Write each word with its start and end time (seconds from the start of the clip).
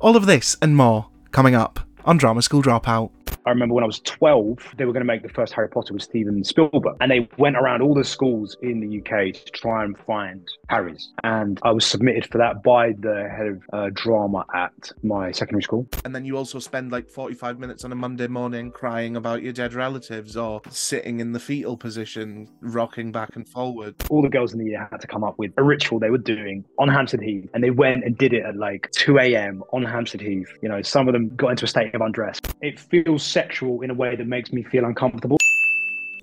All 0.00 0.16
of 0.16 0.26
this 0.26 0.56
and 0.62 0.76
more 0.76 1.08
coming 1.32 1.56
up 1.56 1.80
on 2.04 2.18
Drama 2.18 2.40
School 2.42 2.62
Dropout. 2.62 3.10
I 3.48 3.50
remember 3.50 3.74
when 3.74 3.84
I 3.84 3.86
was 3.86 4.00
12, 4.00 4.74
they 4.76 4.84
were 4.84 4.92
going 4.92 5.00
to 5.00 5.06
make 5.06 5.22
the 5.22 5.30
first 5.30 5.54
Harry 5.54 5.70
Potter 5.70 5.94
with 5.94 6.02
Steven 6.02 6.44
Spielberg. 6.44 6.98
And 7.00 7.10
they 7.10 7.26
went 7.38 7.56
around 7.56 7.80
all 7.80 7.94
the 7.94 8.04
schools 8.04 8.58
in 8.60 8.78
the 8.78 8.98
UK 8.98 9.32
to 9.32 9.50
try 9.52 9.84
and 9.84 9.96
find 10.00 10.46
Harry's. 10.68 11.14
And 11.24 11.58
I 11.62 11.70
was 11.70 11.86
submitted 11.86 12.26
for 12.26 12.36
that 12.36 12.62
by 12.62 12.92
the 12.98 13.26
head 13.34 13.46
of 13.46 13.62
uh, 13.72 13.90
drama 13.94 14.44
at 14.54 14.92
my 15.02 15.32
secondary 15.32 15.62
school. 15.62 15.88
And 16.04 16.14
then 16.14 16.26
you 16.26 16.36
also 16.36 16.58
spend 16.58 16.92
like 16.92 17.08
45 17.08 17.58
minutes 17.58 17.86
on 17.86 17.92
a 17.92 17.94
Monday 17.94 18.26
morning 18.26 18.70
crying 18.70 19.16
about 19.16 19.42
your 19.42 19.54
dead 19.54 19.72
relatives 19.72 20.36
or 20.36 20.60
sitting 20.68 21.20
in 21.20 21.32
the 21.32 21.40
fetal 21.40 21.78
position, 21.78 22.50
rocking 22.60 23.12
back 23.12 23.34
and 23.34 23.48
forward. 23.48 23.94
All 24.10 24.20
the 24.20 24.28
girls 24.28 24.52
in 24.52 24.58
the 24.58 24.66
year 24.66 24.86
had 24.90 25.00
to 25.00 25.06
come 25.06 25.24
up 25.24 25.38
with 25.38 25.52
a 25.56 25.62
ritual 25.62 25.98
they 25.98 26.10
were 26.10 26.18
doing 26.18 26.66
on 26.78 26.88
Hampstead 26.88 27.22
Heath. 27.22 27.48
And 27.54 27.64
they 27.64 27.70
went 27.70 28.04
and 28.04 28.18
did 28.18 28.34
it 28.34 28.44
at 28.44 28.56
like 28.56 28.90
2 28.90 29.18
a.m. 29.20 29.64
on 29.72 29.84
Hampstead 29.84 30.20
Heath. 30.20 30.52
You 30.60 30.68
know, 30.68 30.82
some 30.82 31.08
of 31.08 31.14
them 31.14 31.34
got 31.34 31.48
into 31.48 31.64
a 31.64 31.68
state 31.68 31.94
of 31.94 32.02
undress. 32.02 32.40
It 32.60 32.78
feels 32.78 33.22
sexual 33.38 33.82
in 33.82 33.90
a 33.90 33.94
way 33.94 34.16
that 34.16 34.26
makes 34.26 34.52
me 34.52 34.64
feel 34.64 34.84
uncomfortable. 34.84 35.38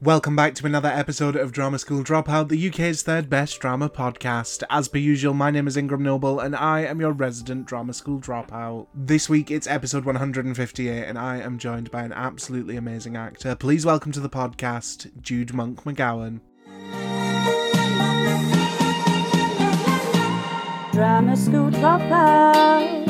Welcome 0.01 0.35
back 0.35 0.53
to 0.55 0.65
another 0.65 0.89
episode 0.89 1.37
of 1.37 1.53
Drama 1.53 1.79
School 1.79 2.03
Dropout, 2.03 2.49
the 2.49 2.67
UK's 2.67 3.03
third 3.03 3.29
best 3.29 3.61
drama 3.61 3.89
podcast. 3.89 4.63
As 4.69 4.89
per 4.89 4.97
usual, 4.97 5.33
my 5.33 5.49
name 5.49 5.65
is 5.65 5.77
Ingram 5.77 6.03
Noble 6.03 6.41
and 6.41 6.57
I 6.57 6.81
am 6.81 6.99
your 6.99 7.13
resident 7.13 7.67
Drama 7.67 7.93
School 7.93 8.19
Dropout. 8.19 8.87
This 8.93 9.29
week 9.29 9.49
it's 9.49 9.65
episode 9.65 10.03
158 10.03 11.05
and 11.05 11.17
I 11.17 11.37
am 11.37 11.57
joined 11.57 11.89
by 11.89 12.03
an 12.03 12.11
absolutely 12.11 12.75
amazing 12.75 13.15
actor. 13.15 13.55
Please 13.55 13.85
welcome 13.85 14.11
to 14.11 14.19
the 14.19 14.29
podcast, 14.29 15.09
Jude 15.21 15.53
Monk 15.53 15.85
McGowan. 15.85 16.41
Drama 20.91 21.37
School 21.37 21.71
Dropout, 21.71 23.07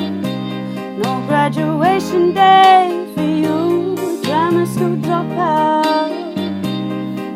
no 1.04 1.28
graduation 1.28 2.36
day 2.36 3.12
for 3.16 3.24
you. 3.24 3.95
Drama 4.26 4.66
School 4.66 4.96
Dropout. 4.98 6.34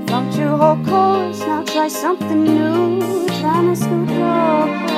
Flunked 0.07 0.35
your 0.35 0.57
whole 0.57 0.83
course, 0.83 1.39
now 1.41 1.63
try 1.63 1.87
something 1.87 2.43
new. 2.43 3.27
Drama 3.39 3.75
School 3.75 4.07
Dropout. 4.07 4.89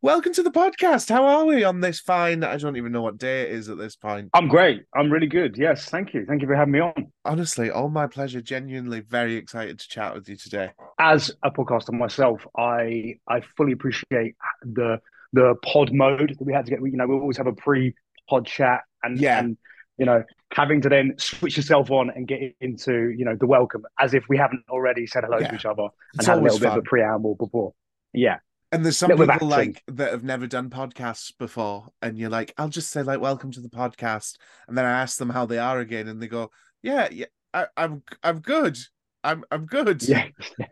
Welcome 0.00 0.32
to 0.32 0.42
the 0.42 0.50
podcast. 0.50 1.10
How 1.10 1.26
are 1.26 1.44
we 1.44 1.62
on 1.62 1.80
this 1.80 2.00
fine? 2.00 2.42
I 2.42 2.56
don't 2.56 2.78
even 2.78 2.90
know 2.90 3.02
what 3.02 3.18
day 3.18 3.42
it 3.42 3.50
is 3.50 3.68
at 3.68 3.76
this 3.76 3.96
point. 3.96 4.30
I'm 4.32 4.48
great. 4.48 4.84
I'm 4.96 5.12
really 5.12 5.26
good. 5.26 5.58
Yes, 5.58 5.84
thank 5.90 6.14
you. 6.14 6.24
Thank 6.24 6.40
you 6.40 6.48
for 6.48 6.56
having 6.56 6.72
me 6.72 6.80
on. 6.80 7.12
Honestly, 7.26 7.68
all 7.68 7.90
my 7.90 8.06
pleasure. 8.06 8.40
Genuinely 8.40 9.00
very 9.00 9.34
excited 9.36 9.78
to 9.78 9.88
chat 9.88 10.14
with 10.14 10.26
you 10.26 10.36
today. 10.36 10.70
As 10.98 11.30
a 11.42 11.50
podcaster 11.50 11.92
myself, 11.92 12.46
I 12.56 13.16
I 13.28 13.42
fully 13.58 13.72
appreciate 13.72 14.36
the 14.62 15.02
the 15.34 15.54
pod 15.62 15.92
mode 15.92 16.34
that 16.38 16.46
we 16.46 16.54
had 16.54 16.64
to 16.64 16.70
get. 16.70 16.80
You 16.80 16.96
know, 16.96 17.06
we 17.06 17.14
always 17.14 17.36
have 17.36 17.46
a 17.46 17.52
pre 17.52 17.94
pod 18.28 18.46
chat, 18.46 18.82
and 19.02 19.18
Yeah. 19.18 19.38
and 19.38 19.56
you 19.96 20.06
know, 20.06 20.22
having 20.52 20.80
to 20.82 20.88
then 20.88 21.14
switch 21.18 21.56
yourself 21.56 21.90
on 21.90 22.10
and 22.10 22.26
get 22.28 22.54
into 22.60 23.08
you 23.10 23.24
know 23.24 23.34
the 23.34 23.46
welcome 23.46 23.84
as 23.98 24.14
if 24.14 24.24
we 24.28 24.36
haven't 24.36 24.62
already 24.70 25.06
said 25.06 25.24
hello 25.24 25.38
Yeah. 25.38 25.48
to 25.48 25.54
each 25.56 25.64
other 25.66 25.82
and 25.82 25.90
It's 26.14 26.26
had 26.26 26.38
a 26.38 26.40
little 26.40 26.58
bit 26.60 26.68
of 26.68 26.76
a 26.78 26.82
preamble 26.82 27.34
before. 27.34 27.74
Yeah, 28.12 28.38
And 28.72 28.84
there's 28.84 28.96
some 28.96 29.08
Little 29.08 29.26
bit 29.26 29.30
of 29.34 29.40
people 29.40 29.48
like 29.48 29.82
that 29.88 30.12
have 30.12 30.24
never 30.24 30.46
done 30.46 30.70
podcasts 30.70 31.32
before, 31.36 31.88
and 32.00 32.16
you're 32.16 32.30
like, 32.30 32.54
I'll 32.56 32.68
just 32.68 32.90
say 32.90 33.02
like, 33.02 33.20
"Welcome 33.20 33.50
to 33.52 33.60
the 33.60 33.68
podcast," 33.68 34.36
and 34.68 34.78
then 34.78 34.84
I 34.84 35.00
ask 35.02 35.18
them 35.18 35.30
how 35.30 35.46
they 35.46 35.58
are 35.58 35.78
again, 35.80 36.06
and 36.08 36.22
they 36.22 36.28
go, 36.28 36.50
"Yeah, 36.82 37.08
yeah, 37.10 37.26
I, 37.52 37.66
I'm, 37.76 38.02
I'm 38.22 38.38
good. 38.40 38.78
I'm, 39.24 39.44
I'm 39.50 39.66
good." 39.66 40.02
yeah, 40.08 40.28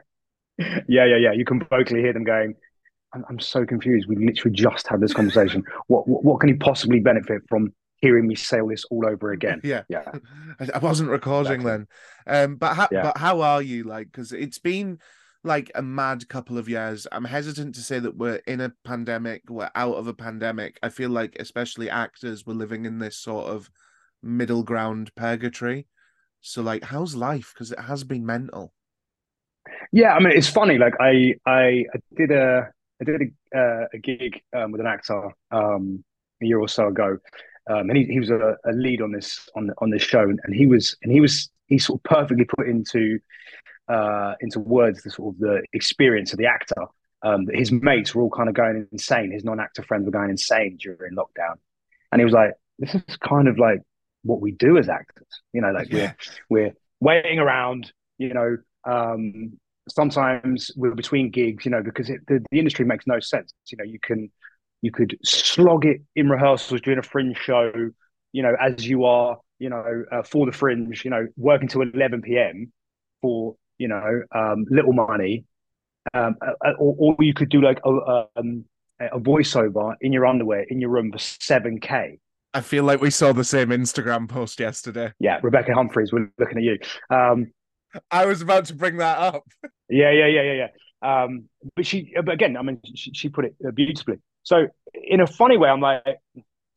yeah, 0.58 1.04
yeah, 1.04 1.16
yeah. 1.16 1.32
You 1.32 1.44
can 1.44 1.60
vocally 1.68 2.00
hear 2.00 2.12
them 2.12 2.24
going. 2.24 2.54
I'm, 3.14 3.24
I'm 3.28 3.40
so 3.40 3.64
confused. 3.64 4.08
We 4.08 4.16
literally 4.16 4.54
just 4.54 4.86
had 4.88 5.00
this 5.00 5.12
conversation. 5.12 5.64
what, 5.86 6.06
what 6.06 6.24
what 6.24 6.40
can 6.40 6.48
you 6.48 6.56
possibly 6.56 7.00
benefit 7.00 7.42
from 7.48 7.72
hearing 7.98 8.26
me 8.26 8.34
say 8.34 8.60
all 8.60 8.68
this 8.68 8.84
all 8.90 9.06
over 9.06 9.32
again? 9.32 9.60
yeah. 9.64 9.82
Yeah. 9.88 10.02
I, 10.74 10.78
wasn't 10.78 11.10
recording 11.10 11.60
Exactly. 11.60 11.86
then. 12.26 12.44
Um, 12.44 12.56
but 12.56 12.74
how, 12.74 12.88
Yeah. 12.90 13.02
but 13.02 13.18
how 13.18 13.40
are 13.40 13.62
you? 13.62 13.84
Like, 13.84 14.06
because 14.06 14.32
it's 14.32 14.58
been 14.58 14.98
like 15.44 15.70
a 15.74 15.82
mad 15.82 16.28
couple 16.28 16.58
of 16.58 16.68
years. 16.68 17.06
I'm 17.12 17.24
hesitant 17.24 17.74
to 17.76 17.80
say 17.80 17.98
that 18.00 18.16
we're 18.16 18.40
in 18.46 18.60
a 18.60 18.72
pandemic, 18.84 19.42
we're 19.48 19.70
out 19.74 19.94
of 19.94 20.08
a 20.08 20.14
pandemic. 20.14 20.78
I 20.82 20.88
feel 20.88 21.10
like, 21.10 21.36
especially 21.38 21.88
actors, 21.88 22.44
we're 22.44 22.54
living 22.54 22.84
in 22.84 22.98
this 22.98 23.16
sort 23.16 23.46
of 23.46 23.70
middle 24.22 24.62
ground 24.64 25.14
purgatory. 25.14 25.86
So, 26.40 26.62
like, 26.62 26.84
how's 26.84 27.14
life? 27.14 27.52
Because 27.54 27.72
it 27.72 27.78
has 27.80 28.04
been 28.04 28.26
mental. 28.26 28.72
Yeah, 29.92 30.14
I 30.14 30.18
mean, 30.20 30.32
it's 30.36 30.48
funny. 30.48 30.78
Like 30.78 30.94
I, 31.00 31.34
I 31.46 31.86
did 32.16 32.30
a, 32.30 32.68
I 33.00 33.04
did 33.04 33.22
a, 33.54 33.58
uh, 33.58 33.86
a 33.92 33.98
gig 33.98 34.40
um, 34.54 34.72
with 34.72 34.80
an 34.80 34.86
actor 34.86 35.30
um, 35.50 36.04
a 36.42 36.46
year 36.46 36.58
or 36.58 36.68
so 36.68 36.88
ago, 36.88 37.18
um, 37.68 37.90
and 37.90 37.96
he, 37.96 38.04
he 38.04 38.18
was 38.20 38.30
a, 38.30 38.56
a 38.64 38.72
lead 38.72 39.02
on 39.02 39.12
this 39.12 39.48
on 39.54 39.70
on 39.78 39.90
this 39.90 40.02
show, 40.02 40.22
and 40.22 40.54
he 40.54 40.66
was, 40.66 40.96
and 41.02 41.12
he 41.12 41.20
was, 41.20 41.50
he 41.66 41.78
sort 41.78 42.00
of 42.00 42.04
perfectly 42.04 42.44
put 42.44 42.68
into, 42.68 43.18
uh, 43.88 44.34
into 44.40 44.60
words 44.60 45.02
the 45.02 45.10
sort 45.10 45.34
of 45.34 45.40
the 45.40 45.62
experience 45.72 46.32
of 46.32 46.38
the 46.38 46.46
actor. 46.46 46.86
Um, 47.22 47.46
that 47.46 47.56
his 47.56 47.72
mates 47.72 48.14
were 48.14 48.22
all 48.22 48.30
kind 48.30 48.48
of 48.48 48.54
going 48.54 48.86
insane. 48.92 49.32
His 49.32 49.42
non-actor 49.42 49.82
friends 49.82 50.04
were 50.04 50.12
going 50.12 50.30
insane 50.30 50.76
during 50.78 51.16
lockdown, 51.16 51.56
and 52.12 52.20
he 52.20 52.24
was 52.24 52.34
like, 52.34 52.52
"This 52.78 52.94
is 52.94 53.16
kind 53.16 53.48
of 53.48 53.58
like 53.58 53.80
what 54.22 54.40
we 54.40 54.52
do 54.52 54.76
as 54.78 54.88
actors, 54.88 55.26
you 55.52 55.60
know, 55.60 55.72
like 55.72 55.90
Yeah. 55.90 56.12
we're 56.48 56.66
we're 56.66 56.72
waiting 57.00 57.38
around, 57.38 57.92
you 58.18 58.32
know." 58.34 58.58
Um, 58.84 59.58
sometimes 59.88 60.70
we're 60.76 60.94
between 60.94 61.30
gigs, 61.30 61.64
you 61.64 61.70
know, 61.70 61.82
because 61.82 62.10
it, 62.10 62.20
the, 62.26 62.44
the 62.50 62.58
industry 62.58 62.84
makes 62.84 63.06
no 63.06 63.20
sense. 63.20 63.52
You 63.70 63.78
know, 63.78 63.84
you 63.84 63.98
can 64.00 64.30
you 64.82 64.92
could 64.92 65.16
slog 65.24 65.86
it 65.86 66.02
in 66.14 66.28
rehearsals 66.28 66.80
doing 66.80 66.98
a 66.98 67.02
fringe 67.02 67.38
show, 67.38 67.72
you 68.32 68.42
know, 68.42 68.54
as 68.60 68.86
you 68.86 69.04
are, 69.04 69.38
you 69.58 69.70
know, 69.70 70.04
uh, 70.12 70.22
for 70.22 70.46
the 70.46 70.52
fringe, 70.52 71.04
you 71.04 71.10
know, 71.10 71.26
working 71.36 71.68
till 71.68 71.82
11 71.82 72.22
p.m. 72.22 72.72
for 73.22 73.56
you 73.78 73.88
know 73.88 74.22
um, 74.34 74.66
little 74.70 74.92
money, 74.92 75.44
um, 76.14 76.36
or, 76.78 76.94
or 76.98 77.16
you 77.20 77.34
could 77.34 77.48
do 77.48 77.60
like 77.60 77.78
a, 77.84 78.26
um, 78.36 78.64
a 79.00 79.18
voiceover 79.18 79.94
in 80.00 80.12
your 80.12 80.26
underwear 80.26 80.64
in 80.68 80.80
your 80.80 80.90
room 80.90 81.12
for 81.12 81.18
7k. 81.18 82.18
I 82.54 82.60
feel 82.62 82.84
like 82.84 83.02
we 83.02 83.10
saw 83.10 83.32
the 83.32 83.44
same 83.44 83.68
Instagram 83.68 84.28
post 84.28 84.60
yesterday. 84.60 85.12
Yeah, 85.18 85.40
Rebecca 85.42 85.74
Humphreys, 85.74 86.10
we're 86.10 86.30
looking 86.38 86.56
at 86.56 86.64
you. 86.64 86.78
Um, 87.10 87.52
I 88.10 88.26
was 88.26 88.42
about 88.42 88.66
to 88.66 88.74
bring 88.74 88.98
that 88.98 89.18
up. 89.18 89.44
Yeah, 89.88 90.10
yeah, 90.10 90.26
yeah, 90.26 90.42
yeah, 90.42 90.52
yeah. 90.52 90.68
Um, 91.02 91.48
but 91.74 91.86
she, 91.86 92.12
but 92.16 92.32
again, 92.32 92.56
I 92.56 92.62
mean, 92.62 92.80
she, 92.94 93.12
she 93.12 93.28
put 93.28 93.44
it 93.44 93.54
uh, 93.66 93.70
beautifully. 93.70 94.18
So, 94.42 94.68
in 94.94 95.20
a 95.20 95.26
funny 95.26 95.56
way, 95.56 95.68
I'm 95.68 95.80
like, 95.80 96.04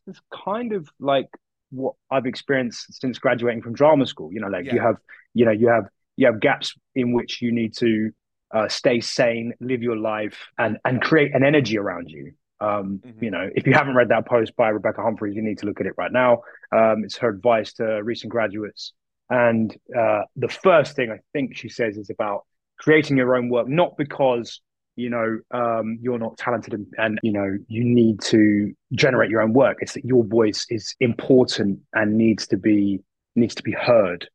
it's 0.08 0.22
kind 0.34 0.74
of 0.74 0.90
like 1.00 1.28
what 1.72 1.96
I've 2.12 2.26
experienced 2.26 3.00
since 3.00 3.20
graduating 3.20 3.62
from 3.62 3.74
drama 3.74 4.06
school. 4.06 4.32
You 4.34 4.42
know, 4.42 4.48
like 4.48 4.66
you 4.74 4.80
have, 4.82 4.96
you 5.34 5.46
know, 5.46 5.52
you 5.52 5.68
have, 5.70 5.86
you 6.18 6.26
have 6.26 6.40
gaps 6.40 6.74
in 6.96 7.14
which 7.14 7.42
you 7.42 7.52
need 7.52 7.76
to 7.78 8.12
uh, 8.54 8.68
stay 8.68 9.00
sane, 9.02 9.54
live 9.60 9.84
your 9.84 9.98
life, 9.98 10.48
and 10.58 10.78
and 10.86 11.02
create 11.02 11.34
an 11.36 11.44
energy 11.44 11.78
around 11.78 12.10
you. 12.10 12.34
Um, 12.62 13.02
Mhm. 13.06 13.22
You 13.22 13.32
know, 13.32 13.50
if 13.56 13.66
you 13.68 13.74
haven't 13.74 13.96
read 13.96 14.10
that 14.10 14.26
post 14.28 14.56
by 14.56 14.70
Rebecca 14.70 15.02
Humphreys, 15.02 15.36
you 15.36 15.42
need 15.42 15.60
to 15.60 15.66
look 15.66 15.80
at 15.80 15.86
it 15.88 15.94
right 15.98 16.12
now. 16.12 16.42
Um, 16.76 17.04
it's 17.06 17.18
her 17.18 17.30
advice 17.30 17.74
to 17.74 18.04
recent 18.04 18.32
graduates. 18.32 18.94
And 19.30 19.76
uh, 19.96 20.24
the 20.36 20.50
first 20.50 20.96
thing 20.96 21.12
I 21.12 21.20
think 21.34 21.56
she 21.56 21.70
says 21.70 21.98
is 21.98 22.10
about 22.10 22.46
creating 22.80 23.18
your 23.18 23.36
own 23.36 23.50
work, 23.50 23.68
not 23.68 23.98
because 23.98 24.62
you 24.96 25.10
know 25.10 25.40
um, 25.52 25.98
you're 26.02 26.20
not 26.20 26.38
talented 26.38 26.74
and, 26.74 26.88
and 26.98 27.20
you 27.24 27.32
know 27.32 27.58
you 27.68 27.84
need 27.84 28.22
to 28.22 28.74
generate 28.94 29.30
your 29.30 29.42
own 29.42 29.54
work. 29.54 29.78
It's 29.82 29.94
that 29.94 30.06
your 30.06 30.24
voice 30.24 30.66
is 30.70 30.96
important 31.00 31.80
and 31.94 32.18
needs 32.18 32.48
to 32.48 32.58
be 32.58 33.02
needs 33.36 33.56
to 33.56 33.64
be 33.64 33.72
heard. 33.72 34.28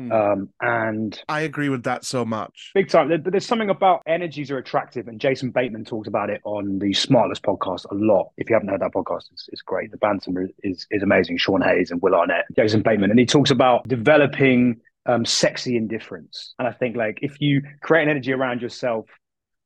Mm. 0.00 0.12
Um, 0.12 0.48
and 0.60 1.22
I 1.28 1.42
agree 1.42 1.68
with 1.68 1.82
that 1.84 2.04
so 2.04 2.24
much. 2.24 2.70
big 2.74 2.88
time. 2.88 3.08
But 3.08 3.30
there's 3.30 3.46
something 3.46 3.70
about 3.70 4.02
energies 4.06 4.50
are 4.50 4.58
attractive, 4.58 5.08
and 5.08 5.20
Jason 5.20 5.50
Bateman 5.50 5.84
talks 5.84 6.08
about 6.08 6.30
it 6.30 6.40
on 6.44 6.78
the 6.78 6.90
Smartless 6.90 7.40
podcast 7.40 7.84
a 7.90 7.94
lot. 7.94 8.30
If 8.38 8.48
you 8.48 8.54
haven't 8.54 8.68
heard 8.68 8.80
that 8.80 8.92
podcast, 8.92 9.24
it's, 9.32 9.48
it's 9.52 9.62
great. 9.62 9.90
The 9.90 9.98
banter 9.98 10.48
is 10.62 10.86
is 10.90 11.02
amazing. 11.02 11.38
Sean 11.38 11.60
Hayes 11.60 11.90
and 11.90 12.00
Will 12.00 12.14
Arnett, 12.14 12.46
Jason 12.56 12.82
Bateman, 12.82 13.10
and 13.10 13.18
he 13.18 13.26
talks 13.26 13.50
about 13.50 13.86
developing 13.86 14.80
um, 15.06 15.24
sexy 15.24 15.76
indifference. 15.76 16.54
And 16.58 16.66
I 16.66 16.72
think 16.72 16.96
like 16.96 17.18
if 17.22 17.40
you 17.40 17.62
create 17.82 18.04
an 18.04 18.10
energy 18.10 18.32
around 18.32 18.62
yourself, 18.62 19.06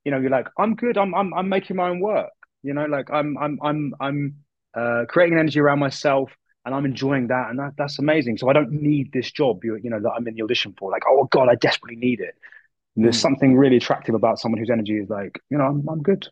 you 0.04 0.10
know, 0.10 0.18
you're 0.18 0.30
like, 0.30 0.48
I'm 0.58 0.74
good. 0.74 0.98
I'm 0.98 1.14
I'm 1.14 1.32
I'm 1.34 1.48
making 1.48 1.76
my 1.76 1.88
own 1.88 2.00
work. 2.00 2.32
You 2.62 2.74
know, 2.74 2.86
like 2.86 3.10
I'm 3.10 3.36
I'm 3.38 3.58
I'm 3.62 3.94
I'm 4.00 4.34
uh, 4.74 5.04
creating 5.08 5.34
an 5.34 5.40
energy 5.40 5.60
around 5.60 5.78
myself. 5.78 6.36
And 6.64 6.74
I'm 6.74 6.84
enjoying 6.86 7.26
that, 7.28 7.50
and 7.50 7.58
that, 7.58 7.72
that's 7.76 7.98
amazing. 7.98 8.38
So 8.38 8.48
I 8.48 8.54
don't 8.54 8.72
need 8.72 9.12
this 9.12 9.30
job, 9.30 9.64
you, 9.64 9.76
you 9.76 9.90
know, 9.90 10.00
that 10.00 10.12
I'm 10.12 10.26
in 10.26 10.34
the 10.34 10.42
audition 10.42 10.74
for. 10.78 10.90
Like, 10.90 11.02
oh 11.06 11.24
God, 11.30 11.48
I 11.48 11.56
desperately 11.56 11.96
need 11.96 12.20
it. 12.20 12.34
And 12.96 13.04
there's 13.04 13.18
Mm. 13.18 13.22
something 13.22 13.56
really 13.56 13.76
attractive 13.76 14.14
about 14.14 14.38
someone 14.38 14.58
whose 14.58 14.70
energy 14.70 14.98
is 14.98 15.10
like, 15.10 15.40
you 15.50 15.58
know, 15.58 15.64
I'm, 15.64 15.86
I'm 15.88 16.02
good. 16.02 16.26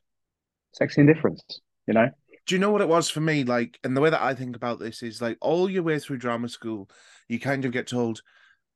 Sexy 0.72 1.02
indifference, 1.02 1.42
you 1.86 1.94
know? 1.94 2.08
do 2.46 2.54
you 2.54 2.58
know 2.58 2.70
what 2.70 2.80
it 2.80 2.88
was 2.88 3.08
for 3.08 3.20
me? 3.20 3.44
Like, 3.44 3.78
and 3.84 3.96
the 3.96 4.00
way 4.00 4.10
that 4.10 4.22
I 4.22 4.34
think 4.34 4.56
about 4.56 4.80
this 4.80 5.02
is 5.02 5.22
like 5.22 5.38
all 5.40 5.70
your 5.70 5.82
way 5.82 5.98
through 5.98 6.18
drama 6.18 6.48
school, 6.48 6.90
you 7.28 7.38
kind 7.38 7.64
of 7.64 7.72
get 7.72 7.86
told 7.86 8.22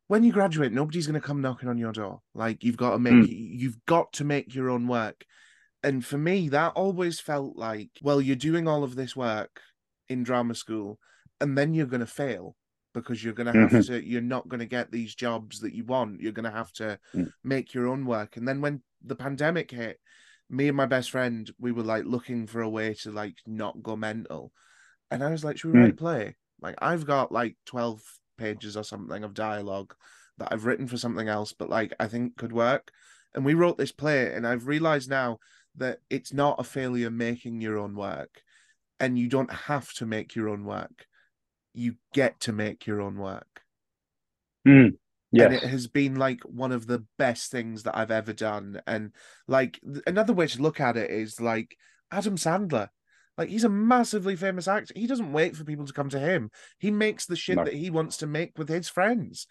when 0.09 0.23
you 0.23 0.33
graduate, 0.33 0.73
nobody's 0.73 1.07
going 1.07 1.21
to 1.21 1.27
come 1.27 1.41
knocking 1.43 1.69
on 1.69 1.79
your 1.79 1.93
door. 1.93 2.21
Like, 2.33 2.63
you've 2.63 2.77
got 2.77 2.93
to 2.93 2.99
make, 2.99 3.15
Mm. 3.15 3.27
you've 3.29 3.85
got 3.87 4.13
to 4.15 4.25
make 4.25 4.55
your 4.55 4.71
own 4.71 4.87
work. 4.87 5.25
And 5.83 6.05
for 6.05 6.17
me, 6.17 6.49
that 6.51 6.75
always 6.77 7.19
felt 7.19 7.57
like, 7.57 7.91
well, 8.03 8.21
you're 8.21 8.37
doing 8.37 8.69
all 8.69 8.85
of 8.85 8.95
this 8.95 9.17
work 9.17 9.61
in 10.09 10.23
drama 10.23 10.55
school 10.55 11.01
and 11.41 11.57
then 11.57 11.75
you're 11.75 11.87
going 11.87 12.01
to 12.01 12.07
fail 12.07 12.57
because 12.95 13.23
you're 13.23 13.35
going 13.35 13.47
to 13.47 13.55
have 13.55 13.73
Mhm. 13.73 13.83
to, 13.87 14.03
you're 14.07 14.23
not 14.23 14.49
going 14.49 14.61
to 14.61 14.67
get 14.67 14.91
these 14.91 15.15
jobs 15.15 15.61
that 15.61 15.75
you 15.75 15.85
want. 15.85 16.21
You're 16.21 16.33
going 16.33 16.45
to 16.45 16.51
have 16.51 16.73
to 16.75 16.99
Mm. 17.15 17.33
make 17.45 17.75
your 17.75 17.87
own 17.89 18.07
work. 18.07 18.37
And 18.37 18.49
then 18.49 18.61
when 18.61 18.83
the 19.03 19.17
pandemic 19.17 19.71
hit, 19.71 20.01
me 20.49 20.69
and 20.69 20.77
my 20.77 20.87
best 20.87 21.11
friend, 21.11 21.51
we 21.59 21.73
were 21.73 21.83
like 21.83 22.05
looking 22.05 22.47
for 22.47 22.63
a 22.63 22.69
way 22.71 22.95
to 22.95 23.11
like 23.11 23.37
not 23.47 23.83
go 23.83 23.97
mental. 23.97 24.53
And 25.11 25.23
I 25.23 25.31
was 25.31 25.45
like, 25.45 25.59
should 25.59 25.69
we 25.69 25.75
Mm. 25.75 25.81
write 25.81 25.91
a 25.93 25.95
play? 25.95 26.37
Like, 26.61 26.77
I've 26.81 27.07
got 27.07 27.33
like 27.33 27.57
12 27.67 28.03
pages 28.39 28.77
or 28.77 28.85
something 28.85 29.25
of 29.25 29.35
dialogue 29.35 29.95
that 30.39 30.53
I've 30.53 30.67
written 30.67 30.87
for 30.87 30.97
something 30.97 31.29
else, 31.29 31.53
but 31.53 31.71
like 31.71 31.93
I 32.01 32.09
think 32.09 32.37
could 32.37 32.53
work. 32.53 32.91
And 33.35 33.45
we 33.45 33.55
wrote 33.55 33.79
this 33.79 33.93
play, 33.93 34.33
and 34.35 34.47
I've 34.47 34.67
realized 34.67 35.11
now 35.11 35.39
that 35.75 36.01
it's 36.11 36.33
not 36.33 36.61
a 36.61 36.65
failure 36.65 37.11
making 37.11 37.61
your 37.61 37.79
own 37.79 37.95
work, 37.95 38.43
and 39.01 39.19
you 39.19 39.29
don't 39.29 39.53
have 39.53 39.93
to 39.95 40.07
make 40.07 40.35
your 40.35 40.49
own 40.49 40.65
work. 40.65 41.07
You 41.77 41.95
get 42.13 42.41
to 42.41 42.53
make 42.53 42.87
your 42.87 43.01
own 43.01 43.17
work. 43.17 43.63
Mm. 44.67 44.97
And 45.33 45.55
it 45.55 45.63
has 45.65 45.87
been 45.87 46.17
like 46.17 46.41
one 46.45 46.73
of 46.73 46.87
the 46.87 47.05
best 47.19 47.51
things 47.51 47.83
that 47.83 47.97
I've 47.97 48.11
ever 48.11 48.33
done. 48.33 48.81
And 48.87 49.13
like 49.47 49.79
th- 49.85 50.03
another 50.07 50.33
way 50.33 50.47
to 50.47 50.63
look 50.63 50.81
at 50.81 50.97
it 50.97 51.11
is 51.11 51.41
like 51.41 51.77
Adam 52.11 52.37
Sandler. 52.37 52.89
Like 53.37 53.51
he's 53.51 53.65
a 53.65 53.69
massively 53.69 54.35
famous 54.35 54.67
actor. 54.67 54.95
He 54.97 55.07
doesn't 55.07 55.33
wait 55.33 55.55
for 55.55 55.65
people 55.65 55.85
to 55.85 55.93
come 55.93 56.09
to 56.09 56.19
him. 56.19 56.51
He 56.79 56.91
makes 56.91 57.27
the 57.27 57.37
shit 57.37 57.57
No. 57.57 57.65
that 57.65 57.75
he 57.75 57.91
wants 57.91 58.17
to 58.19 58.27
make 58.27 58.57
with 58.57 58.69
his 58.69 58.89
friends. 58.89 59.47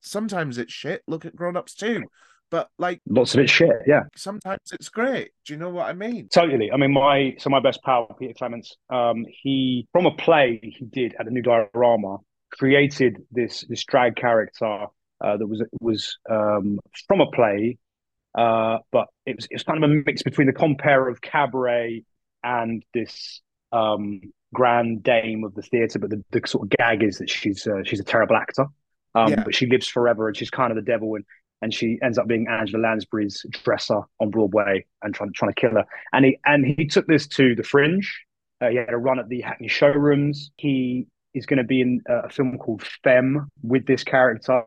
Sometimes 0.00 0.58
it's 0.58 0.72
shit. 0.72 1.02
Look 1.06 1.24
at 1.24 1.36
Grown 1.36 1.56
Ups 1.56 1.74
too. 1.74 2.04
But 2.50 2.68
like 2.78 3.00
Lots 3.08 3.34
of 3.34 3.40
it 3.40 3.50
shit. 3.50 3.70
Yeah. 3.86 4.04
sometimes 4.16 4.60
it's 4.72 4.88
great. 4.88 5.30
Do 5.44 5.52
you 5.52 5.58
know 5.58 5.68
what 5.68 5.86
I 5.86 5.92
mean? 5.92 6.28
Totally. 6.28 6.72
I 6.72 6.76
mean, 6.78 6.92
my 6.92 7.34
so 7.38 7.50
my 7.50 7.60
best 7.60 7.82
pal 7.82 8.06
Peter 8.18 8.32
Clements, 8.34 8.74
um, 8.90 9.26
he 9.42 9.86
from 9.92 10.06
a 10.06 10.12
play 10.12 10.58
he 10.62 10.84
did 10.86 11.14
at 11.18 11.26
the 11.26 11.30
New 11.30 11.42
Diorama, 11.42 12.18
created 12.52 13.18
this 13.30 13.64
this 13.68 13.84
drag 13.84 14.16
character 14.16 14.86
uh, 15.20 15.36
that 15.36 15.46
was 15.46 15.62
was 15.80 16.16
um, 16.30 16.78
from 17.06 17.20
a 17.20 17.30
play, 17.30 17.76
uh, 18.34 18.78
but 18.92 19.08
it 19.26 19.36
was 19.36 19.44
it 19.50 19.54
was 19.56 19.64
kind 19.64 19.82
of 19.84 19.90
a 19.90 19.94
mix 20.06 20.22
between 20.22 20.46
the 20.46 20.52
compare 20.54 21.06
of 21.06 21.20
cabaret 21.20 22.02
and 22.42 22.82
this 22.94 23.42
um, 23.72 24.20
grand 24.54 25.02
dame 25.02 25.44
of 25.44 25.54
the 25.54 25.60
theatre. 25.62 25.98
But 25.98 26.08
the, 26.10 26.24
the 26.30 26.40
sort 26.46 26.64
of 26.66 26.70
gag 26.78 27.02
is 27.02 27.18
that 27.18 27.28
she's 27.28 27.66
uh, 27.66 27.82
she's 27.84 28.00
a 28.00 28.04
terrible 28.04 28.36
actor, 28.36 28.66
um, 29.14 29.32
Yeah. 29.32 29.44
but 29.44 29.54
she 29.54 29.66
lives 29.66 29.86
forever 29.86 30.28
and 30.28 30.36
she's 30.36 30.48
kind 30.50 30.70
of 30.70 30.76
the 30.76 30.90
devil 30.90 31.14
and. 31.16 31.26
And 31.60 31.74
she 31.74 31.98
ends 32.02 32.18
up 32.18 32.28
being 32.28 32.46
Angela 32.48 32.82
Lansbury's 32.82 33.44
dresser 33.64 34.00
on 34.20 34.30
Broadway 34.30 34.86
and 35.02 35.14
trying 35.14 35.32
trying 35.32 35.52
to 35.52 35.60
kill 35.60 35.70
her 35.70 35.84
and 36.12 36.24
he 36.24 36.38
and 36.44 36.64
he 36.64 36.86
took 36.86 37.06
this 37.06 37.26
to 37.28 37.54
the 37.54 37.62
Fringe. 37.62 38.24
Uh, 38.60 38.68
he 38.68 38.76
had 38.76 38.92
a 38.92 38.96
run 38.96 39.18
at 39.18 39.28
the 39.28 39.40
Hackney 39.40 39.68
showrooms. 39.68 40.50
He 40.56 41.06
is 41.34 41.46
going 41.46 41.58
to 41.58 41.64
be 41.64 41.80
in 41.80 42.02
uh, 42.08 42.22
a 42.22 42.28
film 42.28 42.58
called 42.58 42.82
Femme 43.04 43.48
with 43.62 43.86
this 43.86 44.02
character, 44.02 44.62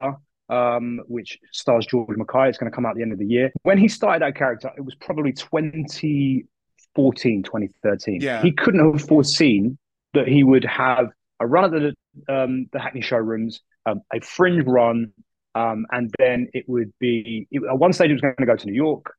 um, 0.49 1.01
which 1.07 1.37
stars 1.51 1.85
George 1.85 2.15
Mackay. 2.15 2.49
It's 2.49 2.57
going 2.57 2.71
to 2.71 2.75
come 2.75 2.85
out 2.85 2.91
at 2.91 2.95
the 2.95 3.01
end 3.01 3.11
of 3.11 3.19
the 3.19 3.25
year. 3.25 3.51
When 3.63 3.77
he 3.77 3.87
started 3.87 4.21
that 4.21 4.35
character, 4.35 4.71
it 4.77 4.81
was 4.81 4.95
probably 4.95 5.33
2014, 5.33 7.43
2013. 7.43 8.21
Yeah. 8.21 8.41
He 8.41 8.53
couldn't 8.53 8.93
have 8.93 9.01
foreseen 9.01 9.77
that 10.13 10.27
he 10.27 10.43
would 10.43 10.65
have 10.65 11.09
a 11.39 11.47
run 11.47 11.65
at 11.65 11.71
the 11.71 12.33
um, 12.33 12.67
the 12.71 12.79
Hackney 12.79 13.01
showrooms, 13.01 13.61
um, 13.85 14.01
a 14.13 14.21
Fringe 14.21 14.63
run, 14.65 15.11
um, 15.55 15.85
and 15.91 16.13
then 16.19 16.47
it 16.53 16.65
would 16.67 16.91
be 16.99 17.47
it, 17.51 17.61
at 17.69 17.77
one 17.77 17.93
stage 17.93 18.09
it 18.09 18.13
was 18.13 18.21
going 18.21 18.35
to 18.39 18.45
go 18.45 18.55
to 18.55 18.65
New 18.65 18.73
York. 18.73 19.13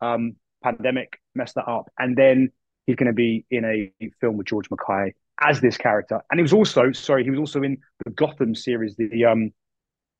Um, 0.00 0.36
pandemic 0.62 1.20
messed 1.34 1.54
that 1.56 1.68
up, 1.68 1.90
and 1.98 2.16
then 2.16 2.50
he's 2.86 2.96
going 2.96 3.06
to 3.06 3.12
be 3.14 3.44
in 3.50 3.64
a 3.64 3.92
film 4.20 4.36
with 4.36 4.46
George 4.46 4.68
Mackay 4.70 5.14
as 5.42 5.60
this 5.60 5.76
character, 5.76 6.20
and 6.30 6.38
he 6.38 6.42
was 6.42 6.52
also 6.52 6.92
sorry, 6.92 7.24
he 7.24 7.30
was 7.30 7.38
also 7.38 7.62
in 7.62 7.78
the 8.04 8.10
Gotham 8.10 8.54
series, 8.54 8.96
the 8.96 9.24
um, 9.24 9.50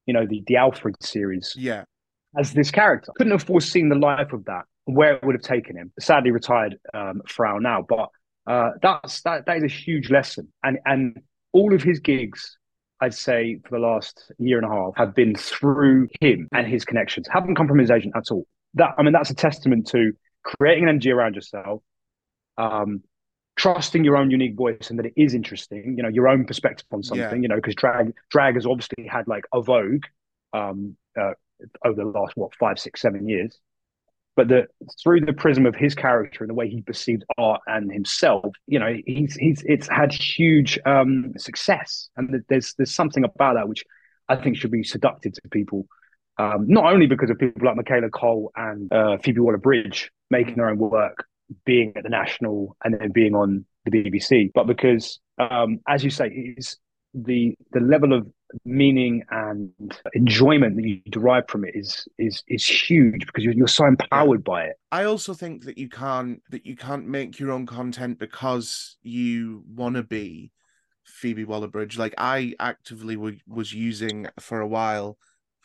you 0.07 0.13
know, 0.15 0.27
the 0.27 0.43
the 0.47 0.57
Alfred 0.57 0.97
series 1.03 1.55
Yeah. 1.57 1.85
as 2.37 2.53
this 2.53 2.71
character. 2.71 3.13
Couldn't 3.17 3.33
have 3.33 3.45
foreseen 3.45 3.89
the 3.89 3.97
life 3.97 4.33
of 4.33 4.45
that, 4.47 4.65
where 4.85 5.15
it 5.15 5.25
would 5.25 5.35
have 5.35 5.43
taken 5.43 5.77
him. 5.77 5.93
Sadly 6.01 6.31
retired 6.31 6.77
um, 6.93 7.23
Frau 7.29 7.59
now, 7.59 7.83
but 7.89 8.09
uh, 8.47 8.73
that's 8.83 9.23
that 9.23 9.47
that 9.47 9.57
is 9.59 9.63
a 9.65 9.69
huge 9.69 10.11
lesson, 10.11 10.53
and 10.63 10.79
and 10.85 11.21
all 11.53 11.73
of 11.75 11.83
his 11.83 12.01
gigs. 12.01 12.59
I'd 13.01 13.15
say 13.15 13.61
for 13.65 13.79
the 13.79 13.85
last 13.85 14.33
year 14.39 14.59
and 14.59 14.67
a 14.67 14.71
half 14.71 14.93
have 14.97 15.15
been 15.15 15.35
through 15.35 16.09
him 16.21 16.49
and 16.53 16.67
his 16.67 16.85
connections. 16.85 17.29
Haven't 17.31 17.57
come 17.57 17.69
from 17.69 17.79
his 17.79 17.91
agent 17.91 18.15
at 18.17 18.31
all. 18.31 18.47
That 18.75 18.95
I 18.99 19.03
mean, 19.03 19.13
that's 19.13 19.31
a 19.31 19.35
testament 19.35 19.89
to 19.89 20.13
creating 20.43 20.85
an 20.85 20.91
energy 20.91 21.11
around 21.11 21.35
yourself, 21.35 21.83
um, 22.57 23.03
trusting 23.57 24.05
your 24.05 24.17
own 24.17 24.31
unique 24.31 24.57
voice 24.57 24.91
and 24.91 24.99
that 24.99 25.07
it 25.07 25.15
is 25.17 25.35
interesting. 25.35 25.95
You 25.97 26.03
know, 26.03 26.09
your 26.09 26.29
own 26.29 26.45
perspective 26.45 26.87
on 26.93 27.03
something. 27.03 27.39
Yeah. 27.39 27.43
You 27.43 27.49
know, 27.49 27.57
because 27.57 27.75
drag 27.75 28.15
drag 28.31 28.55
has 28.55 28.67
obviously 28.67 29.07
had 29.07 29.27
like 29.27 29.45
a 29.53 29.61
vogue 29.61 30.05
um, 30.53 30.97
uh, 31.21 31.33
over 31.85 31.97
the 31.97 32.09
last 32.09 32.37
what 32.37 32.55
five, 32.55 32.79
six, 32.79 33.01
seven 33.01 33.29
years. 33.29 33.59
But 34.37 34.49
the 34.49 34.67
through 35.03 35.21
the 35.21 35.33
prism 35.33 35.65
of 35.65 35.77
his 35.77 35.95
character 35.95 36.43
and 36.43 36.51
the 36.51 36.55
way 36.55 36.69
he 36.69 36.83
perceived 36.83 37.25
art 37.39 37.61
and 37.67 37.93
himself, 37.93 38.53
you 38.67 38.79
know, 38.79 38.97
he's 39.07 39.37
he's 39.37 39.63
it's 39.65 39.89
had 39.89 40.13
huge 40.13 40.79
um, 40.87 41.33
success, 41.37 42.09
and 42.17 42.43
there's 42.49 42.75
there's 42.77 42.95
something 42.95 43.25
about 43.25 43.55
that 43.55 43.69
which 43.69 43.85
I 44.29 44.37
think 44.37 44.57
should 44.57 44.71
be 44.71 44.83
seductive 44.83 45.35
to 45.35 45.49
people. 45.51 45.87
Um, 46.37 46.67
not 46.67 46.93
only 46.93 47.07
because 47.07 47.31
of 47.31 47.39
people 47.39 47.65
like 47.65 47.77
Michaela 47.77 48.11
Coel 48.11 48.51
and 48.57 48.93
uh, 48.93 49.19
Phoebe 49.19 49.39
Waller-Bridge 49.39 50.11
making 50.31 50.57
their 50.57 50.69
own 50.69 50.79
work, 50.79 51.27
being 51.65 51.93
at 51.95 52.03
the 52.03 52.09
National 52.09 52.77
and 52.83 52.95
then 52.95 53.13
being 53.13 53.37
on 53.37 53.65
the 53.85 53.93
BBC, 53.93 54.51
but 54.53 54.67
because, 54.67 55.21
um, 55.39 55.79
as 55.87 56.03
you 56.03 56.11
say, 56.11 56.29
it's 56.33 56.77
the 57.15 57.57
the 57.73 57.81
level 57.81 58.13
of 58.13 58.27
meaning 58.65 59.23
and 59.31 59.71
enjoyment 60.15 60.77
that 60.77 60.87
you 60.87 61.01
derive 61.11 61.49
from 61.49 61.65
it 61.65 61.75
is 61.75 62.07
is 62.19 62.43
is 62.49 62.67
huge 62.67 63.27
because 63.27 63.43
you're, 63.45 63.55
you're 63.55 63.67
so 63.69 63.87
empowered 63.87 64.45
by 64.45 64.65
it. 64.65 64.77
I 64.93 65.05
also 65.05 65.35
think 65.35 65.65
that 65.65 65.79
you 65.79 65.89
can't 65.89 66.43
that 66.51 66.67
you 66.67 66.77
can't 66.77 67.07
make 67.07 67.39
your 67.39 67.53
own 67.53 67.67
content 67.67 68.19
because 68.19 68.97
you 69.03 69.65
want 69.67 69.97
to 69.97 70.03
be 70.03 70.53
Phoebe 71.05 71.45
Waller-Bridge. 71.45 71.99
Like 71.99 72.15
I 72.19 72.55
actively 72.61 73.15
w- 73.17 73.39
was 73.47 73.73
using 73.73 74.27
for 74.41 74.61
a 74.61 74.69
while 74.69 75.19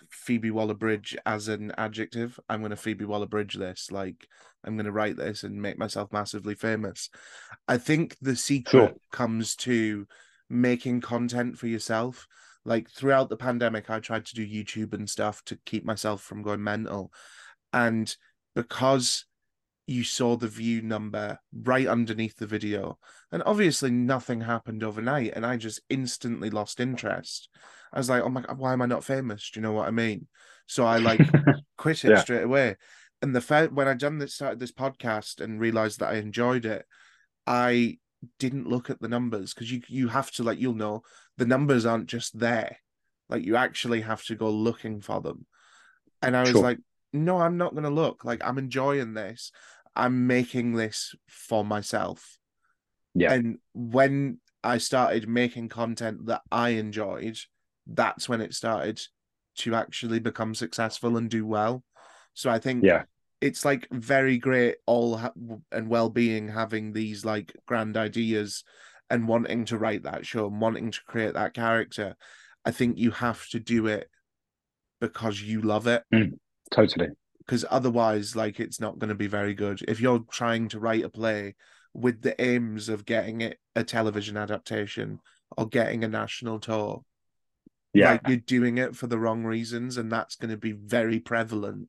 Phoebe 0.10 0.52
Waller-Bridge 0.52 1.18
as 1.26 1.48
an 1.48 1.72
adjective. 1.78 2.40
I'm 2.50 2.62
going 2.62 2.72
to 2.72 2.76
Phoebe 2.76 3.06
Waller-Bridge 3.06 3.56
this. 3.56 3.92
Like 3.92 4.28
I'm 4.64 4.76
going 4.76 4.86
to 4.86 4.92
write 4.92 5.18
this 5.18 5.44
and 5.44 5.62
make 5.62 5.78
myself 5.78 6.12
massively 6.12 6.56
famous. 6.56 7.10
I 7.68 7.78
think 7.78 8.18
the 8.22 8.36
secret 8.36 8.72
Sure. 8.72 8.94
comes 9.12 9.56
to 9.58 10.08
making 10.50 11.02
content 11.02 11.58
for 11.58 11.68
yourself. 11.68 12.28
Like 12.66 12.90
throughout 12.90 13.30
the 13.30 13.38
pandemic, 13.38 13.90
I 13.90 14.00
tried 14.00 14.26
to 14.26 14.36
do 14.36 14.48
YouTube 14.48 14.94
and 14.94 15.10
stuff 15.10 15.44
to 15.46 15.58
keep 15.66 15.86
myself 15.86 16.22
from 16.22 16.42
going 16.42 16.64
mental. 16.64 17.12
And 17.72 18.14
because 18.56 19.26
you 19.88 20.04
saw 20.04 20.36
the 20.36 20.48
view 20.48 20.82
number 20.82 21.40
right 21.64 21.88
underneath 21.88 22.38
the 22.38 22.46
video, 22.46 23.00
and 23.32 23.42
obviously 23.46 23.90
nothing 23.90 24.42
happened 24.42 24.84
overnight, 24.84 25.34
and 25.36 25.46
I 25.46 25.58
just 25.58 25.82
instantly 25.90 26.50
lost 26.50 26.80
interest. 26.80 27.50
I 27.92 27.98
was 27.98 28.10
like, 28.10 28.22
oh 28.22 28.30
my 28.30 28.42
God, 28.42 28.60
why 28.60 28.74
am 28.74 28.82
I 28.82 28.86
not 28.86 29.04
famous? 29.04 29.50
Do 29.50 29.60
you 29.60 29.64
know 29.64 29.72
what 29.72 29.88
I 29.88 29.92
mean? 29.92 30.28
So 30.68 30.86
I 30.86 30.98
like 30.98 31.22
quit 31.78 32.06
it 32.06 32.10
Yeah. 32.10 32.22
straight 32.22 32.44
away. 32.44 32.76
And 33.22 33.36
the 33.36 33.42
fact 33.42 33.74
when 33.74 33.88
I 33.88 33.96
done 33.96 34.20
this 34.20 34.36
started 34.36 34.60
this 34.60 34.72
podcast 34.72 35.42
and 35.42 35.60
realized 35.60 36.00
that 36.00 36.10
I 36.10 36.16
enjoyed 36.16 36.66
it, 36.66 36.86
I 37.48 37.98
didn't 38.38 38.68
look 38.68 38.90
at 38.90 39.00
the 39.00 39.08
numbers 39.08 39.54
because 39.54 39.72
you 39.72 39.82
you 39.88 40.08
have 40.10 40.30
to 40.32 40.44
like 40.44 40.60
you'll 40.60 40.74
know 40.74 41.04
the 41.38 41.46
numbers 41.46 41.86
aren't 41.86 42.08
just 42.08 42.38
there. 42.40 42.78
Like 43.30 43.44
you 43.46 43.56
actually 43.56 44.02
have 44.02 44.24
to 44.26 44.36
go 44.36 44.50
looking 44.50 45.02
for 45.02 45.22
them. 45.22 45.46
And 46.22 46.36
I 46.36 46.42
was 46.42 46.52
Sure. 46.52 46.62
like, 46.64 46.80
no, 47.14 47.40
I'm 47.40 47.58
not 47.58 47.76
gonna 47.76 47.90
look. 47.90 48.26
Like 48.26 48.44
I'm 48.44 48.58
enjoying 48.58 49.14
this. 49.14 49.52
I'm 49.96 50.28
making 50.28 50.74
this 50.74 51.16
for 51.28 51.64
myself. 51.64 52.38
Yeah. 53.14 53.34
And 53.34 53.60
when 53.74 54.40
I 54.64 54.78
started 54.78 55.28
making 55.28 55.70
content 55.70 56.26
that 56.28 56.42
I 56.52 56.70
enjoyed, 56.70 57.38
that's 57.88 58.28
when 58.30 58.42
it 58.42 58.54
started 58.54 59.02
to 59.58 59.76
actually 59.76 60.20
become 60.20 60.54
successful 60.56 61.18
and 61.18 61.30
do 61.30 61.46
well. 61.46 61.84
So 62.34 62.50
I 62.50 62.60
think 62.60 62.84
Yeah. 62.84 63.04
It's 63.42 63.64
like 63.64 63.88
very 63.92 64.38
great 64.38 64.76
all 64.86 65.18
ha- 65.18 65.34
and 65.72 65.88
well-being 65.90 66.50
having 66.50 66.92
these 66.92 67.24
like 67.24 67.56
grand 67.66 67.96
ideas 67.98 68.64
and 69.10 69.28
wanting 69.28 69.66
to 69.66 69.78
write 69.78 70.04
that 70.04 70.26
show 70.26 70.48
and 70.48 70.60
wanting 70.62 70.92
to 70.92 71.00
create 71.08 71.34
that 71.34 71.54
character. 71.54 72.16
I 72.66 72.72
think 72.72 72.98
you 72.98 73.12
have 73.12 73.48
to 73.50 73.60
do 73.60 73.88
it 73.88 74.10
because 75.00 75.42
you 75.42 75.62
love 75.62 75.88
it 75.88 76.04
mm, 76.14 76.34
Totally. 76.72 77.08
because 77.40 77.64
otherwise 77.70 78.36
like 78.36 78.60
it's 78.60 78.82
not 78.82 79.00
going 79.00 79.08
to 79.10 79.16
be 79.16 79.28
very 79.28 79.54
good 79.54 79.82
if 79.88 80.02
you're 80.02 80.26
trying 80.30 80.68
to 80.68 80.80
write 80.80 81.06
a 81.06 81.10
play 81.10 81.56
with 81.94 82.22
the 82.22 82.40
aims 82.42 82.90
of 82.90 83.06
getting 83.06 83.40
it 83.40 83.58
a 83.78 83.84
television 83.84 84.36
adaptation 84.36 85.20
or 85.58 85.68
getting 85.68 86.04
a 86.04 86.08
national 86.10 86.60
tour 86.60 87.02
Yeah. 87.94 88.12
like 88.12 88.28
you're 88.28 88.38
doing 88.38 88.78
it 88.78 88.94
for 88.94 89.08
the 89.08 89.18
wrong 89.18 89.46
reasons 89.46 89.96
and 89.96 90.12
that's 90.12 90.36
going 90.36 90.52
to 90.52 90.58
be 90.58 90.74
very 90.74 91.20
prevalent 91.22 91.88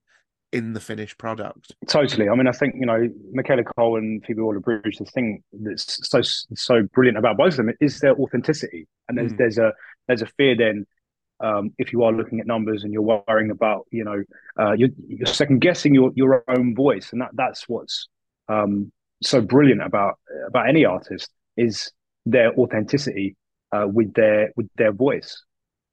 in 0.52 0.72
the 0.72 0.80
finished 0.80 1.16
product. 1.18 1.72
Totally. 1.86 2.28
I 2.28 2.34
mean, 2.34 2.48
I 2.48 2.52
think 2.52 2.74
you 2.78 2.86
know 2.86 3.08
Michaela 3.32 3.62
Coel 3.64 3.96
and 3.96 4.24
Phoebe 4.24 4.42
Waller-Bridge. 4.42 4.98
The 4.98 5.04
thing 5.04 5.42
that's 5.52 6.08
so 6.08 6.20
so 6.22 6.82
brilliant 6.92 7.18
about 7.18 7.36
both 7.36 7.52
of 7.52 7.58
them 7.58 7.70
is 7.80 8.00
their 8.00 8.14
authenticity, 8.16 8.86
and 9.08 9.16
there's 9.16 9.32
Mm. 9.32 9.38
there's 9.38 9.58
a 9.58 9.72
there's 10.08 10.22
a 10.22 10.26
fear 10.26 10.56
then. 10.56 10.86
Um, 11.42 11.70
if 11.78 11.90
you 11.94 12.02
are 12.02 12.12
looking 12.12 12.38
at 12.38 12.46
numbers 12.46 12.84
and 12.84 12.92
you're 12.92 13.00
worrying 13.26 13.50
about, 13.50 13.86
you 13.90 14.04
know, 14.04 14.22
uh, 14.60 14.72
you're, 14.72 14.90
you're 15.08 15.26
second 15.26 15.60
guessing 15.60 15.94
your 15.94 16.12
your 16.14 16.44
own 16.48 16.74
voice, 16.74 17.12
and 17.12 17.20
that 17.22 17.30
that's 17.32 17.66
what's 17.66 18.08
um, 18.48 18.92
so 19.22 19.40
brilliant 19.40 19.82
about 19.82 20.18
about 20.48 20.68
any 20.68 20.84
artist 20.84 21.30
is 21.56 21.92
their 22.26 22.52
authenticity 22.58 23.36
uh, 23.72 23.86
with 23.90 24.12
their 24.14 24.52
with 24.56 24.68
their 24.76 24.92
voice. 24.92 25.42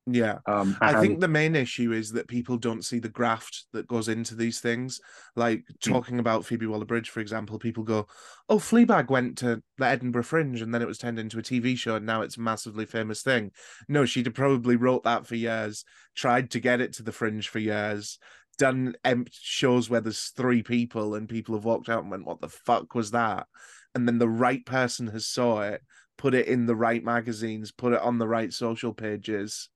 Yeah. 0.10 0.38
Um, 0.46 0.78
I 0.80 0.94
think 1.02 1.20
the 1.20 1.28
main 1.28 1.54
issue 1.54 1.92
is 1.92 2.12
that 2.14 2.30
people 2.30 2.58
don't 2.58 2.86
see 2.86 3.00
the 3.00 3.10
graft 3.10 3.66
that 3.74 3.88
goes 3.88 4.08
into 4.08 4.36
these 4.36 4.62
things. 4.62 5.02
Like 5.36 5.66
Hmm. 5.84 5.92
talking 5.92 6.20
about 6.20 6.46
Phoebe 6.46 6.66
Waller 6.66 6.86
Bridge, 6.86 7.10
for 7.10 7.20
example, 7.20 7.60
people 7.60 7.84
go, 7.84 8.08
Oh, 8.48 8.58
Fleabag 8.58 9.10
went 9.10 9.38
to 9.40 9.62
the 9.78 9.86
Edinburgh 9.86 10.24
Fringe 10.24 10.62
and 10.62 10.74
then 10.74 10.82
it 10.82 10.88
was 10.88 10.98
turned 10.98 11.20
into 11.20 11.40
a 11.40 11.44
TV 11.44 11.76
show 11.76 11.98
and 11.98 12.06
now 12.06 12.22
it's 12.22 12.38
a 12.38 12.42
massively 12.42 12.86
famous 12.86 13.22
thing. 13.22 13.52
No, 13.90 14.06
she'd 14.06 14.28
have 14.28 14.36
probably 14.36 14.78
wrote 14.78 15.04
that 15.04 15.28
for 15.28 15.36
years, 15.36 15.84
tried 16.16 16.52
to 16.52 16.62
get 16.62 16.80
it 16.80 16.94
to 16.94 17.04
the 17.04 17.12
Fringe 17.12 17.50
for 17.50 17.60
years, 17.60 18.18
done 18.58 18.96
em- 19.04 19.26
shows 19.30 19.90
where 19.90 20.02
there's 20.02 20.30
three 20.30 20.64
people 20.64 21.16
and 21.16 21.28
people 21.28 21.54
have 21.56 21.66
walked 21.66 21.90
out 21.90 22.04
and 22.04 22.12
went, 22.12 22.26
What 22.26 22.40
the 22.40 22.48
fuck 22.50 22.96
was 22.96 23.12
that? 23.12 23.46
And 23.94 24.08
then 24.08 24.20
the 24.20 24.30
right 24.30 24.66
person 24.66 25.08
has 25.08 25.28
saw 25.28 25.64
it, 25.64 25.82
put 26.18 26.34
it 26.34 26.48
in 26.48 26.66
the 26.66 26.76
right 26.78 27.04
magazines, 27.04 27.74
put 27.74 27.92
it 27.92 28.02
on 28.02 28.20
the 28.20 28.28
right 28.28 28.54
social 28.54 28.94
pages. 28.94 29.68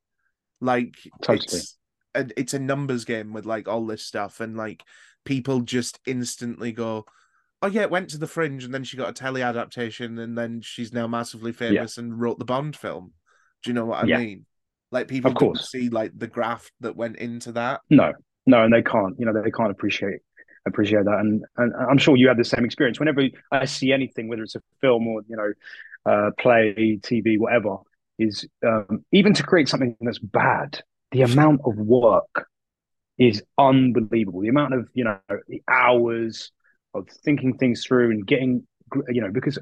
Like 0.62 0.96
Totally. 1.22 1.62
it's 1.62 1.78
a, 2.16 2.28
it's 2.38 2.54
a 2.54 2.60
numbers 2.60 3.06
game 3.06 3.34
with 3.34 3.46
like 3.46 3.68
all 3.68 3.86
this 3.86 4.06
stuff, 4.06 4.40
and 4.40 4.56
like 4.56 4.84
people 5.26 5.62
just 5.62 6.00
instantly 6.06 6.72
go, 6.72 7.06
"Oh 7.62 7.68
yeah, 7.68 7.82
it 7.82 7.92
went 7.92 8.10
to 8.12 8.18
the 8.18 8.28
Fringe, 8.28 8.64
and 8.64 8.74
then 8.74 8.84
she 8.84 8.98
got 8.98 9.10
a 9.10 9.14
telly 9.14 9.42
adaptation, 9.42 10.20
and 10.20 10.38
then 10.38 10.62
she's 10.62 10.94
now 10.94 11.08
massively 11.08 11.52
famous 11.52 11.98
and 11.98 12.20
wrote 12.20 12.40
the 12.40 12.46
Bond 12.46 12.76
film." 12.76 13.14
Do 13.64 13.70
you 13.70 13.74
know 13.74 13.86
what 13.86 14.00
I 14.04 14.08
Yeah. 14.08 14.18
mean? 14.18 14.46
Like 14.92 15.08
people 15.08 15.32
Of 15.32 15.36
course. 15.38 15.70
see 15.72 15.90
like 15.90 16.12
the 16.18 16.28
graft 16.28 16.72
that 16.82 16.96
went 16.96 17.18
into 17.18 17.52
that. 17.54 17.82
No, 17.90 18.14
no, 18.46 18.64
and 18.64 18.74
they 18.74 18.82
can't. 18.82 19.20
You 19.20 19.26
know, 19.26 19.34
they 19.42 19.52
can't 19.52 19.72
appreciate 19.72 20.20
appreciate 20.66 21.06
that. 21.06 21.20
And 21.20 21.44
and 21.58 21.74
I'm 21.76 21.98
sure 21.98 22.16
you 22.16 22.28
had 22.28 22.38
the 22.38 22.44
same 22.46 22.66
experience. 22.66 23.00
Whenever 23.00 23.24
I 23.52 23.66
see 23.66 23.92
anything, 23.92 24.28
whether 24.28 24.44
it's 24.44 24.56
a 24.56 24.62
film 24.80 25.08
or 25.08 25.22
you 25.28 25.36
know, 25.36 25.54
uh, 26.06 26.32
play, 26.40 27.00
TV, 27.02 27.38
whatever, 27.38 27.78
is 28.20 28.48
um, 28.66 29.06
even 29.12 29.34
to 29.34 29.44
create 29.44 29.70
something 29.70 29.96
that's 30.02 30.20
bad. 30.20 30.82
The 31.12 31.24
amount 31.24 31.62
of 31.66 31.76
work 31.78 32.48
is 33.18 33.44
unbelievable. 33.58 34.42
The 34.42 34.50
amount 34.50 34.74
of 34.74 34.90
you 34.94 35.04
know 35.04 35.20
the 35.48 35.62
hours 35.68 36.52
of 36.94 37.08
thinking 37.24 37.58
things 37.58 37.86
through 37.86 38.12
and 38.12 38.26
getting 38.26 38.66
you 39.10 39.22
know 39.22 39.32
because 39.32 39.58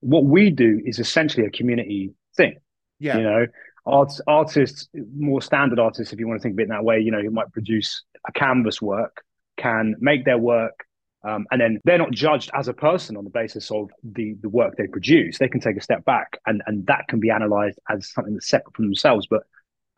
what 0.00 0.24
we 0.24 0.50
do 0.50 0.80
is 0.84 0.98
essentially 0.98 1.46
a 1.46 1.50
community 1.50 2.12
thing 2.36 2.56
Yeah, 2.98 3.18
you 3.18 3.22
know 3.22 3.46
arts 3.86 4.20
artists 4.26 4.88
more 5.16 5.42
standard 5.42 5.78
artists 5.78 6.12
if 6.12 6.18
you 6.18 6.26
want 6.26 6.40
to 6.40 6.42
think 6.42 6.54
of 6.54 6.58
it 6.58 6.62
in 6.64 6.68
that 6.68 6.84
way 6.84 7.00
you 7.00 7.10
know 7.10 7.20
who 7.20 7.30
might 7.30 7.52
produce 7.52 8.02
a 8.26 8.32
canvas 8.32 8.80
work 8.80 9.22
can 9.58 9.94
make 9.98 10.24
their 10.24 10.38
work 10.38 10.83
um, 11.24 11.46
and 11.50 11.60
then 11.60 11.80
they're 11.84 11.98
not 11.98 12.10
judged 12.12 12.50
as 12.54 12.68
a 12.68 12.72
person 12.74 13.16
on 13.16 13.24
the 13.24 13.30
basis 13.30 13.70
of 13.70 13.90
the 14.02 14.34
the 14.42 14.48
work 14.48 14.76
they 14.76 14.86
produce 14.86 15.38
they 15.38 15.48
can 15.48 15.60
take 15.60 15.76
a 15.76 15.80
step 15.80 16.04
back 16.04 16.38
and 16.46 16.62
and 16.66 16.86
that 16.86 17.06
can 17.08 17.20
be 17.20 17.30
analyzed 17.30 17.78
as 17.90 18.10
something 18.12 18.34
that's 18.34 18.48
separate 18.48 18.74
from 18.74 18.86
themselves 18.86 19.26
but 19.28 19.42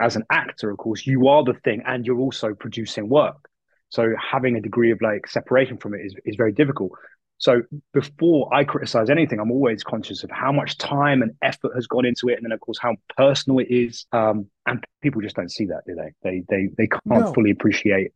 as 0.00 0.16
an 0.16 0.24
actor 0.30 0.70
of 0.70 0.78
course 0.78 1.06
you 1.06 1.28
are 1.28 1.42
the 1.44 1.54
thing 1.64 1.82
and 1.86 2.06
you're 2.06 2.20
also 2.20 2.54
producing 2.54 3.08
work 3.08 3.48
so 3.88 4.14
having 4.20 4.56
a 4.56 4.60
degree 4.60 4.90
of 4.90 5.00
like 5.00 5.26
separation 5.28 5.76
from 5.76 5.94
it 5.94 6.00
is, 6.04 6.14
is 6.24 6.36
very 6.36 6.52
difficult 6.52 6.92
so 7.38 7.62
before 7.92 8.52
I 8.54 8.64
criticize 8.64 9.10
anything, 9.10 9.40
I'm 9.40 9.50
always 9.50 9.84
conscious 9.84 10.24
of 10.24 10.30
how 10.30 10.52
much 10.52 10.78
time 10.78 11.20
and 11.20 11.32
effort 11.42 11.72
has 11.74 11.86
gone 11.86 12.06
into 12.06 12.28
it, 12.28 12.36
and 12.36 12.44
then 12.44 12.52
of 12.52 12.60
course 12.60 12.78
how 12.80 12.96
personal 13.16 13.58
it 13.58 13.66
is. 13.70 14.06
Um, 14.12 14.46
and 14.66 14.82
people 15.02 15.20
just 15.20 15.36
don't 15.36 15.50
see 15.52 15.66
that, 15.66 15.82
do 15.86 15.94
they? 15.94 16.14
They 16.22 16.44
they 16.48 16.68
they 16.78 16.86
can't 16.86 17.02
No. 17.26 17.32
fully 17.34 17.50
appreciate 17.50 18.12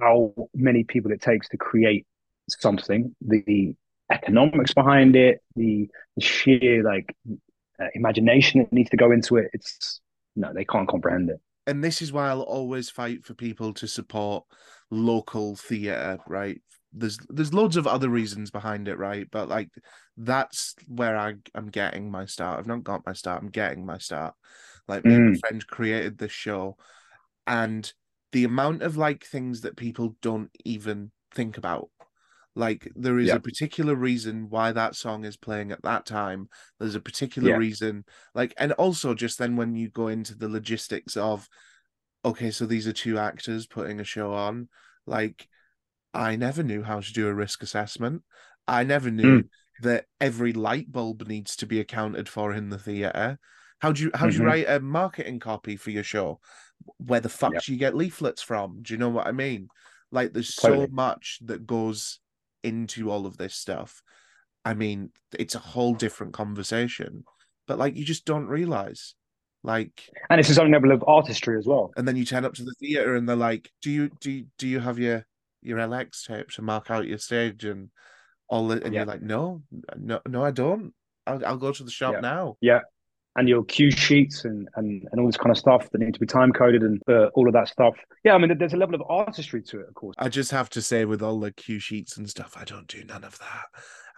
how 0.00 0.32
many 0.54 0.84
people 0.84 1.10
it 1.10 1.20
takes 1.20 1.48
to 1.48 1.56
create 1.56 2.06
something, 2.48 3.14
the 3.20 3.74
economics 4.10 4.74
behind 4.74 5.16
it, 5.16 5.40
the, 5.56 5.88
the 6.16 6.22
sheer 6.22 6.82
like 6.82 7.14
uh, 7.80 7.86
imagination 7.94 8.60
that 8.60 8.72
needs 8.72 8.90
to 8.90 8.96
go 8.96 9.10
into 9.10 9.36
it. 9.36 9.50
It's 9.52 10.00
no, 10.36 10.52
they 10.52 10.64
can't 10.64 10.88
comprehend 10.88 11.30
it. 11.30 11.40
and 11.66 11.82
this 11.82 12.02
is 12.02 12.12
why 12.12 12.28
I'll 12.28 12.42
always 12.42 12.90
fight 12.90 13.24
for 13.24 13.34
people 13.34 13.72
to 13.74 13.86
support 13.88 14.44
local 14.90 15.56
theatre, 15.56 16.18
right? 16.28 16.60
There's 16.92 17.18
there's 17.28 17.54
loads 17.54 17.76
of 17.76 17.86
other 17.86 18.08
reasons 18.08 18.50
behind 18.50 18.86
it, 18.88 18.98
right? 18.98 19.26
But 19.30 19.48
like 19.48 19.70
that's 20.16 20.74
where 20.86 21.16
I 21.16 21.34
I'm 21.54 21.68
getting 21.68 22.10
my 22.10 22.26
start. 22.26 22.58
I've 22.58 22.66
not 22.66 22.84
got 22.84 23.06
my 23.06 23.14
start. 23.14 23.42
I'm 23.42 23.50
getting 23.50 23.84
my 23.84 23.98
start. 23.98 24.34
Like 24.86 25.04
me 25.04 25.14
and 25.14 25.30
my 25.30 25.38
friend 25.38 25.66
created 25.66 26.18
this 26.18 26.32
show, 26.32 26.76
and 27.46 27.90
the 28.32 28.44
amount 28.44 28.82
of 28.82 28.96
like 28.96 29.24
things 29.24 29.62
that 29.62 29.76
people 29.76 30.16
don't 30.20 30.50
even 30.64 31.10
think 31.32 31.56
about. 31.56 31.88
Like 32.56 32.90
there 32.94 33.18
is 33.18 33.28
Yeah. 33.28 33.36
a 33.36 33.40
particular 33.40 33.94
reason 33.96 34.48
why 34.48 34.72
that 34.72 34.94
song 34.94 35.24
is 35.24 35.36
playing 35.36 35.72
at 35.72 35.82
that 35.82 36.06
time. 36.06 36.48
There's 36.78 36.94
a 36.94 37.00
particular 37.00 37.50
Yeah. 37.50 37.56
reason, 37.56 38.04
like, 38.34 38.54
and 38.56 38.72
also 38.72 39.14
just 39.14 39.38
then 39.38 39.56
when 39.56 39.74
you 39.74 39.88
go 39.90 40.08
into 40.08 40.36
the 40.36 40.48
logistics 40.48 41.16
of, 41.16 41.48
okay, 42.24 42.50
so 42.50 42.64
these 42.66 42.86
are 42.86 42.92
two 42.92 43.18
actors 43.18 43.66
putting 43.66 44.00
a 44.00 44.04
show 44.04 44.32
on. 44.32 44.68
Like, 45.06 45.48
I 46.14 46.36
never 46.36 46.62
knew 46.62 46.82
how 46.82 47.00
to 47.00 47.12
do 47.12 47.26
a 47.28 47.34
risk 47.34 47.62
assessment. 47.62 48.22
I 48.68 48.84
never 48.84 49.10
knew 49.10 49.48
that 49.82 50.06
every 50.20 50.52
light 50.52 50.92
bulb 50.92 51.26
needs 51.26 51.56
to 51.56 51.66
be 51.66 51.80
accounted 51.80 52.28
for 52.28 52.52
in 52.54 52.70
the 52.70 52.78
theater. 52.78 53.38
How 53.80 53.90
do 53.92 54.04
you 54.04 54.10
how 54.14 54.28
do 54.28 54.36
you 54.36 54.42
Mhm. 54.42 54.46
write 54.46 54.68
a 54.68 54.80
marketing 54.80 55.40
copy 55.40 55.76
for 55.76 55.90
your 55.90 56.04
show? 56.04 56.40
Where 56.98 57.20
the 57.20 57.28
fuck 57.28 57.52
do 57.64 57.72
you 57.72 57.78
get 57.78 57.96
leaflets 57.96 58.42
from? 58.42 58.82
Do 58.82 58.94
you 58.94 58.98
know 58.98 59.08
what 59.10 59.26
I 59.26 59.32
mean? 59.32 59.68
Like, 60.12 60.32
there's 60.32 60.54
Totally. 60.54 60.86
so 60.86 60.92
much 60.92 61.40
that 61.42 61.66
goes 61.66 62.20
into 62.64 63.10
all 63.10 63.26
of 63.26 63.36
this 63.36 63.54
stuff. 63.54 64.02
I 64.64 64.74
mean, 64.74 65.10
it's 65.38 65.54
a 65.54 65.58
whole 65.60 65.94
different 65.94 66.32
conversation, 66.32 67.24
but 67.66 67.78
like 67.78 67.96
you 67.96 68.04
just 68.04 68.24
don't 68.24 68.46
realize. 68.46 69.14
Like, 69.62 70.10
And 70.28 70.38
it's 70.38 70.50
its 70.50 70.58
own 70.58 70.72
level 70.72 70.92
of 70.92 71.02
artistry 71.06 71.56
as 71.56 71.66
well. 71.66 71.90
and 71.96 72.06
then 72.06 72.16
you 72.16 72.24
turn 72.26 72.44
up 72.44 72.52
to 72.54 72.64
the 72.64 72.74
theater 72.80 73.14
and 73.16 73.26
they're 73.28 73.34
like, 73.36 73.70
"Do 73.80 73.90
you 73.90 74.10
do 74.20 74.30
you, 74.30 74.46
do 74.58 74.68
you 74.68 74.80
have 74.80 74.98
your 74.98 75.26
your 75.62 75.78
LX 75.78 76.26
tape 76.26 76.50
to 76.50 76.62
mark 76.62 76.90
out 76.90 77.06
your 77.06 77.16
stage 77.18 77.64
and 77.64 77.90
all?" 78.48 78.68
The, 78.68 78.82
and 78.84 78.92
Yeah. 78.92 79.00
you're 79.00 79.06
like, 79.06 79.22
"No, 79.22 79.62
no, 79.96 80.20
no, 80.28 80.44
I 80.44 80.50
don't. 80.50 80.92
I'll, 81.26 81.44
I'll 81.46 81.56
go 81.56 81.72
to 81.72 81.82
the 81.84 81.90
shop 81.90 82.20
now. 82.20 82.56
Yeah. 82.60 82.74
now." 82.74 82.82
And 83.36 83.48
your 83.48 83.64
cue 83.64 83.90
sheets 83.90 84.44
and, 84.44 84.68
and, 84.76 85.06
and 85.10 85.20
all 85.20 85.26
this 85.26 85.36
kind 85.36 85.50
of 85.50 85.58
stuff 85.58 85.90
that 85.90 86.00
need 86.00 86.14
to 86.14 86.20
be 86.20 86.26
time 86.26 86.52
coded 86.52 86.82
and 86.82 87.02
uh, 87.08 87.26
all 87.34 87.46
of 87.48 87.54
that 87.54 87.68
stuff. 87.68 87.94
Yeah, 88.24 88.34
I 88.34 88.38
mean, 88.38 88.56
there's 88.58 88.74
a 88.74 88.76
level 88.76 88.94
of 88.94 89.02
artistry 89.08 89.62
to 89.62 89.80
it, 89.80 89.88
of 89.88 89.94
course. 89.94 90.14
I 90.18 90.28
just 90.28 90.50
have 90.52 90.68
to 90.70 90.82
say, 90.82 91.04
with 91.04 91.22
all 91.22 91.40
the 91.40 91.50
cue 91.52 91.78
sheets 91.80 92.16
and 92.16 92.28
stuff, 92.30 92.54
I 92.56 92.64
don't 92.64 92.86
do 92.86 93.02
none 93.04 93.24
of 93.24 93.38
that. 93.38 93.64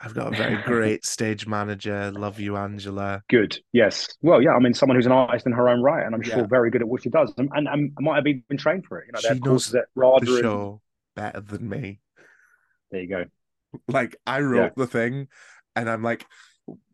I've 0.02 0.14
got 0.14 0.34
a 0.34 0.36
very 0.36 0.62
great 0.66 1.06
stage 1.06 1.46
manager. 1.46 2.12
Love 2.14 2.38
you, 2.38 2.56
Angela. 2.58 3.22
Good. 3.30 3.58
Yes. 3.72 4.08
Well, 4.20 4.42
yeah. 4.42 4.50
I 4.52 4.58
mean, 4.58 4.74
someone 4.74 4.96
who's 4.96 5.06
an 5.06 5.12
artist 5.12 5.46
in 5.46 5.52
her 5.52 5.68
own 5.70 5.80
right, 5.82 6.04
and 6.04 6.14
I'm 6.14 6.22
sure 6.22 6.40
Yeah. 6.40 6.46
very 6.46 6.70
good 6.70 6.82
at 6.82 6.88
what 6.88 7.02
she 7.02 7.08
does, 7.08 7.32
and, 7.38 7.48
and, 7.54 7.66
and 7.66 7.92
might 7.98 8.16
have 8.16 8.26
even 8.26 8.58
trained 8.58 8.84
for 8.86 8.98
it. 8.98 9.06
You 9.06 9.12
know, 9.12 9.34
She 9.34 9.40
knows 9.40 9.74
at 9.74 9.86
RADA. 9.94 10.26
The 10.26 10.32
and- 10.34 10.42
show 10.42 10.80
better 11.14 11.40
than 11.40 11.68
me. 11.68 12.00
There 12.90 13.00
you 13.00 13.08
go. 13.08 13.24
Like 13.88 14.16
I 14.26 14.40
wrote 14.40 14.76
the 14.76 14.86
thing, 14.86 15.28
and 15.74 15.88
I'm 15.88 16.02
like, 16.02 16.24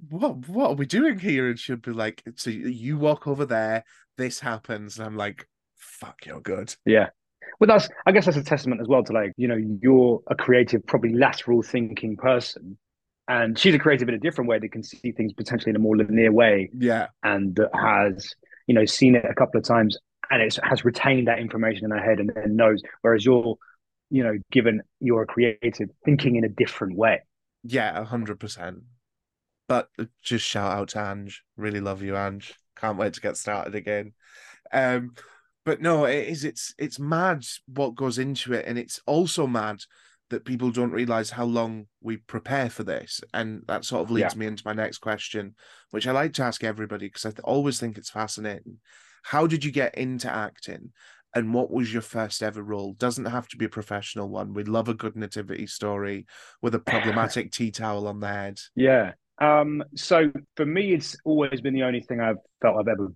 "What? 0.09 0.49
What 0.49 0.71
are 0.71 0.75
we 0.75 0.87
doing 0.87 1.19
here?" 1.19 1.49
And 1.49 1.59
she'd 1.59 1.83
be 1.83 1.93
like, 1.93 2.23
"So 2.37 2.50
you 2.50 2.99
walk 2.99 3.26
over 3.26 3.45
there. 3.45 3.85
This 4.17 4.41
happens." 4.41 4.99
And 4.99 5.07
I'm 5.07 5.17
like, 5.17 5.49
"Fuck, 5.76 6.26
you're 6.26 6.41
good." 6.41 6.75
Yeah. 6.85 7.11
Well, 7.61 7.69
that's. 7.69 7.88
I 8.07 8.12
guess 8.12 8.26
that's 8.26 8.37
a 8.37 8.45
testament 8.45 8.81
as 8.81 8.88
well 8.88 9.05
to 9.05 9.12
like 9.12 9.33
you 9.37 9.49
know 9.49 9.57
you're 9.57 10.23
a 10.29 10.35
creative, 10.35 10.87
probably 10.87 11.14
lateral 11.14 11.62
thinking 11.62 12.17
person, 12.17 12.79
and 13.29 13.59
she's 13.59 13.75
a 13.75 13.79
creative 13.79 14.09
in 14.09 14.14
a 14.14 14.19
different 14.19 14.49
way 14.49 14.59
that 14.59 14.73
can 14.73 14.83
see 14.83 15.12
things 15.12 15.33
potentially 15.33 15.71
in 15.71 15.76
a 15.76 15.81
more 15.81 15.97
linear 15.97 16.33
way. 16.33 16.71
Yeah, 16.76 17.09
and 17.23 17.55
that 17.57 17.71
has 17.75 18.35
you 18.67 18.75
know 18.75 18.85
seen 18.85 19.14
it 19.14 19.25
a 19.25 19.35
couple 19.35 19.59
of 19.59 19.64
times 19.64 19.99
and 20.31 20.41
it 20.41 20.57
has 20.62 20.85
retained 20.85 21.26
that 21.26 21.41
information 21.41 21.85
in 21.85 21.91
her 21.91 22.02
head 22.02 22.21
and 22.21 22.31
then 22.35 22.55
knows 22.55 22.81
whereas 23.02 23.25
you're 23.25 23.57
you 24.09 24.23
know 24.23 24.38
given 24.52 24.81
you're 25.00 25.23
a 25.23 25.26
creative 25.26 25.91
thinking 26.05 26.37
in 26.37 26.45
a 26.45 26.49
different 26.49 26.97
way 26.97 27.21
yeah, 27.64 27.99
a 27.99 28.05
hundred 28.05 28.41
percent. 28.41 28.83
But 29.73 29.88
just 30.21 30.45
shout 30.45 30.71
out 30.71 30.88
to 30.91 31.00
Ange. 31.00 31.43
Really 31.57 31.81
love 31.81 32.02
you, 32.02 32.14
Ange. 32.14 32.52
Can't 32.76 32.99
wait 32.99 33.14
to 33.14 33.23
get 33.23 33.38
started 33.38 33.75
again. 33.75 34.12
Um, 34.71 35.14
but 35.64 35.81
no, 35.81 36.05
it 36.05 36.29
is. 36.29 36.45
It's 36.45 36.75
it's 36.79 36.99
mad 36.99 37.43
what 37.67 37.95
goes 37.95 38.19
into 38.19 38.52
it, 38.52 38.67
and 38.67 38.79
it's 38.79 39.00
also 39.07 39.47
mad 39.47 39.79
that 40.29 40.45
people 40.45 40.71
don't 40.73 40.91
realize 40.91 41.31
how 41.31 41.47
long 41.47 41.87
we 42.02 42.19
prepare 42.19 42.69
for 42.69 42.85
this, 42.85 43.23
and 43.33 43.62
that 43.67 43.87
sort 43.87 44.02
of 44.02 44.11
leads 44.11 44.37
me 44.37 44.45
into 44.45 44.62
my 44.67 44.75
next 44.75 44.99
question, 44.99 45.55
which 45.91 46.07
I 46.07 46.12
like 46.12 46.35
to 46.35 46.43
ask 46.43 46.62
everybody 46.62 47.07
because 47.07 47.25
I 47.25 47.31
th- 47.31 47.41
always 47.43 47.81
think 47.81 47.97
it's 47.97 48.11
fascinating. 48.11 48.76
How 49.23 49.47
did 49.47 49.64
you 49.64 49.73
get 49.73 49.95
into 49.95 50.31
acting, 50.31 50.93
And 51.35 51.55
what 51.55 51.71
was 51.71 51.91
your 51.91 52.02
first 52.02 52.43
ever 52.43 52.62
role? 52.62 52.93
Doesn't 52.93 53.25
have 53.25 53.49
to 53.49 53.57
be 53.57 53.64
a 53.64 53.71
professional 53.71 54.29
one. 54.29 54.52
We'd 54.52 54.69
love 54.69 54.91
a 54.91 54.95
good 54.95 55.17
nativity 55.17 55.67
story 55.67 56.26
with 56.61 56.75
a 56.75 56.79
problematic 56.93 57.52
tea 57.52 57.71
towel 57.71 58.07
on 58.07 58.21
the 58.21 58.29
head. 58.29 58.59
Yeah. 58.75 59.12
Um, 59.43 59.83
so 59.97 60.31
for 60.57 60.65
me, 60.65 60.95
it's 60.95 61.17
always 61.25 61.61
been 61.61 61.75
the 61.75 61.83
only 61.83 62.01
thing 62.01 62.21
I've 62.21 62.39
felt 62.61 62.77
I've 62.79 62.89
ever 62.89 63.13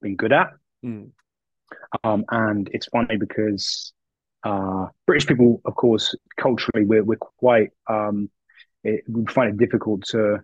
been 0.00 0.14
good 0.14 0.32
at. 0.32 0.52
Mm. 0.84 1.10
Um, 2.04 2.24
and 2.30 2.70
it's 2.72 2.86
funny 2.86 3.16
because 3.16 3.92
uh, 4.44 4.86
British 5.06 5.26
people, 5.26 5.60
of 5.64 5.74
course, 5.74 6.14
culturally, 6.38 6.86
we're 6.86 7.02
we're 7.02 7.16
quite 7.16 7.70
um, 7.88 8.30
it, 8.84 9.02
we 9.08 9.26
find 9.26 9.50
it 9.50 9.58
difficult 9.58 10.04
to 10.10 10.34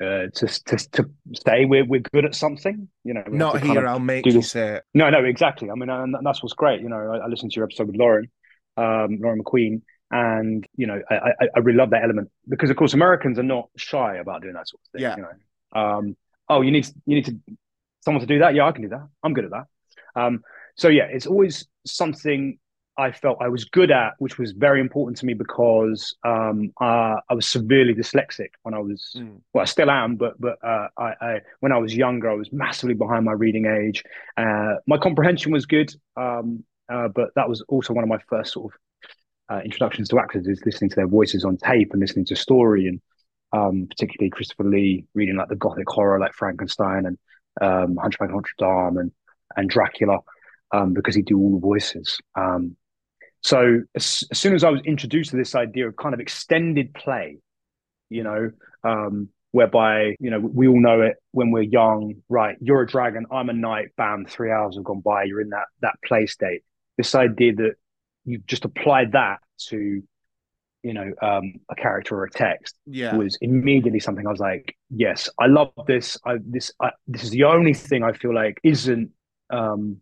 uh, 0.00 0.26
to 0.34 0.46
to 0.46 0.76
to 0.92 1.10
say 1.46 1.66
we're 1.66 1.84
we're 1.84 2.00
good 2.00 2.24
at 2.24 2.34
something. 2.34 2.88
You 3.02 3.14
know, 3.14 3.24
not 3.28 3.62
here. 3.62 3.86
I'll 3.86 3.98
make 3.98 4.24
you 4.24 4.32
this. 4.32 4.52
say 4.52 4.76
it. 4.76 4.84
No, 4.94 5.10
no, 5.10 5.22
exactly. 5.24 5.70
I 5.70 5.74
mean, 5.74 5.90
and 5.90 6.16
that's 6.22 6.42
what's 6.42 6.54
great. 6.54 6.80
You 6.80 6.88
know, 6.88 6.96
I, 6.96 7.18
I 7.18 7.26
listened 7.26 7.52
to 7.52 7.56
your 7.56 7.64
episode 7.64 7.88
with 7.88 7.96
Lauren, 7.96 8.30
um, 8.78 9.18
Lauren 9.20 9.42
McQueen, 9.42 9.82
and 10.10 10.66
you 10.76 10.86
know, 10.86 11.02
I, 11.10 11.14
I, 11.14 11.48
I 11.56 11.58
really 11.60 11.78
love 11.78 11.90
that 11.90 12.02
element 12.02 12.30
because, 12.48 12.70
of 12.70 12.76
course, 12.76 12.94
Americans 12.94 13.38
are 13.38 13.44
not 13.44 13.68
shy 13.76 14.16
about 14.16 14.42
doing 14.42 14.54
that 14.54 14.68
sort 14.68 14.80
of 14.82 14.92
thing. 14.92 15.02
Yeah. 15.02 15.16
You 15.16 15.22
know, 15.22 15.80
um, 15.80 16.16
oh, 16.48 16.60
you 16.60 16.70
need 16.70 16.86
you 17.06 17.16
need 17.16 17.26
to 17.26 17.38
someone 18.04 18.20
to 18.20 18.26
do 18.26 18.38
that. 18.40 18.54
Yeah, 18.54 18.66
I 18.66 18.72
can 18.72 18.82
do 18.82 18.88
that. 18.90 19.08
I'm 19.22 19.32
good 19.32 19.44
at 19.44 19.50
that. 19.50 19.66
Um, 20.16 20.42
so 20.76 20.88
yeah, 20.88 21.04
it's 21.04 21.26
always 21.26 21.66
something 21.86 22.58
I 22.96 23.10
felt 23.10 23.38
I 23.40 23.48
was 23.48 23.64
good 23.64 23.90
at, 23.90 24.14
which 24.18 24.38
was 24.38 24.52
very 24.52 24.80
important 24.80 25.16
to 25.18 25.26
me 25.26 25.34
because 25.34 26.14
um, 26.24 26.72
uh, 26.80 27.16
I 27.28 27.34
was 27.34 27.46
severely 27.46 27.94
dyslexic 27.94 28.50
when 28.62 28.74
I 28.74 28.78
was 28.78 29.16
mm. 29.16 29.40
well, 29.52 29.62
I 29.62 29.64
still 29.64 29.90
am, 29.90 30.16
but 30.16 30.40
but 30.40 30.58
uh, 30.64 30.88
I, 30.96 31.14
I, 31.20 31.40
when 31.60 31.72
I 31.72 31.78
was 31.78 31.94
younger, 31.94 32.30
I 32.30 32.34
was 32.34 32.52
massively 32.52 32.94
behind 32.94 33.24
my 33.24 33.32
reading 33.32 33.66
age. 33.66 34.04
Uh, 34.36 34.76
my 34.86 34.98
comprehension 34.98 35.50
was 35.50 35.66
good, 35.66 35.92
um, 36.16 36.64
uh, 36.88 37.08
but 37.08 37.30
that 37.34 37.48
was 37.48 37.62
also 37.68 37.92
one 37.92 38.04
of 38.04 38.08
my 38.08 38.20
first 38.28 38.52
sort 38.52 38.72
of 38.72 38.78
uh, 39.50 39.60
introductions 39.64 40.08
to 40.08 40.18
actors 40.18 40.46
is 40.46 40.62
listening 40.64 40.90
to 40.90 40.96
their 40.96 41.08
voices 41.08 41.44
on 41.44 41.56
tape 41.56 41.90
and 41.92 42.00
listening 42.00 42.24
to 42.26 42.36
story 42.36 42.86
and 42.86 43.00
um, 43.52 43.86
particularly 43.88 44.30
Christopher 44.30 44.64
Lee 44.64 45.06
reading 45.14 45.36
like 45.36 45.48
the 45.48 45.56
gothic 45.56 45.88
horror 45.88 46.18
like 46.18 46.32
Frankenstein 46.32 47.06
and 47.06 47.18
um, 47.60 47.96
Hunchback 47.96 48.30
of 48.30 48.34
Notre 48.34 48.52
Dame 48.58 48.98
and 48.98 49.12
and 49.56 49.70
Dracula 49.70 50.18
um, 50.72 50.92
because 50.92 51.14
he'd 51.14 51.26
do 51.26 51.38
all 51.38 51.52
the 51.52 51.60
voices. 51.60 52.18
Um, 52.34 52.76
so 53.42 53.82
as, 53.94 54.24
as, 54.30 54.38
soon 54.38 54.54
as 54.54 54.64
I 54.64 54.70
was 54.70 54.80
introduced 54.84 55.30
to 55.30 55.36
this 55.36 55.54
idea 55.54 55.86
of 55.86 55.96
kind 55.96 56.14
of 56.14 56.20
extended 56.20 56.94
play, 56.94 57.38
you 58.08 58.22
know, 58.22 58.50
um, 58.82 59.28
whereby 59.52 60.16
you 60.18 60.30
know 60.30 60.40
we 60.40 60.66
all 60.66 60.80
know 60.80 61.02
it 61.02 61.16
when 61.30 61.50
we're 61.50 61.62
young, 61.62 62.14
right? 62.28 62.56
You're 62.60 62.82
a 62.82 62.86
dragon, 62.86 63.26
I'm 63.30 63.50
a 63.50 63.52
knight. 63.52 63.90
Bam, 63.96 64.24
three 64.26 64.50
hours 64.50 64.76
have 64.76 64.84
gone 64.84 65.00
by. 65.00 65.24
You're 65.24 65.42
in 65.42 65.50
that 65.50 65.66
that 65.82 65.94
play 66.04 66.26
state. 66.26 66.62
This 66.96 67.14
idea 67.14 67.54
that 67.56 67.74
you 68.24 68.42
just 68.46 68.64
applied 68.64 69.12
that 69.12 69.38
to 69.68 70.02
you 70.82 70.92
know 70.92 71.12
um, 71.22 71.54
a 71.70 71.74
character 71.74 72.16
or 72.16 72.24
a 72.24 72.30
text 72.30 72.76
yeah. 72.86 73.16
was 73.16 73.38
immediately 73.40 74.00
something 74.00 74.26
I 74.26 74.30
was 74.30 74.40
like, 74.40 74.76
yes, 74.90 75.28
I 75.38 75.46
love 75.46 75.72
this. 75.86 76.18
I 76.26 76.36
this 76.44 76.70
I, 76.80 76.90
this 77.06 77.24
is 77.24 77.30
the 77.30 77.44
only 77.44 77.74
thing 77.74 78.02
I 78.02 78.12
feel 78.12 78.34
like 78.34 78.58
isn't 78.62 79.10
um, 79.50 79.98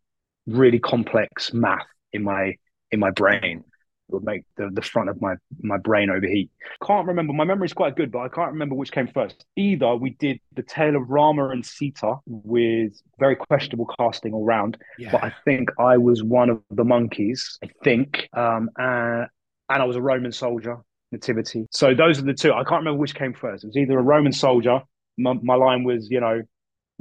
really 0.47 0.79
complex 0.79 1.53
math 1.53 1.87
in 2.13 2.23
my 2.25 2.57
in 2.91 3.01
my 3.01 3.11
brain 3.11 3.65
would 4.13 4.25
make 4.25 4.45
the, 4.57 4.71
the 4.73 4.83
front 4.83 5.09
of 5.09 5.21
my 5.21 5.35
my 5.61 5.79
brain 5.79 6.11
overheat. 6.11 6.51
Can't 6.87 7.07
remember. 7.07 7.33
My 7.33 7.45
memory 7.45 7.67
is 7.67 7.73
quite 7.73 7.97
good, 7.97 8.13
but 8.13 8.21
I 8.21 8.29
can't 8.29 8.53
remember 8.53 8.75
which 8.75 8.93
came 8.93 9.09
first. 9.09 9.45
Either 9.57 9.95
we 9.97 10.11
did 10.11 10.41
the 10.55 10.63
tale 10.63 10.97
of 10.97 11.09
Rama 11.09 11.49
and 11.49 11.65
Sita 11.65 12.17
with 12.27 12.93
very 13.19 13.37
questionable 13.37 13.89
casting 13.99 14.33
all 14.35 14.45
round, 14.45 14.79
yeah. 14.99 15.13
but 15.13 15.25
I 15.25 15.35
think 15.45 15.71
I 15.79 15.97
was 15.97 16.23
one 16.23 16.51
of 16.51 16.63
the 16.71 16.85
monkeys. 16.85 17.59
I 17.65 17.69
think, 17.83 18.29
um, 18.33 18.71
and, 18.77 19.29
and 19.69 19.83
I 19.83 19.85
was 19.85 19.97
a 19.97 20.03
Roman 20.03 20.33
soldier. 20.33 20.79
Nativity. 21.11 21.67
So 21.71 21.95
those 21.95 22.19
are 22.19 22.23
the 22.23 22.33
two. 22.33 22.55
I 22.55 22.65
can't 22.65 22.81
remember 22.81 22.99
which 22.99 23.15
came 23.15 23.35
first. 23.35 23.65
It 23.65 23.67
was 23.67 23.77
either 23.77 23.99
a 23.99 24.03
Roman 24.03 24.33
soldier. 24.33 24.81
My, 25.19 25.35
my 25.43 25.57
line 25.57 25.85
was, 25.85 26.11
you 26.11 26.21
know, 26.21 26.41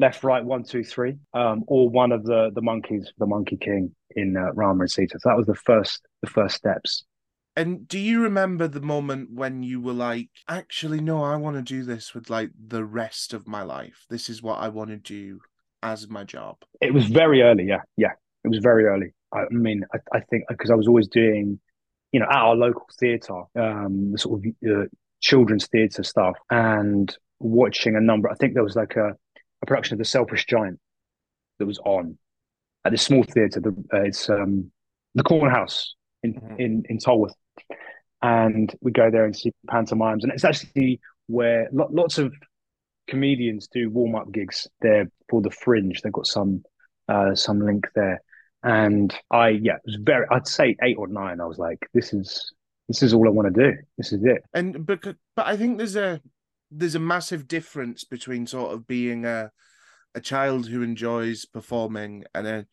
left, 0.02 0.24
right, 0.24 0.44
one, 0.44 0.64
two, 0.64 0.84
three, 0.84 1.16
um, 1.34 1.64
or 1.68 1.90
one 1.90 2.12
of 2.12 2.26
the 2.26 2.52
the 2.54 2.62
monkeys, 2.62 3.14
the 3.18 3.26
Monkey 3.26 3.56
King 3.56 3.96
in 4.16 4.36
uh, 4.36 4.52
Rama 4.54 4.82
and 4.82 4.92
Sita. 4.92 5.18
So 5.20 5.30
that 5.30 5.38
was 5.38 5.46
the 5.46 5.56
first 5.56 6.02
the 6.22 6.30
first 6.30 6.56
steps. 6.58 7.06
And 7.56 7.88
do 7.88 8.00
you 8.00 8.22
remember 8.22 8.68
the 8.68 8.82
moment 8.82 9.30
when 9.34 9.62
you 9.62 9.82
were 9.82 9.94
like, 9.94 10.30
actually, 10.48 11.02
no, 11.02 11.22
I 11.24 11.36
want 11.36 11.58
to 11.58 11.62
do 11.62 11.84
this 11.84 12.14
with 12.14 12.30
like 12.30 12.50
the 12.58 12.86
rest 12.86 13.34
of 13.34 13.48
my 13.48 13.62
life. 13.62 14.06
This 14.10 14.30
is 14.30 14.42
what 14.42 14.60
I 14.60 14.70
want 14.70 14.90
to 14.90 14.98
do 14.98 15.42
as 15.84 16.10
my 16.10 16.24
job. 16.24 16.58
It 16.80 16.94
was 16.94 17.06
very 17.06 17.42
early. 17.42 17.66
Yeah, 17.66 17.82
yeah, 17.98 18.14
it 18.44 18.48
was 18.48 18.60
very 18.60 18.86
early. 18.86 19.14
I 19.34 19.44
mean, 19.50 19.84
I, 19.94 20.18
I 20.18 20.20
think 20.22 20.46
because 20.50 20.72
I 20.72 20.76
was 20.76 20.88
always 20.88 21.08
doing, 21.08 21.60
you 22.12 22.20
know, 22.20 22.26
at 22.26 22.36
our 22.36 22.56
local 22.56 22.88
theatre, 23.00 23.44
um, 23.56 24.14
the 24.14 24.18
sort 24.18 24.40
of 24.40 24.72
uh, 24.72 24.86
children's 25.20 25.68
theatre 25.68 26.04
stuff, 26.04 26.38
and 26.50 27.16
watching 27.40 27.96
a 27.96 28.02
number. 28.02 28.30
I 28.30 28.36
think 28.36 28.54
there 28.54 28.64
was 28.64 28.76
like 28.76 28.96
a 28.96 29.16
a 29.62 29.66
production 29.66 29.96
of 29.96 30.00
The 30.00 30.06
Selfish 30.06 30.46
Giant 30.46 30.80
that 31.60 31.66
was 31.66 31.80
on 31.80 32.18
at 32.86 32.92
this 32.92 33.04
small 33.04 33.24
theatre. 33.24 33.60
The, 33.60 33.76
uh, 33.94 34.02
it's 34.02 34.30
um, 34.30 34.72
the 35.16 35.24
Corner 35.24 35.50
House 35.52 35.96
in, 36.24 36.34
mm-hmm. 36.34 36.60
in 36.60 36.84
in 36.90 36.98
Tolworth, 36.98 37.36
and 38.22 38.74
we 38.82 38.92
go 38.92 39.10
there 39.12 39.26
and 39.26 39.36
see 39.36 39.52
pantomimes, 39.70 40.24
and 40.24 40.34
it's 40.34 40.46
actually 40.46 41.00
where 41.28 41.70
lo- 41.72 41.90
lots 41.92 42.18
of 42.18 42.34
comedians 43.08 43.68
do 43.68 43.90
warm 43.90 44.16
up 44.16 44.32
gigs 44.32 44.68
there 44.82 45.10
for 45.30 45.42
the 45.42 45.52
Fringe. 45.52 46.02
They've 46.02 46.12
got 46.12 46.28
some 46.28 46.64
uh, 47.08 47.36
some 47.36 47.60
link 47.60 47.88
there, 47.96 48.22
and 48.64 49.14
I 49.30 49.50
yeah, 49.50 49.76
it 49.76 49.82
was 49.86 49.98
very. 50.02 50.26
I'd 50.32 50.48
say 50.48 50.76
eight 50.84 50.98
or 50.98 51.08
nine. 51.08 51.40
I 51.40 51.46
was 51.46 51.58
like, 51.58 51.80
this 51.94 52.14
is 52.14 52.54
this 52.88 53.04
is 53.04 53.14
all 53.14 53.28
I 53.28 53.32
want 53.32 53.54
to 53.54 53.72
do. 53.72 53.78
This 53.98 54.12
is 54.12 54.24
it. 54.24 54.44
And 54.54 54.86
but 54.86 55.02
but 55.04 55.48
I 55.48 55.56
think 55.58 55.78
there's 55.78 55.96
a 55.96 56.22
there's 56.72 56.96
a 56.96 57.00
massive 57.00 57.48
difference 57.48 58.04
between 58.04 58.48
sort 58.48 58.74
of 58.74 58.88
being 58.88 59.26
a 59.26 59.52
a 60.16 60.22
child 60.22 60.68
who 60.68 60.82
enjoys 60.82 61.46
performing 61.46 62.24
and 62.34 62.46
then 62.46 62.66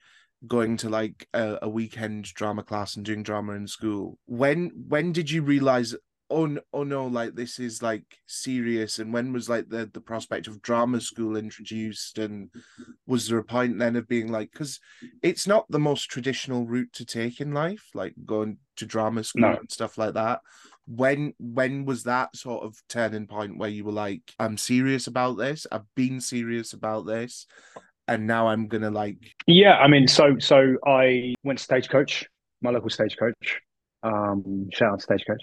going 0.47 0.77
to 0.77 0.89
like 0.89 1.29
a, 1.35 1.59
a, 1.63 1.69
weekend 1.69 2.25
drama 2.25 2.63
class 2.63 2.97
and 2.97 3.05
doing 3.05 3.23
drama 3.23 3.53
in 3.53 3.67
school. 3.67 4.19
When 4.27 4.71
when 4.89 5.13
did 5.13 5.31
you 5.31 5.43
realize 5.43 5.95
oh, 6.31 6.59
oh 6.73 6.85
no 6.85 7.07
like 7.07 7.35
this 7.35 7.59
is 7.59 7.83
like 7.83 8.05
serious 8.27 8.99
and 8.99 9.13
when 9.13 9.33
was 9.33 9.49
like 9.49 9.69
the 9.69 9.91
the 9.93 10.01
prospect 10.01 10.47
of 10.47 10.63
drama 10.63 11.01
school 11.01 11.37
introduced? 11.37 12.19
And 12.19 12.51
was 13.07 13.29
there 13.29 13.39
a 13.39 13.45
point 13.45 13.79
then 13.79 13.97
of 13.97 14.07
being 14.07 14.31
like 14.31 14.53
because 14.53 14.79
it's 15.23 15.47
not 15.47 15.67
the 15.69 15.81
most 15.81 16.05
traditional 16.05 16.67
route 16.67 16.93
to 16.95 17.05
take 17.05 17.41
in 17.41 17.53
life 17.53 17.85
like 17.95 18.15
going 18.25 18.59
to 18.77 18.87
drama 18.87 19.25
school 19.25 19.43
no. 19.43 19.57
and 19.57 19.71
stuff 19.71 19.99
like 19.99 20.15
that 20.15 20.41
when 20.89 21.35
when 21.39 21.85
was 21.85 22.05
that 22.05 22.35
sort 22.35 22.65
of 22.65 22.75
turning 22.89 23.27
point 23.27 23.59
where 23.59 23.69
you 23.69 23.85
were 23.85 23.93
like 23.93 24.23
i'm 24.39 24.57
serious 24.57 25.07
about 25.07 25.37
this. 25.37 25.67
I've 25.71 25.95
been 25.95 26.21
serious 26.21 26.73
about 26.73 27.07
this 27.07 27.47
and 28.07 28.27
now 28.27 28.49
i'm 28.49 28.69
gonna 28.69 28.91
like 28.91 29.35
yeah 29.47 29.77
i 29.77 29.87
mean 29.87 30.09
so 30.09 30.39
so 30.39 30.77
i 30.87 31.35
went 31.45 31.61
stagecoach 31.61 32.27
my 32.61 32.71
local 32.71 32.91
stagecoach. 32.91 33.61
Um 34.03 34.69
shout 34.73 34.93
out 34.93 35.03
stagecoach. 35.03 35.43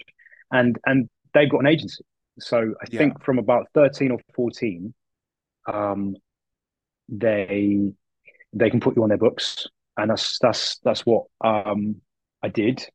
And 0.50 0.78
and 0.84 1.08
they've 1.34 1.50
got 1.50 1.60
an 1.60 1.66
agency. 1.66 2.04
So 2.38 2.58
i 2.58 2.86
yeah. 2.90 2.98
think 2.98 3.22
from 3.22 3.38
about 3.38 3.66
13 3.74 4.10
or 4.10 4.18
14 4.34 4.94
um 5.72 6.16
they 7.08 7.92
they 8.52 8.70
can 8.70 8.80
put 8.80 8.96
you 8.96 9.02
on 9.02 9.08
their 9.08 9.18
books. 9.18 9.66
And 9.96 10.10
that's 10.10 10.38
that's 10.38 10.78
that's 10.80 11.06
what 11.06 11.24
um 11.42 11.96
i 12.42 12.48
did 12.48 12.86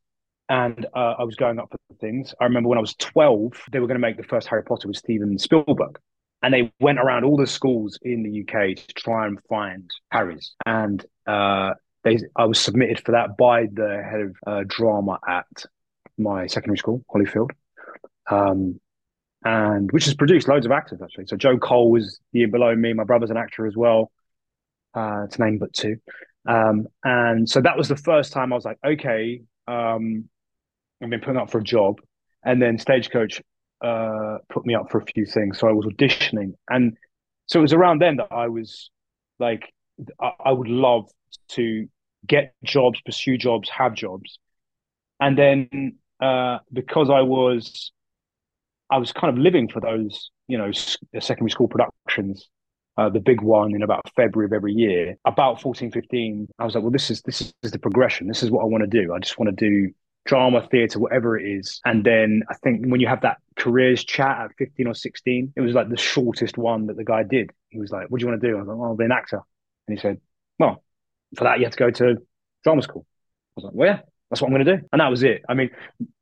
and 0.52 0.86
uh, 0.94 1.16
I 1.18 1.24
was 1.24 1.38
going 1.38 1.60
up 1.60 1.72
for 1.72 1.96
things. 2.02 2.36
I 2.42 2.44
remember 2.44 2.68
when 2.68 2.78
I 2.78 2.82
was 2.82 2.94
12, 2.96 3.54
they 3.72 3.80
were 3.80 3.88
going 3.88 3.96
to 3.96 4.06
make 4.06 4.18
the 4.18 4.24
first 4.24 4.50
Harry 4.50 4.64
Potter 4.64 4.90
with 4.90 4.98
Steven 4.98 5.40
Spielberg. 5.40 5.98
And 6.44 6.54
they 6.54 6.74
went 6.82 7.00
around 7.00 7.24
all 7.24 7.38
the 7.38 7.48
schools 7.48 7.98
in 8.02 8.22
the 8.24 8.42
UK 8.42 8.76
to 8.76 8.94
try 8.94 9.28
and 9.28 9.40
find 9.48 9.90
Harry's. 10.12 10.54
And 10.66 11.06
uh, 11.26 11.76
they, 12.04 12.18
I 12.36 12.44
was 12.46 12.60
submitted 12.60 13.00
for 13.00 13.14
that 13.14 13.38
by 13.38 13.68
the 13.72 14.04
head 14.04 14.20
of 14.20 14.36
uh, 14.46 14.64
drama 14.68 15.20
at 15.26 15.48
my 16.18 16.48
secondary 16.48 16.78
school, 16.78 17.02
Hollyfield, 17.10 17.52
um, 18.30 18.78
and 19.46 19.90
which 19.94 20.04
has 20.04 20.16
produced 20.16 20.50
loads 20.50 20.66
of 20.66 20.74
actors 20.74 21.00
actually. 21.02 21.28
So 21.28 21.38
Joe 21.38 21.60
Cole 21.60 21.92
was 21.92 22.20
the 22.34 22.40
year 22.40 22.50
below 22.50 22.76
me. 22.76 22.92
My 22.92 23.06
brother's 23.06 23.30
an 23.30 23.38
actor 23.38 23.68
as 23.68 23.78
well, 23.78 24.12
uh, 24.96 25.28
to 25.28 25.42
name 25.42 25.60
but 25.60 25.72
two. 25.72 25.96
Um, 26.46 26.88
and 27.06 27.50
so 27.50 27.62
that 27.62 27.78
was 27.78 27.88
the 27.88 27.96
first 27.96 28.34
time 28.34 28.52
I 28.52 28.56
was 28.58 28.66
like, 28.66 28.80
okay, 28.84 29.44
um, 29.68 30.26
I've 31.02 31.10
been 31.10 31.22
putting 31.22 31.38
up 31.42 31.52
for 31.52 31.60
a 31.60 31.64
job, 31.64 32.00
and 32.46 32.62
then 32.62 32.78
Stagecoach 32.78 33.42
uh, 33.84 34.38
put 34.50 34.66
me 34.66 34.76
up 34.76 34.92
for 34.92 35.00
a 35.00 35.06
few 35.06 35.26
things. 35.26 35.60
So 35.60 35.68
I 35.68 35.72
was 35.74 35.86
auditioning, 35.86 36.54
and 36.70 36.98
so 37.48 37.60
it 37.60 37.64
was 37.64 37.74
around 37.74 38.00
then 38.02 38.18
that 38.18 38.32
I 38.32 38.48
was 38.48 38.90
like, 39.40 39.74
I, 40.20 40.32
I 40.46 40.52
would 40.52 40.68
love 40.70 41.10
to 41.50 41.88
get 42.28 42.54
jobs, 42.64 43.02
pursue 43.06 43.38
jobs, 43.38 43.70
have 43.70 43.94
jobs, 43.96 44.40
and 45.20 45.38
then 45.38 45.98
uh, 46.22 46.60
because 46.72 47.10
I 47.10 47.22
was, 47.22 47.92
I 48.90 48.98
was 48.98 49.12
kind 49.12 49.36
of 49.36 49.42
living 49.42 49.68
for 49.70 49.80
those, 49.80 50.32
you 50.48 50.58
know, 50.58 50.72
secondary 51.20 51.50
school 51.52 51.68
productions. 51.68 52.48
uh, 52.98 53.10
the 53.10 53.20
big 53.20 53.42
one 53.42 53.74
in 53.76 53.84
about 53.84 54.02
February 54.16 54.46
of 54.48 54.54
every 54.54 54.74
year. 54.74 55.18
About 55.26 55.62
14, 55.62 55.92
15, 55.92 56.48
I 56.60 56.66
was 56.66 56.76
like, 56.76 56.84
well, 56.84 56.92
this 56.92 57.10
is 57.10 57.22
this 57.24 57.54
is 57.64 57.72
the 57.72 57.80
progression. 57.80 58.28
This 58.28 58.44
is 58.44 58.52
what 58.52 58.62
I 58.62 58.66
want 58.66 58.84
to 58.84 58.88
do. 59.02 59.14
I 59.14 59.20
just 59.20 59.40
want 59.40 59.58
to 59.58 59.70
do 59.70 59.92
drama, 60.26 60.68
theatre, 60.70 61.00
whatever 61.00 61.38
it 61.38 61.46
is. 61.46 61.82
And 61.86 62.04
then 62.04 62.44
I 62.50 62.56
think 62.56 62.86
when 62.86 63.02
you 63.02 63.08
have 63.08 63.22
that 63.22 63.38
careers 63.56 64.04
chat 64.04 64.40
at 64.40 64.52
15 64.58 64.88
or 64.88 64.94
16, 64.94 65.54
it 65.56 65.62
was 65.62 65.74
like 65.74 65.90
the 65.90 65.98
shortest 65.98 66.58
one 66.58 66.88
that 66.88 66.98
the 66.98 67.04
guy 67.04 67.24
did. 67.24 67.52
He 67.70 67.80
was 67.80 67.92
like, 67.92 68.08
What 68.10 68.20
do 68.20 68.26
you 68.26 68.30
want 68.30 68.42
to 68.42 68.48
do? 68.48 68.56
I 68.56 68.60
was 68.60 68.68
like, 68.68 68.78
well, 68.78 68.90
I'll 68.90 68.96
be 68.96 69.06
an 69.06 69.12
actor. 69.12 69.42
And 69.88 69.98
he 69.98 70.02
said, 70.02 70.20
Well, 70.60 70.84
for 71.36 71.46
that, 71.46 71.60
you 71.60 71.66
have 71.66 71.74
to 71.74 71.80
go 71.80 71.92
to 71.92 72.18
drama 72.64 72.82
school. 72.82 73.06
I 73.10 73.52
was 73.56 73.64
like, 73.66 73.74
Well, 73.74 73.88
yeah, 73.88 74.00
that's 74.30 74.42
what 74.42 74.48
I'm 74.48 74.54
going 74.54 74.66
to 74.66 74.78
do. 74.78 74.88
And 74.92 75.02
that 75.02 75.10
was 75.10 75.24
it. 75.24 75.44
I 75.50 75.54
mean, 75.54 75.72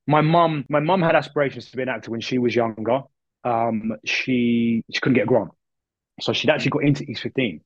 my 0.07 0.21
mum, 0.21 0.65
my 0.69 0.79
mum 0.79 1.01
had 1.01 1.15
aspirations 1.15 1.69
to 1.69 1.77
be 1.77 1.83
an 1.83 1.89
actor 1.89 2.11
when 2.11 2.21
she 2.21 2.37
was 2.37 2.55
younger. 2.55 3.01
Um, 3.43 3.93
she 4.05 4.83
she 4.91 4.99
couldn't 4.99 5.15
get 5.15 5.23
a 5.23 5.27
grant, 5.27 5.51
so 6.19 6.33
she'd 6.33 6.49
actually 6.49 6.71
got 6.71 6.83
into 6.83 7.03
East 7.03 7.21
15. 7.21 7.61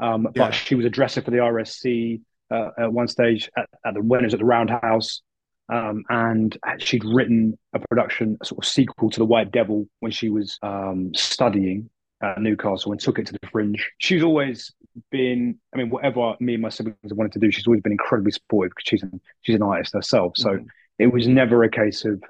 Um, 0.00 0.24
yeah. 0.24 0.30
but 0.34 0.50
she 0.52 0.74
was 0.74 0.86
a 0.86 0.90
dresser 0.90 1.22
for 1.22 1.30
the 1.30 1.38
RSC 1.38 2.20
uh, 2.50 2.70
at 2.78 2.92
one 2.92 3.08
stage 3.08 3.50
at, 3.56 3.68
at 3.84 3.94
the 3.94 4.00
when 4.00 4.20
it 4.20 4.24
was 4.24 4.34
at 4.34 4.40
the 4.40 4.46
Roundhouse. 4.46 5.22
Um, 5.70 6.04
and 6.08 6.56
she'd 6.78 7.04
written 7.04 7.58
a 7.74 7.78
production, 7.78 8.38
a 8.40 8.44
sort 8.44 8.64
of 8.64 8.68
sequel 8.68 9.10
to 9.10 9.18
The 9.18 9.26
White 9.26 9.52
Devil 9.52 9.86
when 10.00 10.12
she 10.12 10.30
was 10.30 10.58
um, 10.62 11.12
studying 11.14 11.90
at 12.22 12.40
Newcastle 12.40 12.92
and 12.92 13.00
took 13.00 13.18
it 13.18 13.26
to 13.26 13.32
the 13.32 13.48
fringe. 13.50 13.90
She's 13.98 14.22
always 14.22 14.72
been, 15.10 15.58
I 15.74 15.78
mean, 15.78 15.90
whatever 15.90 16.34
me 16.40 16.54
and 16.54 16.62
my 16.62 16.70
siblings 16.70 16.96
wanted 17.12 17.32
to 17.32 17.38
do, 17.38 17.50
she's 17.50 17.66
always 17.66 17.82
been 17.82 17.92
incredibly 17.92 18.32
supportive 18.32 18.72
because 18.74 18.88
she's 18.88 19.02
an, 19.02 19.20
she's 19.42 19.56
an 19.56 19.62
artist 19.62 19.92
herself. 19.92 20.32
So 20.36 20.50
mm-hmm. 20.50 20.66
it 20.98 21.12
was 21.12 21.28
never 21.28 21.62
a 21.64 21.70
case 21.70 22.04
of 22.04 22.22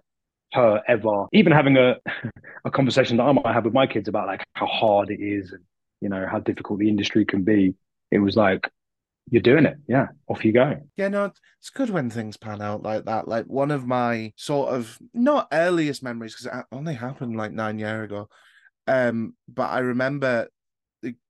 her 0.55 0.81
ever 0.88 1.27
even 1.33 1.53
having 1.53 1.77
a 1.77 1.96
a 2.64 2.70
conversation 2.70 3.18
that 3.18 3.24
I 3.24 3.33
might 3.33 3.53
have 3.53 3.64
with 3.64 3.74
my 3.74 3.87
kids 3.87 4.09
about 4.09 4.27
like 4.27 4.44
how 4.55 4.64
hard 4.66 5.11
it 5.11 5.20
is 5.20 5.53
and 5.53 5.62
you 6.01 6.09
know 6.09 6.27
how 6.31 6.38
difficult 6.38 6.79
the 6.79 6.88
industry 6.88 7.24
can 7.24 7.42
be. 7.42 7.74
It 8.11 8.18
was 8.18 8.37
like 8.37 8.70
you're 9.31 9.43
doing 9.43 9.67
it. 9.67 9.77
Yeah, 9.87 10.07
off 10.29 10.45
you 10.45 10.53
go. 10.53 10.81
Yeah, 10.97 11.09
no, 11.09 11.33
it's 11.61 11.71
good 11.71 11.91
when 11.91 12.11
things 12.11 12.37
pan 12.37 12.62
out 12.62 12.83
like 12.83 13.05
that. 13.07 13.29
Like 13.29 13.47
one 13.47 13.71
of 13.71 13.87
my 13.87 14.33
sort 14.37 14.71
of 14.71 14.99
not 15.14 15.49
earliest 15.53 16.03
memories 16.03 16.35
because 16.35 16.47
it 16.47 16.67
only 16.73 16.95
happened 16.95 17.37
like 17.37 17.53
nine 17.53 17.79
years 17.79 18.05
ago. 18.05 18.29
Um, 18.87 19.35
but 19.49 19.71
I 19.71 19.81
remember 19.81 20.49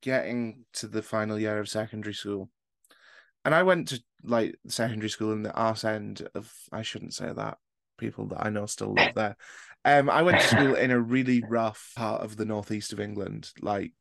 getting 0.02 0.64
to 0.74 0.86
the 0.86 1.02
final 1.02 1.38
year 1.38 1.58
of 1.58 1.68
secondary 1.68 2.14
school, 2.14 2.50
and 3.44 3.54
I 3.54 3.62
went 3.62 3.88
to 3.88 4.02
like 4.22 4.56
secondary 4.68 5.10
school 5.10 5.32
in 5.32 5.42
the 5.42 5.52
arse 5.52 5.84
end 5.84 6.28
of 6.34 6.52
I 6.72 6.82
shouldn't 6.82 7.14
say 7.14 7.32
that 7.32 7.58
people 7.98 8.26
that 8.28 8.44
I 8.44 8.50
know 8.50 8.66
still 8.66 8.94
live 8.94 9.14
there. 9.14 9.36
Um, 9.84 10.08
I 10.08 10.22
went 10.22 10.40
to 10.40 10.46
school 10.56 10.74
in 10.74 10.90
a 10.90 11.00
really 11.00 11.42
rough 11.48 11.92
part 11.96 12.22
of 12.22 12.36
the 12.36 12.44
northeast 12.44 12.92
of 12.92 13.00
England, 13.00 13.50
like 13.60 13.92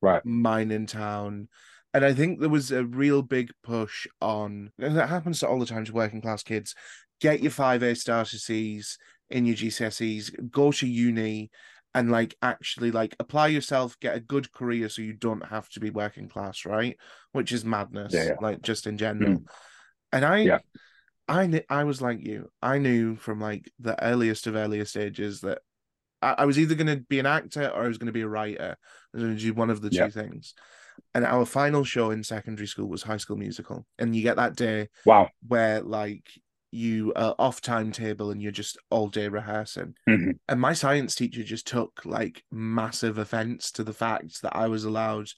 right 0.00 0.24
mining 0.24 0.86
town 0.86 1.48
and 1.92 2.04
I 2.04 2.12
think 2.14 2.40
there 2.40 2.48
was 2.48 2.70
a 2.70 2.84
real 2.84 3.22
big 3.22 3.50
push 3.62 4.06
on, 4.20 4.70
and 4.78 4.96
that 4.96 5.08
happens 5.08 5.40
to 5.40 5.48
all 5.48 5.58
the 5.58 5.66
time 5.66 5.84
to 5.84 5.92
working 5.92 6.20
class 6.20 6.42
kids 6.42 6.74
get 7.20 7.40
your 7.40 7.50
five 7.50 7.82
A 7.82 7.92
statuses 7.92 8.96
in 9.28 9.46
your 9.46 9.54
GCSEs, 9.54 10.50
go 10.50 10.72
to 10.72 10.88
uni, 10.88 11.50
and 11.94 12.10
like 12.10 12.34
actually 12.42 12.90
like 12.90 13.14
apply 13.20 13.48
yourself, 13.48 13.98
get 14.00 14.16
a 14.16 14.20
good 14.20 14.52
career 14.52 14.88
so 14.88 15.02
you 15.02 15.12
don't 15.12 15.46
have 15.46 15.68
to 15.70 15.80
be 15.80 15.90
working 15.90 16.28
class, 16.28 16.64
right? 16.64 16.96
Which 17.32 17.52
is 17.52 17.64
madness, 17.64 18.14
yeah, 18.14 18.24
yeah. 18.24 18.34
like 18.40 18.62
just 18.62 18.86
in 18.86 18.96
general. 18.96 19.38
Mm. 19.38 19.44
And 20.12 20.24
I, 20.24 20.38
yeah. 20.38 20.58
I, 21.28 21.62
I 21.68 21.84
was 21.84 22.00
like 22.02 22.24
you. 22.24 22.50
I 22.60 22.78
knew 22.78 23.16
from 23.16 23.40
like 23.40 23.70
the 23.78 24.02
earliest 24.02 24.46
of 24.46 24.56
earliest 24.56 24.96
ages 24.96 25.40
that 25.40 25.58
I, 26.22 26.36
I 26.38 26.44
was 26.46 26.58
either 26.58 26.74
going 26.74 26.86
to 26.88 27.04
be 27.08 27.18
an 27.18 27.26
actor 27.26 27.68
or 27.68 27.84
I 27.84 27.88
was 27.88 27.98
going 27.98 28.06
to 28.06 28.12
be 28.12 28.22
a 28.22 28.28
writer. 28.28 28.76
I 28.80 29.16
was 29.16 29.22
going 29.22 29.36
to 29.36 29.42
do 29.42 29.54
one 29.54 29.70
of 29.70 29.80
the 29.80 29.90
two 29.90 30.10
things 30.10 30.54
and 31.14 31.24
our 31.24 31.44
final 31.44 31.84
show 31.84 32.10
in 32.10 32.22
secondary 32.24 32.66
school 32.66 32.88
was 32.88 33.02
High 33.02 33.16
School 33.18 33.36
Musical, 33.36 33.86
and 33.98 34.14
you 34.14 34.22
get 34.22 34.36
that 34.36 34.56
day, 34.56 34.88
wow, 35.04 35.28
where 35.46 35.80
like 35.80 36.28
you 36.72 37.12
are 37.16 37.34
off 37.38 37.60
timetable 37.60 38.30
and 38.30 38.40
you're 38.40 38.52
just 38.52 38.78
all 38.90 39.08
day 39.08 39.28
rehearsing. 39.28 39.94
Mm-hmm. 40.08 40.32
And 40.48 40.60
my 40.60 40.72
science 40.72 41.14
teacher 41.14 41.42
just 41.42 41.66
took 41.66 42.02
like 42.04 42.44
massive 42.50 43.18
offense 43.18 43.72
to 43.72 43.84
the 43.84 43.92
fact 43.92 44.42
that 44.42 44.54
I 44.54 44.68
was 44.68 44.84
allowed 44.84 45.28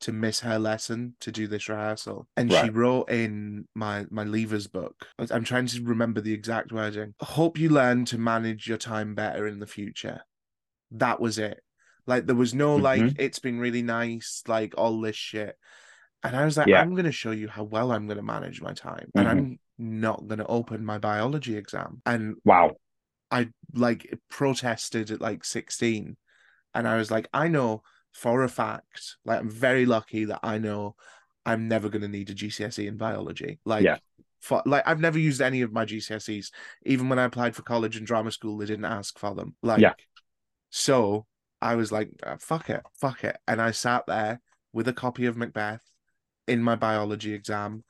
to 0.00 0.12
miss 0.12 0.40
her 0.40 0.58
lesson 0.58 1.14
to 1.20 1.30
do 1.30 1.46
this 1.46 1.68
rehearsal. 1.68 2.26
And 2.36 2.52
right. 2.52 2.64
she 2.64 2.70
wrote 2.70 3.10
in 3.10 3.68
my 3.74 4.06
my 4.10 4.24
leavers 4.24 4.70
book. 4.70 5.06
I'm 5.30 5.44
trying 5.44 5.66
to 5.66 5.82
remember 5.82 6.20
the 6.20 6.32
exact 6.32 6.72
wording. 6.72 7.14
Hope 7.20 7.58
you 7.58 7.68
learn 7.68 8.04
to 8.06 8.18
manage 8.18 8.66
your 8.66 8.78
time 8.78 9.14
better 9.14 9.46
in 9.46 9.60
the 9.60 9.66
future. 9.66 10.22
That 10.90 11.20
was 11.20 11.38
it. 11.38 11.60
Like 12.06 12.26
there 12.26 12.36
was 12.36 12.54
no 12.54 12.74
mm-hmm. 12.74 12.84
like 12.84 13.12
it's 13.18 13.38
been 13.38 13.58
really 13.58 13.82
nice, 13.82 14.42
like 14.46 14.74
all 14.76 15.00
this 15.00 15.16
shit. 15.16 15.56
And 16.22 16.36
I 16.36 16.44
was 16.44 16.56
like, 16.56 16.66
yeah. 16.66 16.80
I'm 16.80 16.94
gonna 16.94 17.12
show 17.12 17.30
you 17.30 17.48
how 17.48 17.64
well 17.64 17.92
I'm 17.92 18.06
gonna 18.06 18.22
manage 18.22 18.60
my 18.60 18.72
time. 18.72 19.10
Mm-hmm. 19.16 19.18
And 19.18 19.28
I'm 19.28 19.58
not 19.78 20.26
gonna 20.26 20.46
open 20.46 20.84
my 20.84 20.98
biology 20.98 21.56
exam. 21.56 22.02
And 22.04 22.36
wow. 22.44 22.72
I 23.30 23.48
like 23.74 24.18
protested 24.28 25.10
at 25.10 25.20
like 25.20 25.44
16. 25.44 26.16
And 26.74 26.88
I 26.88 26.96
was 26.96 27.10
like, 27.10 27.28
I 27.32 27.48
know 27.48 27.82
for 28.12 28.42
a 28.42 28.48
fact, 28.48 29.16
like 29.24 29.40
I'm 29.40 29.50
very 29.50 29.86
lucky 29.86 30.26
that 30.26 30.40
I 30.42 30.58
know 30.58 30.96
I'm 31.46 31.68
never 31.68 31.88
gonna 31.88 32.08
need 32.08 32.30
a 32.30 32.34
GCSE 32.34 32.86
in 32.86 32.96
biology. 32.96 33.58
Like 33.64 33.84
yeah. 33.84 33.98
For, 34.40 34.62
like 34.64 34.82
I've 34.86 35.00
never 35.00 35.18
used 35.18 35.40
any 35.40 35.62
of 35.62 35.72
my 35.72 35.84
GCSEs. 35.84 36.48
Even 36.84 37.08
when 37.08 37.18
I 37.18 37.24
applied 37.24 37.54
for 37.54 37.62
college 37.62 37.96
and 37.96 38.06
drama 38.06 38.30
school, 38.30 38.58
they 38.58 38.66
didn't 38.66 38.86
ask 38.86 39.18
for 39.18 39.34
them. 39.34 39.54
Like, 39.62 39.80
yeah. 39.80 39.92
so 40.70 41.26
I 41.62 41.74
was 41.74 41.92
like, 41.92 42.10
uh, 42.22 42.36
fuck 42.38 42.70
it, 42.70 42.82
fuck 43.00 43.24
it. 43.24 43.36
And 43.46 43.60
I 43.60 43.70
sat 43.70 44.04
there 44.06 44.40
with 44.72 44.88
a 44.88 44.92
copy 44.92 45.26
of 45.26 45.36
Macbeth 45.36 45.82
in 46.46 46.62
my 46.62 46.76
biology 46.76 47.34
exam, 47.34 47.84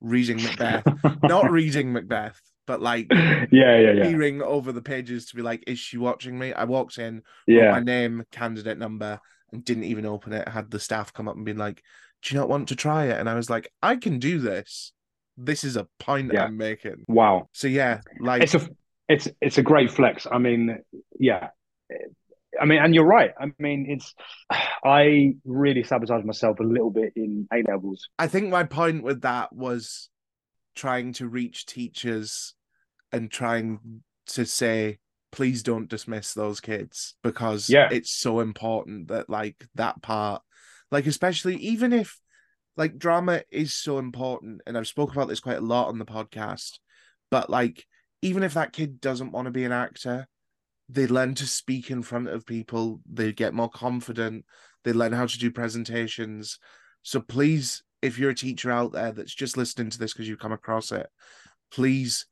reading 0.00 0.42
Macbeth, 0.42 0.86
not 1.22 1.50
reading 1.50 1.92
Macbeth, 1.92 2.40
but 2.66 2.80
like 2.80 3.08
yeah, 3.10 3.46
yeah, 3.50 3.92
yeah. 3.92 4.02
peering 4.04 4.42
over 4.42 4.72
the 4.72 4.82
pages 4.82 5.26
to 5.26 5.36
be 5.36 5.42
like, 5.42 5.64
is 5.66 5.78
she 5.78 5.98
watching 5.98 6.38
me? 6.38 6.52
I 6.52 6.64
walked 6.64 6.98
in, 6.98 7.22
yeah, 7.46 7.72
my 7.72 7.80
name, 7.80 8.24
candidate 8.30 8.78
number, 8.78 9.20
and 9.52 9.64
didn't 9.64 9.84
even 9.84 10.06
open 10.06 10.32
it. 10.32 10.48
Had 10.48 10.70
the 10.70 10.80
staff 10.80 11.12
come 11.12 11.28
up 11.28 11.36
and 11.36 11.44
been 11.44 11.58
like, 11.58 11.82
Do 12.22 12.34
you 12.34 12.40
not 12.40 12.48
want 12.48 12.68
to 12.68 12.76
try 12.76 13.06
it? 13.06 13.18
And 13.18 13.28
I 13.28 13.34
was 13.34 13.50
like, 13.50 13.70
I 13.82 13.96
can 13.96 14.18
do 14.18 14.38
this. 14.38 14.92
This 15.36 15.64
is 15.64 15.76
a 15.76 15.88
point 15.98 16.32
yeah. 16.32 16.44
I'm 16.44 16.56
making. 16.56 17.04
Wow. 17.08 17.48
So 17.52 17.68
yeah, 17.68 18.00
like 18.20 18.42
it's 18.42 18.54
a 18.54 18.68
it's 19.08 19.28
it's 19.40 19.58
a 19.58 19.62
great 19.62 19.90
flex. 19.90 20.26
I 20.30 20.38
mean, 20.38 20.78
yeah, 21.18 21.48
I 22.60 22.64
mean, 22.64 22.78
and 22.78 22.94
you're 22.94 23.04
right. 23.04 23.32
I 23.38 23.46
mean, 23.58 23.86
it's 23.88 24.14
I 24.84 25.34
really 25.44 25.82
sabotaged 25.82 26.26
myself 26.26 26.60
a 26.60 26.64
little 26.64 26.90
bit 26.90 27.12
in 27.16 27.46
A 27.52 27.62
levels. 27.62 28.08
I 28.18 28.26
think 28.26 28.50
my 28.50 28.64
point 28.64 29.02
with 29.02 29.22
that 29.22 29.52
was 29.52 30.08
trying 30.74 31.12
to 31.14 31.28
reach 31.28 31.66
teachers 31.66 32.54
and 33.12 33.30
trying 33.30 34.02
to 34.26 34.46
say, 34.46 34.98
please 35.30 35.62
don't 35.62 35.88
dismiss 35.88 36.34
those 36.34 36.60
kids 36.60 37.14
because 37.22 37.68
yeah. 37.68 37.88
it's 37.90 38.10
so 38.10 38.40
important 38.40 39.08
that 39.08 39.30
like 39.30 39.66
that 39.74 40.02
part, 40.02 40.42
like 40.90 41.06
especially 41.06 41.56
even 41.56 41.92
if 41.92 42.18
like 42.76 42.98
drama 42.98 43.42
is 43.50 43.74
so 43.74 43.98
important, 43.98 44.62
and 44.66 44.76
I've 44.76 44.88
spoken 44.88 45.16
about 45.16 45.28
this 45.28 45.40
quite 45.40 45.58
a 45.58 45.62
lot 45.62 45.88
on 45.88 45.98
the 45.98 46.04
podcast, 46.04 46.78
but 47.30 47.50
like 47.50 47.86
even 48.22 48.42
if 48.42 48.54
that 48.54 48.72
kid 48.72 49.00
doesn't 49.00 49.32
want 49.32 49.46
to 49.46 49.50
be 49.50 49.64
an 49.64 49.72
actor 49.72 50.28
they 50.88 51.06
learn 51.06 51.34
to 51.34 51.46
speak 51.46 51.90
in 51.90 52.02
front 52.02 52.28
of 52.28 52.46
people 52.46 53.00
they 53.10 53.32
get 53.32 53.54
more 53.54 53.70
confident 53.70 54.44
they 54.84 54.92
learn 54.92 55.12
how 55.12 55.26
to 55.26 55.38
do 55.38 55.50
presentations 55.50 56.58
so 57.02 57.20
please 57.20 57.82
if 58.00 58.18
you're 58.18 58.30
a 58.30 58.34
teacher 58.34 58.70
out 58.70 58.92
there 58.92 59.12
that's 59.12 59.34
just 59.34 59.56
listening 59.56 59.90
to 59.90 59.98
this 59.98 60.12
because 60.12 60.28
you've 60.28 60.38
come 60.38 60.52
across 60.52 60.92
it 60.92 61.06
please 61.70 62.26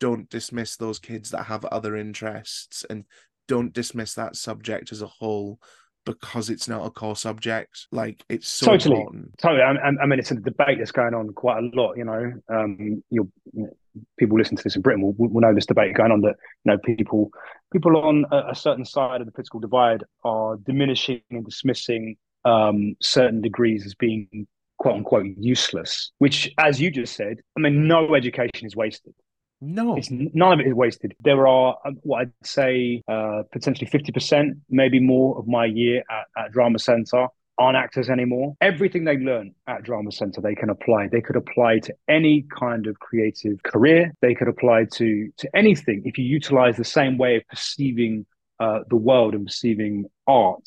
don't 0.00 0.30
dismiss 0.30 0.76
those 0.76 0.98
kids 0.98 1.30
that 1.30 1.44
have 1.44 1.64
other 1.66 1.96
interests 1.96 2.84
and 2.88 3.04
don't 3.48 3.72
dismiss 3.72 4.14
that 4.14 4.36
subject 4.36 4.92
as 4.92 5.02
a 5.02 5.06
whole 5.06 5.58
because 6.04 6.48
it's 6.48 6.68
not 6.68 6.86
a 6.86 6.90
core 6.90 7.16
subject. 7.16 7.86
Like 7.92 8.24
it's 8.28 8.48
so 8.48 8.66
totally, 8.66 8.96
important. 8.96 9.38
totally. 9.38 9.62
I, 9.62 9.72
I, 10.02 10.06
mean, 10.06 10.18
it's 10.18 10.30
a 10.30 10.36
debate 10.36 10.78
that's 10.78 10.92
going 10.92 11.14
on 11.14 11.32
quite 11.34 11.58
a 11.58 11.70
lot. 11.74 11.96
You 11.96 12.04
know, 12.04 12.32
um, 12.48 13.02
you'll, 13.10 13.30
you 13.52 13.64
know, 13.64 13.76
people 14.18 14.38
listen 14.38 14.56
to 14.56 14.64
this 14.64 14.76
in 14.76 14.82
Britain 14.82 15.02
will, 15.02 15.14
will 15.16 15.40
know 15.40 15.54
this 15.54 15.66
debate 15.66 15.94
going 15.94 16.12
on 16.12 16.20
that 16.22 16.36
you 16.64 16.72
know 16.72 16.78
people 16.78 17.30
people 17.72 17.96
on 17.96 18.24
a, 18.30 18.50
a 18.50 18.54
certain 18.54 18.84
side 18.84 19.20
of 19.20 19.26
the 19.26 19.32
political 19.32 19.60
divide 19.60 20.04
are 20.24 20.56
diminishing 20.56 21.22
and 21.30 21.44
dismissing 21.44 22.16
um, 22.44 22.94
certain 23.00 23.40
degrees 23.40 23.84
as 23.86 23.94
being 23.94 24.46
quote 24.78 24.94
unquote 24.94 25.26
useless. 25.36 26.12
Which, 26.18 26.50
as 26.58 26.80
you 26.80 26.90
just 26.90 27.14
said, 27.14 27.38
I 27.56 27.60
mean, 27.60 27.86
no 27.86 28.14
education 28.14 28.66
is 28.66 28.76
wasted. 28.76 29.14
No, 29.60 29.96
it's, 29.96 30.08
none 30.10 30.52
of 30.52 30.60
it 30.60 30.68
is 30.68 30.74
wasted. 30.74 31.16
There 31.24 31.48
are 31.48 31.76
uh, 31.84 31.90
what 32.02 32.20
I'd 32.20 32.32
say 32.44 33.02
uh, 33.08 33.42
potentially 33.50 33.90
fifty 33.90 34.12
percent, 34.12 34.58
maybe 34.70 35.00
more, 35.00 35.36
of 35.38 35.48
my 35.48 35.64
year 35.64 36.04
at, 36.10 36.44
at 36.44 36.52
Drama 36.52 36.78
Centre 36.78 37.26
aren't 37.58 37.76
actors 37.76 38.08
anymore. 38.08 38.56
Everything 38.60 39.04
they 39.04 39.16
learn 39.18 39.54
at 39.66 39.82
Drama 39.82 40.12
Centre, 40.12 40.40
they 40.40 40.54
can 40.54 40.70
apply. 40.70 41.08
They 41.08 41.20
could 41.20 41.36
apply 41.36 41.80
to 41.80 41.94
any 42.08 42.46
kind 42.56 42.86
of 42.86 42.98
creative 43.00 43.62
career. 43.62 44.12
They 44.22 44.34
could 44.34 44.48
apply 44.48 44.86
to 44.94 45.30
to 45.36 45.56
anything 45.56 46.02
if 46.04 46.18
you 46.18 46.24
utilize 46.24 46.76
the 46.76 46.84
same 46.84 47.18
way 47.18 47.36
of 47.36 47.42
perceiving 47.48 48.26
uh, 48.60 48.80
the 48.88 48.96
world 48.96 49.34
and 49.34 49.46
perceiving 49.46 50.06
art. 50.26 50.64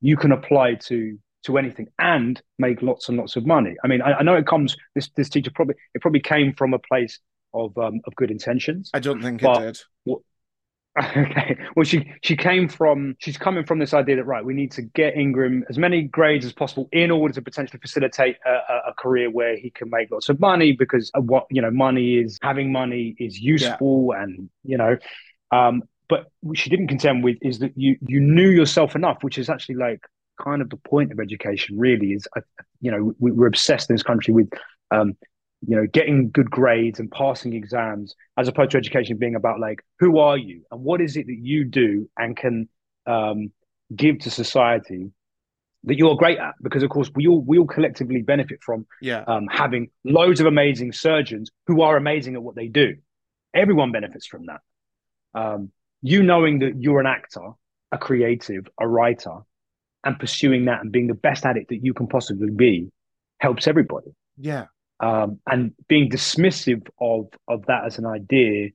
You 0.00 0.16
can 0.16 0.32
apply 0.32 0.74
to 0.86 1.18
to 1.44 1.56
anything 1.56 1.88
and 1.98 2.40
make 2.58 2.82
lots 2.82 3.08
and 3.08 3.16
lots 3.16 3.36
of 3.36 3.46
money. 3.46 3.74
I 3.82 3.88
mean, 3.88 4.02
I, 4.02 4.14
I 4.14 4.22
know 4.22 4.34
it 4.34 4.46
comes. 4.46 4.76
This 4.94 5.10
this 5.16 5.28
teacher 5.28 5.50
probably 5.54 5.76
it 5.94 6.02
probably 6.02 6.20
came 6.20 6.54
from 6.54 6.74
a 6.74 6.78
place 6.78 7.18
of 7.54 7.76
um, 7.78 8.00
of 8.06 8.14
good 8.16 8.30
intentions. 8.30 8.90
I 8.92 9.00
don't 9.00 9.22
think 9.22 9.42
it 9.42 9.58
did. 9.58 9.80
Okay. 11.16 11.56
Well, 11.76 11.84
she 11.84 12.10
she 12.22 12.36
came 12.36 12.68
from 12.68 13.16
she's 13.18 13.36
coming 13.36 13.64
from 13.64 13.78
this 13.78 13.94
idea 13.94 14.16
that 14.16 14.24
right, 14.24 14.44
we 14.44 14.54
need 14.54 14.72
to 14.72 14.82
get 14.82 15.16
Ingram 15.16 15.64
as 15.68 15.78
many 15.78 16.02
grades 16.02 16.44
as 16.44 16.52
possible 16.52 16.88
in 16.92 17.10
order 17.10 17.34
to 17.34 17.42
potentially 17.42 17.78
facilitate 17.80 18.36
a, 18.44 18.90
a, 18.90 18.94
career 18.98 19.30
where 19.30 19.56
he 19.56 19.70
can 19.70 19.88
make 19.90 20.10
lots 20.10 20.28
of 20.28 20.40
money 20.40 20.72
because 20.72 21.10
what 21.14 21.46
you 21.50 21.62
know, 21.62 21.70
money 21.70 22.18
is 22.18 22.38
having 22.42 22.72
money 22.72 23.14
is 23.18 23.38
useful 23.38 24.12
and 24.12 24.50
you 24.64 24.76
know, 24.76 24.96
um, 25.52 25.82
but 26.08 26.26
what 26.40 26.58
she 26.58 26.70
didn't 26.70 26.88
contend 26.88 27.24
with 27.24 27.36
is 27.40 27.60
that 27.60 27.72
you 27.76 27.96
you 28.06 28.20
knew 28.20 28.48
yourself 28.48 28.94
enough, 28.94 29.22
which 29.22 29.38
is 29.38 29.48
actually 29.48 29.76
like 29.76 30.00
kind 30.42 30.60
of 30.60 30.70
the 30.70 30.76
point 30.76 31.12
of 31.12 31.20
education. 31.20 31.78
Really, 31.78 32.12
is 32.12 32.28
you 32.80 32.90
know 32.90 33.14
we, 33.18 33.30
we're 33.32 33.46
obsessed 33.46 33.90
in 33.90 33.94
this 33.96 34.02
country 34.02 34.34
with. 34.34 34.50
Um, 34.92 35.16
you 35.66 35.76
know, 35.76 35.86
getting 35.86 36.30
good 36.30 36.50
grades 36.50 36.98
and 37.00 37.10
passing 37.10 37.52
exams, 37.52 38.14
as 38.38 38.48
opposed 38.48 38.70
to 38.70 38.78
education 38.78 39.16
being 39.18 39.34
about 39.34 39.60
like, 39.60 39.84
who 39.98 40.18
are 40.18 40.38
you 40.38 40.62
and 40.70 40.82
what 40.82 41.00
is 41.00 41.16
it 41.16 41.26
that 41.26 41.38
you 41.38 41.64
do 41.64 42.08
and 42.18 42.36
can 42.36 42.68
um, 43.06 43.52
give 43.94 44.18
to 44.20 44.30
society 44.30 45.10
that 45.84 45.96
you're 45.96 46.16
great 46.16 46.38
at? 46.38 46.54
Because 46.62 46.82
of 46.82 46.90
course, 46.90 47.10
we 47.14 47.26
all 47.26 47.40
we 47.42 47.58
all 47.58 47.66
collectively 47.66 48.22
benefit 48.22 48.62
from 48.62 48.86
Yeah. 49.02 49.24
um, 49.26 49.46
having 49.50 49.90
loads 50.04 50.40
of 50.40 50.46
amazing 50.46 50.92
surgeons 50.92 51.50
who 51.66 51.82
are 51.82 51.96
amazing 51.96 52.34
at 52.36 52.42
what 52.42 52.54
they 52.54 52.68
do. 52.68 52.96
Everyone 53.54 53.92
benefits 53.92 54.26
from 54.26 54.46
that. 54.46 54.60
Um, 55.34 55.72
you 56.02 56.22
knowing 56.22 56.60
that 56.60 56.80
you're 56.80 57.00
an 57.00 57.06
actor, 57.06 57.50
a 57.92 57.98
creative, 57.98 58.66
a 58.80 58.88
writer, 58.88 59.38
and 60.04 60.18
pursuing 60.18 60.64
that 60.66 60.80
and 60.80 60.90
being 60.90 61.08
the 61.08 61.14
best 61.14 61.44
at 61.44 61.56
it 61.58 61.66
that 61.68 61.84
you 61.84 61.92
can 61.92 62.06
possibly 62.06 62.50
be 62.50 62.90
helps 63.38 63.66
everybody 63.66 64.12
Yeah. 64.38 64.66
Um, 65.00 65.40
and 65.50 65.72
being 65.88 66.10
dismissive 66.10 66.86
of 67.00 67.28
of 67.48 67.64
that 67.66 67.84
as 67.84 67.98
an 67.98 68.06
idea 68.06 68.70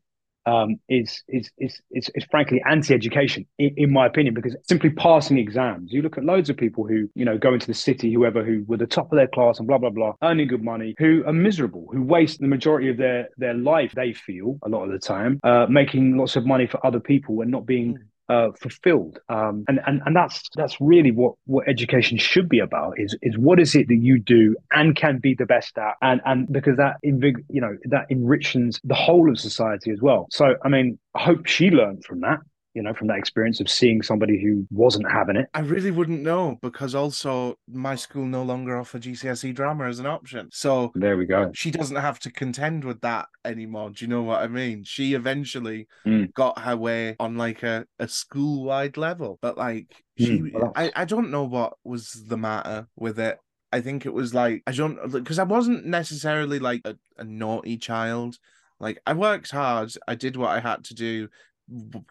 um, 0.45 0.79
is, 0.87 1.23
is 1.27 1.49
is 1.57 1.81
is 1.91 2.11
is 2.13 2.23
frankly 2.29 2.61
anti-education 2.67 3.45
in, 3.57 3.73
in 3.77 3.91
my 3.91 4.05
opinion 4.05 4.33
because 4.33 4.55
simply 4.63 4.91
passing 4.91 5.37
exams 5.37 5.91
you 5.91 6.01
look 6.01 6.17
at 6.17 6.23
loads 6.23 6.49
of 6.49 6.57
people 6.57 6.85
who 6.85 7.09
you 7.15 7.25
know 7.25 7.37
go 7.37 7.53
into 7.53 7.67
the 7.67 7.73
city 7.73 8.13
whoever 8.13 8.43
who 8.43 8.63
were 8.67 8.77
the 8.77 8.85
top 8.85 9.11
of 9.11 9.17
their 9.17 9.27
class 9.27 9.57
and 9.57 9.67
blah 9.67 9.77
blah 9.77 9.89
blah 9.89 10.13
earning 10.21 10.47
good 10.47 10.63
money 10.63 10.93
who 10.99 11.23
are 11.25 11.33
miserable 11.33 11.87
who 11.91 12.01
waste 12.01 12.39
the 12.39 12.47
majority 12.47 12.89
of 12.89 12.97
their 12.97 13.27
their 13.37 13.55
life 13.55 13.93
they 13.95 14.13
feel 14.13 14.59
a 14.63 14.69
lot 14.69 14.83
of 14.83 14.91
the 14.91 14.99
time 14.99 15.39
uh, 15.43 15.65
making 15.67 16.15
lots 16.15 16.35
of 16.35 16.45
money 16.45 16.67
for 16.67 16.85
other 16.85 16.99
people 16.99 17.41
and 17.41 17.49
not 17.49 17.65
being 17.65 17.97
uh, 18.29 18.49
fulfilled. 18.59 19.19
Um, 19.29 19.65
and, 19.67 19.79
and 19.85 20.01
and 20.05 20.15
that's 20.15 20.41
that's 20.55 20.79
really 20.79 21.11
what 21.11 21.35
what 21.45 21.67
education 21.67 22.17
should 22.17 22.49
be 22.49 22.59
about 22.59 22.93
is 22.97 23.15
is 23.21 23.37
what 23.37 23.59
is 23.59 23.75
it 23.75 23.87
that 23.87 23.99
you 24.01 24.19
do 24.19 24.55
and 24.71 24.95
can 24.95 25.19
be 25.19 25.33
the 25.33 25.45
best 25.45 25.77
at 25.77 25.95
and 26.01 26.21
and 26.25 26.51
because 26.51 26.77
that 26.77 26.97
you 27.03 27.61
know 27.61 27.77
that 27.85 28.05
enriches 28.09 28.79
the 28.83 28.95
whole 28.95 29.29
of 29.29 29.39
society 29.39 29.91
as 29.91 30.01
well. 30.01 30.27
So 30.31 30.55
I 30.63 30.69
mean, 30.69 30.97
I 31.13 31.23
hope 31.23 31.45
she 31.45 31.69
learned 31.69 32.03
from 32.05 32.21
that. 32.21 32.39
You 32.75 32.83
know, 32.83 32.93
from 32.93 33.07
that 33.07 33.17
experience 33.17 33.61
of 33.61 33.69
seeing 33.69 34.01
somebody 34.01 34.37
who 34.41 34.67
wasn't 34.69 35.09
having 35.09 35.37
it. 35.37 35.47
I 35.53 35.61
really 35.61 35.91
wouldn't 35.91 36.21
know 36.21 36.59
because 36.61 36.93
also 36.93 37.57
my 37.69 37.95
school 37.95 38.25
no 38.25 38.43
longer 38.43 38.77
offer 38.77 38.99
GCSE 38.99 39.55
drama 39.55 39.85
as 39.85 39.99
an 39.99 40.05
option. 40.05 40.49
So 40.51 40.91
There 40.93 41.15
we 41.15 41.25
go. 41.25 41.51
she 41.53 41.71
doesn't 41.71 41.95
have 41.95 42.19
to 42.19 42.31
contend 42.31 42.83
with 42.83 42.99
that 42.99 43.27
anymore. 43.45 43.91
Do 43.91 44.03
you 44.03 44.09
know 44.09 44.23
what 44.23 44.41
I 44.41 44.47
mean? 44.47 44.83
She 44.83 45.13
eventually 45.13 45.87
Mm. 46.05 46.33
got 46.33 46.59
her 46.59 46.75
way 46.75 47.15
on 47.17 47.37
like 47.37 47.63
a, 47.63 47.85
a 47.97 48.09
school 48.09 48.65
wide 48.65 48.97
level. 48.97 49.39
But 49.41 49.57
like 49.57 49.95
she 50.17 50.39
Mm, 50.41 50.73
I, 50.75 50.91
I 50.95 51.05
don't 51.05 51.31
know 51.31 51.45
what 51.45 51.77
was 51.85 52.11
the 52.27 52.37
matter 52.37 52.87
with 52.97 53.19
it. 53.19 53.39
I 53.71 53.79
think 53.79 54.05
it 54.05 54.13
was 54.13 54.33
like 54.33 54.63
I 54.67 54.73
don't 54.73 55.11
because 55.11 55.39
I 55.39 55.43
wasn't 55.43 55.85
necessarily 55.85 56.59
like 56.59 56.81
a, 56.83 56.97
a 57.17 57.23
naughty 57.23 57.77
child. 57.77 58.37
Like 58.81 58.99
I 59.07 59.13
worked 59.13 59.51
hard, 59.51 59.93
I 60.09 60.15
did 60.15 60.35
what 60.35 60.49
I 60.51 60.59
had 60.59 60.83
to 60.85 60.93
do. 60.93 61.29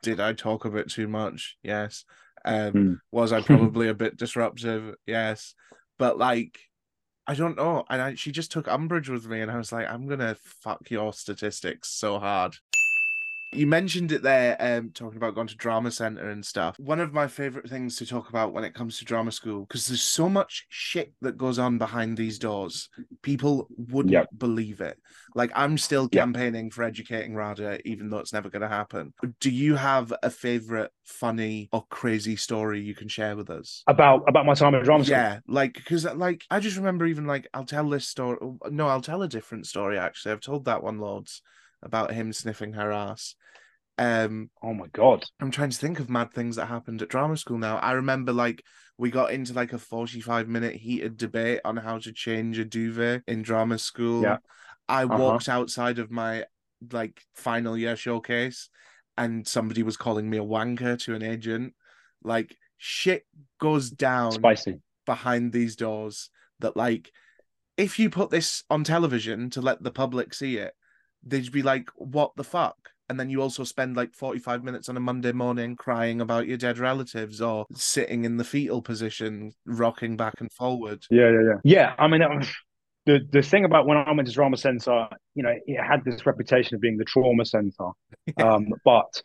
Did 0.02 0.20
I 0.20 0.32
talk 0.32 0.64
a 0.64 0.70
bit 0.70 0.90
too 0.90 1.08
much? 1.08 1.56
Yes. 1.62 2.04
Um 2.44 2.72
Mm. 2.74 3.00
was 3.12 3.32
I 3.32 3.40
probably 3.52 3.88
a 3.88 3.94
bit 3.94 4.16
disruptive? 4.16 4.94
Yes. 5.06 5.54
But 5.98 6.18
like 6.18 6.58
I 7.26 7.34
don't 7.34 7.56
know. 7.56 7.84
And 7.88 8.02
I, 8.02 8.14
she 8.16 8.32
just 8.32 8.52
took 8.52 8.68
umbrage 8.68 9.08
with 9.08 9.26
me, 9.26 9.40
and 9.40 9.50
I 9.50 9.56
was 9.56 9.72
like, 9.72 9.88
I'm 9.88 10.06
gonna 10.06 10.36
fuck 10.62 10.90
your 10.90 11.12
statistics 11.12 11.90
so 11.90 12.18
hard. 12.18 12.56
You 13.54 13.66
mentioned 13.66 14.12
it 14.12 14.22
there, 14.22 14.56
um, 14.58 14.90
talking 14.92 15.16
about 15.16 15.34
going 15.34 15.46
to 15.46 15.56
drama 15.56 15.90
center 15.90 16.28
and 16.30 16.44
stuff. 16.44 16.78
One 16.78 17.00
of 17.00 17.12
my 17.12 17.26
favorite 17.26 17.68
things 17.68 17.96
to 17.96 18.06
talk 18.06 18.28
about 18.28 18.52
when 18.52 18.64
it 18.64 18.74
comes 18.74 18.98
to 18.98 19.04
drama 19.04 19.32
school, 19.32 19.60
because 19.66 19.86
there's 19.86 20.02
so 20.02 20.28
much 20.28 20.66
shit 20.68 21.12
that 21.20 21.38
goes 21.38 21.58
on 21.58 21.78
behind 21.78 22.16
these 22.16 22.38
doors. 22.38 22.88
People 23.22 23.68
wouldn't 23.76 24.12
Yep. 24.12 24.28
believe 24.36 24.80
it. 24.80 24.98
Like 25.34 25.52
I'm 25.54 25.78
still 25.78 26.08
Yep. 26.10 26.24
campaigning 26.24 26.70
for 26.70 26.82
educating 26.82 27.34
RADA, 27.34 27.86
even 27.88 28.10
though 28.10 28.18
it's 28.18 28.32
never 28.32 28.50
going 28.50 28.62
to 28.62 28.68
happen. 28.68 29.14
Do 29.40 29.50
you 29.50 29.76
have 29.76 30.12
a 30.22 30.30
favorite 30.30 30.90
funny 31.04 31.68
or 31.72 31.84
crazy 31.90 32.36
story 32.36 32.80
you 32.80 32.94
can 32.94 33.08
share 33.08 33.36
with 33.36 33.50
us? 33.50 33.82
About 33.86 34.28
about 34.28 34.46
my 34.46 34.54
time 34.54 34.74
at 34.74 34.84
drama 34.84 35.04
school. 35.04 35.16
Yeah, 35.16 35.40
like 35.46 35.74
because 35.74 36.04
like 36.04 36.44
I 36.50 36.60
just 36.60 36.76
remember 36.76 37.06
even 37.06 37.26
like 37.26 37.48
I'll 37.54 37.64
tell 37.64 37.88
this 37.88 38.08
story. 38.08 38.38
No, 38.70 38.88
I'll 38.88 39.00
tell 39.00 39.22
a 39.22 39.28
different 39.28 39.66
story. 39.66 39.98
Actually, 39.98 40.32
I've 40.32 40.40
told 40.40 40.64
that 40.66 40.82
one 40.82 40.98
loads 40.98 41.42
about 41.85 42.12
him 42.12 42.33
sniffing 42.33 42.73
her 42.75 42.90
ass. 42.92 43.35
Um, 43.97 44.51
Oh 44.62 44.75
my 44.75 44.87
god. 44.88 45.25
I'm 45.40 45.51
trying 45.51 45.70
to 45.70 45.79
think 45.79 46.01
of 46.01 46.11
mad 46.11 46.33
things 46.33 46.57
that 46.57 46.66
happened 46.66 47.03
at 47.03 47.09
drama 47.09 47.37
school 47.37 47.59
now. 47.59 47.77
I 47.79 47.92
remember 47.92 48.33
like 48.33 48.62
we 48.99 49.11
got 49.11 49.31
into 49.33 49.53
like 49.53 49.73
a 49.73 49.79
45 49.79 50.49
minute 50.49 50.75
heated 50.75 51.16
debate 51.16 51.61
on 51.64 51.77
how 51.77 51.99
to 51.99 52.12
change 52.12 52.59
a 52.59 52.64
duvet 52.64 53.23
in 53.27 53.42
drama 53.42 53.79
school. 53.79 54.23
Yeah. 54.23 54.38
I 54.88 55.05
Uh-huh. 55.05 55.16
walked 55.16 55.49
outside 55.49 55.99
of 55.99 56.11
my 56.11 56.44
like 56.92 57.20
final 57.35 57.77
year 57.79 57.97
showcase 57.97 58.68
and 59.16 59.47
somebody 59.47 59.83
was 59.83 59.97
calling 59.97 60.29
me 60.29 60.38
a 60.38 60.44
wanker 60.44 60.99
to 61.05 61.14
an 61.14 61.23
agent. 61.23 61.75
Like 62.23 62.57
shit 62.79 63.27
goes 63.61 63.90
down 63.90 64.33
Spicy. 64.33 64.81
behind 65.07 65.53
these 65.53 65.77
doors 65.77 66.31
that 66.59 66.77
like 66.77 67.12
if 67.77 67.99
you 67.99 68.11
put 68.11 68.31
this 68.31 68.64
on 68.70 68.85
television 68.85 69.51
to 69.51 69.61
let 69.61 69.83
the 69.83 69.90
public 69.90 70.35
see 70.35 70.57
it, 70.59 70.75
they'd 71.24 71.52
be 71.52 71.62
like, 71.62 71.88
what 71.96 72.32
the 72.37 72.44
fuck? 72.44 72.76
And 73.08 73.20
then 73.20 73.28
you 73.28 73.42
also 73.42 73.64
spend 73.64 73.96
like 73.96 74.14
45 74.14 74.64
minutes 74.64 74.88
on 74.88 74.96
a 74.96 75.00
Monday 75.00 75.32
morning 75.32 75.76
crying 75.76 76.20
about 76.22 76.46
your 76.46 76.56
dead 76.56 76.78
relatives 76.78 77.40
or 77.42 77.66
sitting 77.74 78.24
in 78.24 78.38
the 78.38 78.44
fetal 78.44 78.80
position, 78.80 79.52
rocking 79.66 80.16
back 80.16 80.34
and 80.40 80.50
forward. 80.50 81.04
Yeah, 81.10 81.30
yeah, 81.30 81.42
yeah. 81.42 81.58
Yeah, 81.64 81.94
I 81.98 82.08
mean, 82.08 82.20
was- 82.20 82.48
the 83.06 83.20
the 83.30 83.42
thing 83.42 83.64
about 83.66 83.87
when 83.87 83.98
I 83.98 84.10
went 84.12 84.28
to 84.28 84.32
drama 84.34 84.56
center, 84.56 85.08
you 85.34 85.42
know, 85.42 85.52
it 85.66 85.82
had 85.82 86.04
this 86.04 86.24
reputation 86.24 86.74
of 86.74 86.80
being 86.80 86.96
the 86.96 87.04
trauma 87.04 87.44
center. 87.44 87.90
Um, 88.38 88.68
but 88.87 89.20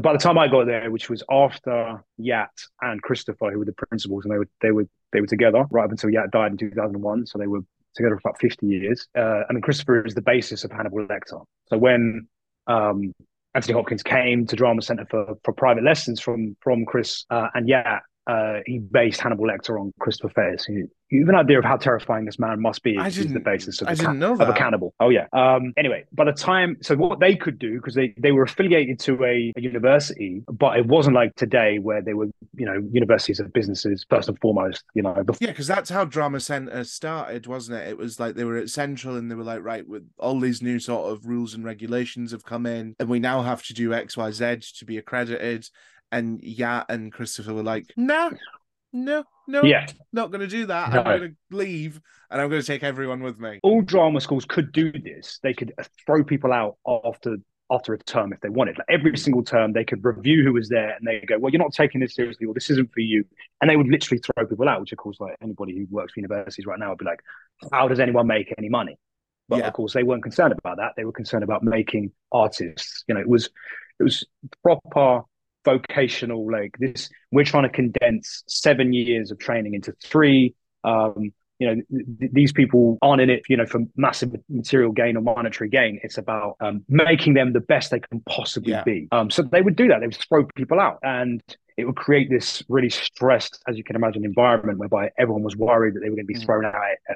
by 0.00 0.14
the 0.14 0.18
time 0.18 0.38
I 0.38 0.48
got 0.48 0.64
there, 0.64 0.90
which 0.90 1.10
was 1.10 1.22
after 1.30 2.02
Yat 2.16 2.48
and 2.80 3.02
Christopher, 3.02 3.50
who 3.52 3.58
were 3.58 3.66
the 3.66 3.74
principals, 3.74 4.24
and 4.24 4.32
they 4.32 4.38
were 4.38 4.48
they 4.62 4.70
were 4.70 4.86
they 5.12 5.20
were 5.20 5.26
together 5.26 5.66
right 5.70 5.84
up 5.84 5.90
until 5.90 6.08
Yat 6.08 6.30
died 6.30 6.52
in 6.52 6.56
two 6.56 6.70
thousand 6.70 7.02
one, 7.02 7.26
so 7.26 7.36
they 7.36 7.46
were 7.46 7.60
together 7.94 8.16
for 8.16 8.28
about 8.28 8.40
fifty 8.40 8.66
years. 8.66 9.06
Uh, 9.16 9.42
I 9.48 9.52
mean, 9.52 9.62
Christopher 9.62 10.04
is 10.04 10.14
the 10.14 10.22
basis 10.22 10.64
of 10.64 10.70
Hannibal 10.70 11.06
Lecter. 11.06 11.44
So 11.66 11.78
when 11.78 12.28
um, 12.66 13.12
Anthony 13.54 13.74
Hopkins 13.74 14.02
came 14.02 14.46
to 14.46 14.56
Drama 14.56 14.82
Center 14.82 15.06
for 15.10 15.36
for 15.44 15.52
private 15.52 15.84
lessons 15.84 16.20
from 16.20 16.56
from 16.60 16.84
Chris 16.84 17.24
uh, 17.30 17.48
and 17.54 17.68
Yat. 17.68 18.02
Uh, 18.28 18.60
he 18.66 18.78
based 18.78 19.20
Hannibal 19.22 19.46
Lecter 19.46 19.80
on 19.80 19.92
Christopher 19.98 20.28
Fairs. 20.34 20.66
You, 20.68 20.88
you 21.10 21.20
have 21.20 21.30
an 21.30 21.34
idea 21.36 21.58
of 21.58 21.64
how 21.64 21.78
terrifying 21.78 22.26
this 22.26 22.38
man 22.38 22.60
must 22.60 22.82
be. 22.82 22.98
I 22.98 23.08
didn't- 23.08 23.42
basis 23.42 23.80
of 23.80 23.88
I 23.88 23.92
a 23.92 23.96
didn't 23.96 24.18
know 24.18 24.36
that. 24.36 24.48
of 24.48 24.54
a 24.54 24.58
cannibal. 24.58 24.92
Oh 25.00 25.08
yeah. 25.08 25.26
Um, 25.32 25.72
anyway, 25.78 26.04
by 26.12 26.24
the 26.26 26.32
time, 26.32 26.76
so 26.82 26.94
what 26.96 27.20
they 27.20 27.34
could 27.34 27.58
do 27.58 27.76
because 27.76 27.94
they 27.94 28.14
they 28.18 28.32
were 28.32 28.42
affiliated 28.42 28.98
to 29.00 29.24
a, 29.24 29.52
a 29.56 29.60
university, 29.60 30.42
but 30.52 30.78
it 30.78 30.86
wasn't 30.86 31.14
like 31.16 31.34
today 31.36 31.78
where 31.78 32.02
they 32.02 32.12
were, 32.12 32.26
you 32.54 32.66
know, 32.66 32.86
universities 32.92 33.40
are 33.40 33.48
businesses 33.48 34.04
first 34.10 34.28
and 34.28 34.38
foremost. 34.40 34.84
You 34.94 35.02
know, 35.02 35.14
before, 35.24 35.38
Yeah, 35.40 35.52
because 35.52 35.66
that's 35.66 35.88
how 35.88 36.04
Drama 36.04 36.40
Center 36.40 36.84
started, 36.84 37.46
wasn't 37.46 37.78
it? 37.80 37.88
It 37.88 37.96
was 37.96 38.20
like 38.20 38.34
they 38.34 38.44
were 38.44 38.58
at 38.58 38.68
Central 38.68 39.16
and 39.16 39.30
they 39.30 39.34
were 39.36 39.44
like, 39.44 39.62
right, 39.64 39.88
with 39.88 40.06
all 40.18 40.38
these 40.38 40.60
new 40.60 40.78
sort 40.78 41.10
of 41.10 41.24
rules 41.24 41.54
and 41.54 41.64
regulations 41.64 42.32
have 42.32 42.44
come 42.44 42.66
in, 42.66 42.94
and 43.00 43.08
we 43.08 43.20
now 43.20 43.40
have 43.40 43.62
to 43.62 43.72
do 43.72 43.94
X, 43.94 44.16
Y, 44.18 44.30
Z 44.32 44.58
to 44.78 44.84
be 44.84 44.98
accredited. 44.98 45.66
And 46.10 46.42
yeah, 46.42 46.84
and 46.88 47.12
Christopher 47.12 47.54
were 47.54 47.62
like, 47.62 47.92
no, 47.96 48.30
no, 48.92 49.24
no, 49.46 49.62
yeah, 49.62 49.86
not 50.12 50.30
going 50.30 50.40
to 50.40 50.46
do 50.46 50.66
that. 50.66 50.92
No. 50.92 50.98
I'm 51.00 51.04
going 51.04 51.36
to 51.50 51.56
leave 51.56 52.00
and 52.30 52.40
I'm 52.40 52.48
going 52.48 52.60
to 52.60 52.66
take 52.66 52.82
everyone 52.82 53.22
with 53.22 53.38
me. 53.38 53.60
all 53.62 53.82
drama 53.82 54.20
schools 54.20 54.44
could 54.44 54.72
do 54.72 54.92
this. 54.92 55.38
They 55.42 55.54
could 55.54 55.72
uh, 55.78 55.84
throw 56.06 56.24
people 56.24 56.52
out 56.52 56.76
after 56.86 57.36
after 57.70 57.92
a 57.92 57.98
term 57.98 58.32
if 58.32 58.40
they 58.40 58.48
wanted. 58.48 58.78
Like 58.78 58.86
every 58.88 59.16
single 59.18 59.42
term, 59.42 59.74
they 59.74 59.84
could 59.84 60.02
review 60.02 60.42
who 60.42 60.54
was 60.54 60.70
there 60.70 60.96
and 60.96 61.06
they 61.06 61.20
go, 61.26 61.38
"Well, 61.38 61.52
you're 61.52 61.62
not 61.62 61.74
taking 61.74 62.00
this 62.00 62.14
seriously, 62.14 62.46
or 62.46 62.54
this 62.54 62.70
isn't 62.70 62.90
for 62.92 63.00
you," 63.00 63.24
and 63.60 63.68
they 63.68 63.76
would 63.76 63.88
literally 63.88 64.20
throw 64.22 64.46
people 64.46 64.68
out. 64.68 64.80
Which, 64.80 64.92
of 64.92 64.98
course, 64.98 65.18
like 65.20 65.36
anybody 65.42 65.76
who 65.76 65.86
works 65.90 66.14
for 66.14 66.20
universities 66.20 66.64
right 66.64 66.78
now 66.78 66.88
would 66.90 66.98
be 66.98 67.04
like, 67.04 67.20
"How 67.72 67.86
does 67.88 68.00
anyone 68.00 68.26
make 68.26 68.54
any 68.56 68.70
money?" 68.70 68.98
But 69.50 69.58
Yeah. 69.58 69.66
of 69.68 69.74
course, 69.74 69.92
they 69.94 70.02
weren't 70.02 70.22
concerned 70.22 70.54
about 70.58 70.78
that. 70.78 70.92
They 70.96 71.04
were 71.04 71.12
concerned 71.12 71.44
about 71.44 71.62
making 71.62 72.12
artists. 72.32 73.04
You 73.06 73.14
know, 73.14 73.20
it 73.20 73.28
was 73.28 73.50
it 74.00 74.02
was 74.02 74.24
proper 74.62 75.22
vocational 75.70 76.42
like 76.56 76.74
this 76.84 77.00
we're 77.34 77.44
trying 77.52 77.66
to 77.70 77.74
condense 77.82 78.26
seven 78.64 78.92
years 78.92 79.26
of 79.32 79.36
training 79.46 79.72
into 79.78 79.92
three 80.10 80.54
Um, 80.84 81.32
you 81.60 81.66
know, 81.68 81.76
th- 82.20 82.30
these 82.38 82.52
people 82.60 82.84
aren't 83.02 83.20
in 83.20 83.30
it, 83.30 83.42
you 83.50 83.56
know, 83.56 83.66
for 83.66 83.80
massive 83.96 84.30
material 84.48 84.92
gain 85.00 85.16
or 85.18 85.22
monetary 85.32 85.68
gain. 85.68 85.98
It's 86.04 86.16
about 86.24 86.50
um, 86.66 86.76
making 86.88 87.34
them 87.34 87.52
the 87.52 87.64
best 87.72 87.90
they 87.90 87.98
can 87.98 88.20
possibly 88.36 88.70
Yeah. 88.74 88.84
be. 88.84 89.08
Um, 89.10 89.28
so 89.28 89.42
they 89.42 89.60
would 89.66 89.74
do 89.82 89.88
that. 89.88 89.98
They 90.00 90.06
would 90.06 90.22
throw 90.28 90.44
people 90.60 90.78
out, 90.86 90.98
and 91.02 91.42
it 91.78 91.86
would 91.86 91.96
create 91.96 92.28
this 92.28 92.62
really 92.68 92.90
stressed, 92.90 93.62
as 93.68 93.78
you 93.78 93.84
can 93.84 93.94
imagine, 93.96 94.24
environment 94.24 94.78
whereby 94.78 95.10
everyone 95.16 95.44
was 95.44 95.56
worried 95.56 95.94
that 95.94 96.00
they 96.00 96.10
were 96.10 96.16
going 96.16 96.26
to 96.26 96.32
be 96.34 96.38
Mm. 96.40 96.44
thrown 96.44 96.64
out 96.66 96.74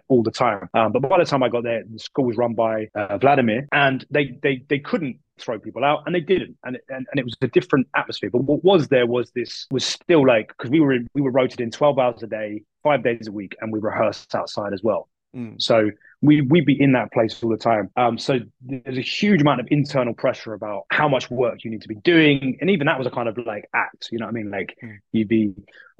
all 0.08 0.22
the 0.22 0.30
time. 0.30 0.68
Um, 0.72 0.92
but 0.92 1.02
by 1.02 1.18
the 1.18 1.24
time 1.24 1.42
I 1.42 1.48
got 1.48 1.64
there, 1.64 1.82
the 1.92 1.98
school 1.98 2.26
was 2.26 2.36
run 2.36 2.54
by 2.54 2.88
uh, 2.94 3.18
Vladimir, 3.18 3.66
and 3.72 4.06
they 4.10 4.38
they 4.42 4.64
they 4.68 4.78
couldn't 4.78 5.16
throw 5.38 5.58
people 5.58 5.84
out, 5.84 6.04
and 6.06 6.14
they 6.14 6.20
didn't, 6.20 6.56
and 6.64 6.78
and, 6.88 7.06
and 7.10 7.16
it 7.18 7.24
was 7.24 7.36
a 7.42 7.48
different 7.48 7.88
atmosphere. 7.96 8.30
But 8.30 8.44
what 8.44 8.62
was 8.64 8.86
there 8.88 9.06
was 9.06 9.32
this 9.32 9.66
was 9.70 9.84
still 9.84 10.24
like 10.26 10.48
because 10.48 10.70
we 10.70 10.80
were 10.80 10.92
in, 10.92 11.08
we 11.14 11.20
were 11.20 11.32
rotated 11.32 11.60
in 11.60 11.70
twelve 11.72 11.98
hours 11.98 12.22
a 12.22 12.28
day, 12.28 12.62
five 12.84 13.02
days 13.02 13.26
a 13.26 13.32
week, 13.32 13.56
and 13.60 13.72
we 13.72 13.80
rehearsed 13.80 14.32
outside 14.34 14.72
as 14.72 14.82
well. 14.82 15.08
Mm. 15.34 15.60
So 15.60 15.90
we 16.22 16.40
we'd 16.40 16.64
be 16.64 16.80
in 16.80 16.92
that 16.92 17.12
place 17.12 17.42
all 17.42 17.50
the 17.50 17.56
time. 17.56 17.90
Um, 17.96 18.16
so 18.18 18.38
there's 18.62 18.98
a 18.98 19.02
huge 19.02 19.40
amount 19.42 19.60
of 19.60 19.68
internal 19.70 20.14
pressure 20.14 20.54
about 20.54 20.84
how 20.90 21.08
much 21.08 21.30
work 21.30 21.64
you 21.64 21.70
need 21.70 21.82
to 21.82 21.88
be 21.88 21.96
doing, 21.96 22.58
and 22.60 22.70
even 22.70 22.86
that 22.86 22.96
was 22.98 23.06
a 23.06 23.10
kind 23.10 23.28
of 23.28 23.36
like 23.44 23.64
act. 23.74 24.08
You 24.12 24.18
know 24.18 24.26
what 24.26 24.30
I 24.30 24.34
mean? 24.34 24.50
Like 24.50 24.76
Mm. 24.82 24.98
you'd 25.12 25.28
be 25.28 25.54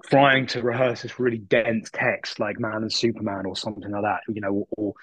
trying 0.07 0.47
to 0.49 0.63
rehearse 0.63 1.03
this 1.03 1.19
really 1.21 1.39
dense 1.39 1.91
text, 1.93 2.39
like 2.41 2.59
Man 2.61 2.77
and 2.83 2.93
Superman 2.93 3.47
or 3.47 3.57
something 3.57 3.91
like 3.91 4.03
that. 4.03 4.21
You 4.29 4.41
know, 4.41 4.69
or, 4.77 4.95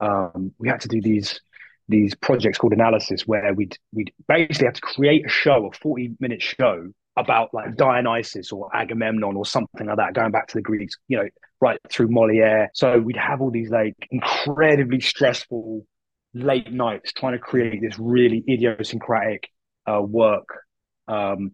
um, 0.00 0.52
we 0.58 0.68
had 0.68 0.80
to 0.82 0.88
do 0.88 1.00
these 1.00 1.40
these 1.88 2.14
projects 2.14 2.58
called 2.58 2.74
analysis 2.74 3.26
where 3.26 3.54
we'd 3.54 3.76
we'd 3.92 4.12
basically 4.26 4.66
have 4.66 4.74
to 4.74 4.80
create 4.82 5.24
a 5.26 5.28
show, 5.30 5.66
a 5.66 5.72
40 5.72 6.16
minute 6.20 6.42
show 6.42 6.88
about 7.20 7.52
like 7.52 7.76
Dionysus 7.76 8.52
or 8.52 8.74
Agamemnon 8.74 9.36
or 9.36 9.44
something 9.46 9.86
like 9.86 9.96
that, 9.96 10.14
going 10.14 10.30
back 10.30 10.48
to 10.48 10.54
the 10.58 10.62
Greeks, 10.62 10.96
you 11.08 11.16
know, 11.18 11.28
right 11.60 11.78
through 11.90 12.08
Moliere. 12.08 12.70
So 12.74 12.98
we'd 12.98 13.16
have 13.16 13.40
all 13.40 13.50
these 13.50 13.70
like 13.70 13.94
incredibly 14.10 15.00
stressful 15.00 15.86
late 16.34 16.70
nights 16.72 17.12
trying 17.12 17.32
to 17.32 17.38
create 17.38 17.80
this 17.82 17.98
really 17.98 18.44
idiosyncratic 18.48 19.48
uh, 19.86 20.00
work. 20.02 20.46
Um, 21.08 21.52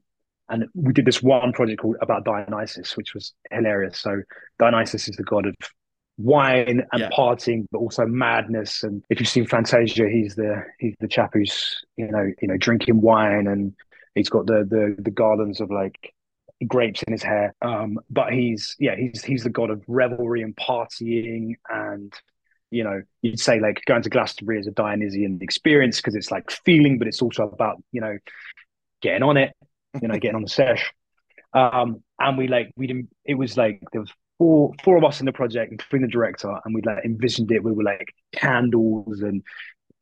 and 0.48 0.66
we 0.74 0.92
did 0.92 1.06
this 1.06 1.22
one 1.22 1.52
project 1.52 1.80
called 1.80 1.96
about 2.02 2.24
Dionysus, 2.24 2.96
which 2.96 3.14
was 3.14 3.32
hilarious. 3.50 3.98
So 3.98 4.20
Dionysus 4.58 5.08
is 5.08 5.16
the 5.16 5.22
god 5.22 5.46
of 5.46 5.54
wine 6.18 6.82
and 6.92 7.00
Yeah. 7.00 7.08
partying, 7.16 7.66
but 7.72 7.78
also 7.78 8.04
madness. 8.06 8.82
And 8.82 9.02
if 9.10 9.20
you've 9.20 9.28
seen 9.28 9.46
Fantasia, 9.46 10.08
he's 10.08 10.34
the 10.34 10.62
he's 10.78 10.94
the 11.00 11.08
chap 11.08 11.30
who's 11.32 11.80
you 11.96 12.10
know 12.10 12.30
you 12.42 12.48
know 12.48 12.56
drinking 12.58 13.00
wine 13.00 13.46
and 13.46 13.72
he's 14.14 14.28
got 14.28 14.46
the 14.46 14.66
the 14.68 14.96
the 15.02 15.10
garlands 15.10 15.60
of 15.60 15.70
like 15.70 16.14
grapes 16.66 17.02
in 17.02 17.12
his 17.12 17.22
hair. 17.22 17.54
Um, 17.62 17.98
but 18.10 18.32
he's 18.32 18.76
yeah 18.78 18.96
he's 18.96 19.22
he's 19.24 19.44
the 19.44 19.50
god 19.50 19.70
of 19.70 19.82
revelry 19.86 20.42
and 20.42 20.56
partying 20.56 21.54
and 21.68 22.12
you 22.70 22.84
know 22.84 23.02
you'd 23.22 23.40
say 23.40 23.60
like 23.60 23.82
going 23.86 24.02
to 24.02 24.10
Glastonbury 24.10 24.58
is 24.58 24.66
a 24.66 24.72
Dionysian 24.72 25.38
experience 25.42 25.98
because 25.98 26.14
it's 26.14 26.30
like 26.30 26.50
feeling, 26.50 26.98
but 26.98 27.08
it's 27.08 27.22
also 27.22 27.44
about 27.48 27.82
you 27.92 28.00
know 28.00 28.18
getting 29.00 29.22
on 29.22 29.36
it, 29.36 29.52
you 30.00 30.08
know 30.08 30.18
getting 30.18 30.36
on 30.36 30.42
the 30.42 30.48
sesh. 30.48 30.92
Um, 31.52 32.02
and 32.18 32.36
we 32.36 32.48
like 32.48 32.72
we 32.76 32.86
didn't. 32.86 33.10
It 33.24 33.34
was 33.34 33.56
like 33.56 33.80
there 33.92 34.00
was 34.00 34.12
four 34.38 34.72
four 34.82 34.96
of 34.96 35.04
us 35.04 35.20
in 35.20 35.26
the 35.26 35.32
project, 35.32 35.70
including 35.72 36.08
the 36.08 36.12
director, 36.12 36.52
and 36.64 36.74
we 36.74 36.82
like 36.82 37.04
envisioned 37.04 37.52
it. 37.52 37.62
We 37.62 37.72
were 37.72 37.84
like 37.84 38.12
candles 38.32 39.20
and 39.20 39.42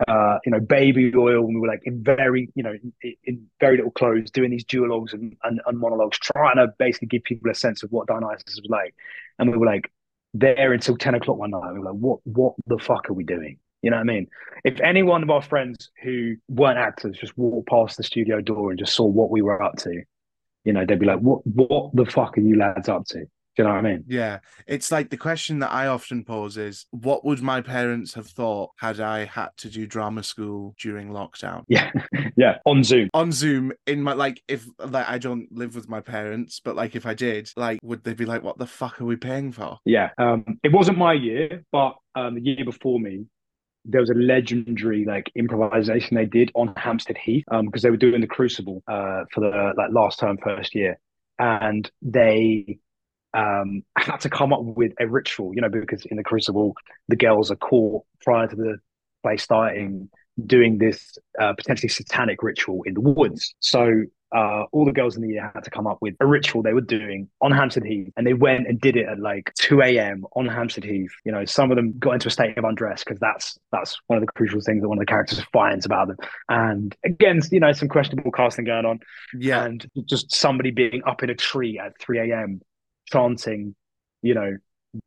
uh, 0.09 0.39
you 0.45 0.53
know 0.53 0.61
baby 0.61 1.13
oil, 1.17 1.45
and 1.45 1.55
we 1.55 1.61
were 1.61 1.69
like 1.69 1.83
in 1.85 2.03
very 2.03 2.51
you 2.55 2.63
know 2.63 2.73
in, 2.73 3.15
in 3.25 3.47
very 3.61 3.77
little 3.77 3.91
clothes, 3.91 4.31
doing 4.31 4.51
these 4.51 4.65
duologues 4.65 5.13
and, 5.13 5.37
and, 5.45 5.61
and 5.67 5.79
monologues, 5.79 6.19
trying 6.19 6.57
to 6.57 6.69
basically 6.79 7.09
give 7.09 7.25
people 7.25 7.51
a 7.51 7.55
sense 7.55 7.83
of 7.83 7.91
what 7.93 8.07
Dionysus 8.07 8.61
was 8.61 8.69
like. 8.69 8.95
And 9.39 9.51
we 9.51 9.57
were 9.57 9.67
like 9.67 9.91
there 10.35 10.73
until 10.73 10.97
ten 10.97 11.15
o'clock 11.15 11.39
one 11.39 11.51
night. 11.51 11.73
We 11.73 11.81
were 11.81 11.87
like, 11.87 12.01
what 12.01 12.21
what 12.25 12.55
the 12.67 12.79
fuck 12.79 13.11
are 13.11 13.15
we 13.15 13.25
doing? 13.25 13.59
You 13.83 13.91
know 13.91 13.97
what 13.97 14.03
I 14.03 14.05
mean? 14.05 14.29
If 14.65 14.81
any 14.81 15.03
one 15.03 15.23
of 15.23 15.31
our 15.31 15.43
friends 15.43 15.91
who 16.03 16.37
weren't 16.49 16.79
actors 16.79 17.19
just 17.19 17.37
walked 17.37 17.69
past 17.69 17.97
the 17.97 18.05
studio 18.05 18.41
door 18.41 18.71
and 18.71 18.79
just 18.79 18.95
saw 18.95 19.05
what 19.05 19.31
we 19.31 19.43
were 19.43 19.61
up 19.61 19.77
to, 19.79 20.03
you 20.65 20.73
know, 20.73 20.87
they'd 20.87 21.01
be 21.01 21.07
like, 21.07 21.19
"What 21.19 21.45
what 21.47 21.95
the 21.95 22.07
fuck 22.07 22.39
are 22.39 22.41
you 22.41 22.57
lads 22.57 22.89
up 22.89 23.07
to?" 23.09 23.27
Do 23.57 23.63
you 23.63 23.69
know 23.69 23.75
what 23.75 23.85
I 23.85 23.91
mean? 23.91 24.05
Yeah, 24.09 24.39
it's 24.67 24.91
like 24.91 25.11
the 25.11 25.19
question 25.19 25.59
that 25.59 25.73
I 25.73 25.87
often 25.87 26.25
pose 26.25 26.57
is, 26.57 26.87
what 26.91 27.23
would 27.25 27.43
my 27.43 27.61
parents 27.61 28.15
have 28.15 28.27
thought 28.27 28.71
had 28.79 28.99
I 28.99 29.27
had 29.27 29.51
to 29.59 29.69
do 29.69 29.87
drama 29.87 30.23
school 30.23 30.75
during 30.81 31.11
lockdown? 31.11 31.65
Yeah, 31.69 31.91
yeah. 32.37 32.59
On 32.65 32.83
Zoom. 32.83 33.11
On 33.13 33.31
Zoom, 33.31 33.73
in 33.87 34.03
my 34.03 34.15
like, 34.15 34.43
if 34.49 34.67
like 34.79 35.07
I 35.07 35.19
don't 35.19 35.53
live 35.53 35.75
with 35.75 35.89
my 35.89 36.01
parents, 36.01 36.61
but 36.65 36.77
like 36.77 36.97
if 36.97 37.05
I 37.05 37.13
did, 37.13 37.51
like, 37.57 37.79
would 37.83 38.05
they 38.05 38.15
be 38.15 38.25
like, 38.25 38.43
"What 38.43 38.57
the 38.57 38.67
fuck 38.67 39.01
are 39.03 39.05
we 39.05 39.17
paying 39.17 39.53
for?" 39.53 39.79
Yeah. 39.85 40.11
Um, 40.17 40.59
it 40.63 40.73
wasn't 40.73 40.97
my 40.97 41.13
year, 41.13 41.65
but 41.73 41.97
um, 42.15 42.37
the 42.37 42.41
year 42.41 42.65
before 42.65 43.01
me, 43.01 43.27
there 43.85 44.01
was 44.01 44.11
a 44.11 44.15
legendary 44.15 45.05
like 45.05 45.31
improvisation 45.35 46.17
they 46.17 46.25
did 46.25 46.51
on 46.55 46.73
Hampstead 46.77 47.19
Heath 47.19 47.45
um, 47.51 47.67
because 47.67 47.83
they 47.83 47.91
were 47.91 47.97
doing 47.99 48.23
the 48.23 48.27
Crucible 48.27 48.83
uh, 48.89 49.25
for 49.33 49.41
the 49.41 49.73
like 49.77 49.91
last 49.91 50.21
term 50.21 50.39
first 50.43 50.75
year, 50.75 50.99
and 51.39 51.91
they 52.01 52.79
um, 53.35 53.83
had 53.97 54.19
to 54.19 54.31
come 54.31 54.53
up 54.53 54.63
with 54.63 54.93
a 55.01 55.07
ritual, 55.07 55.55
you 55.55 55.61
know, 55.61 55.69
because 55.69 56.05
in 56.07 56.17
the 56.17 56.25
Crucible 56.25 56.75
the 57.09 57.17
girls 57.17 57.51
are 57.51 57.57
caught 57.57 58.05
prior 58.23 58.47
to 58.47 58.57
the 58.57 58.79
play 59.23 59.37
starting 59.37 60.09
doing 60.47 60.79
this 60.79 61.19
uh, 61.41 61.53
potentially 61.53 61.89
satanic 61.89 62.43
ritual 62.43 62.83
in 62.85 62.95
the 62.95 63.01
woods. 63.01 63.55
So 63.61 64.05
uh, 64.35 64.65
all 64.73 64.87
the 64.87 64.93
girls 64.93 65.15
in 65.15 65.23
the 65.23 65.29
year 65.29 65.51
had 65.55 65.63
to 65.63 65.71
come 65.71 65.87
up 65.87 65.99
with 66.01 66.15
a 66.21 66.27
ritual 66.27 66.63
they 66.63 66.73
were 66.73 66.81
doing 66.81 67.29
on 67.43 67.53
Hampstead 67.53 67.85
Heath, 67.85 68.13
and 68.17 68.27
they 68.27 68.33
went 68.33 68.67
and 68.67 68.81
did 68.81 68.97
it 68.97 69.07
at 69.07 69.21
like 69.21 69.53
2 69.59 69.83
a.m. 69.83 70.25
on 70.35 70.47
Hampstead 70.47 70.85
Heath. 70.85 71.13
You 71.25 71.33
know, 71.33 71.45
some 71.45 71.71
of 71.71 71.77
them 71.77 71.95
got 71.99 72.13
into 72.13 72.29
a 72.29 72.31
state 72.31 72.57
of 72.57 72.65
undress 72.65 73.05
because 73.05 73.19
that's 73.21 73.59
that's 73.73 73.99
one 74.07 74.17
of 74.17 74.25
the 74.25 74.33
crucial 74.33 74.61
things 74.63 74.81
that 74.81 74.89
one 74.89 74.97
of 74.97 75.03
the 75.03 75.07
characters 75.07 75.43
finds 75.53 75.85
about 75.85 76.09
them. 76.09 76.17
And 76.49 76.97
again, 77.05 77.43
you 77.51 77.61
know, 77.61 77.73
some 77.73 77.89
questionable 77.89 78.33
casting 78.33 78.65
going 78.65 78.87
on, 78.87 79.01
Yeah, 79.39 79.65
and 79.65 79.87
just 80.07 80.35
somebody 80.35 80.71
being 80.71 81.03
up 81.07 81.23
in 81.23 81.29
a 81.29 81.35
tree 81.35 81.79
at 81.79 81.99
3 82.01 82.31
a.m. 82.31 82.63
chanting, 83.13 83.75
you 84.23 84.35
know, 84.35 84.57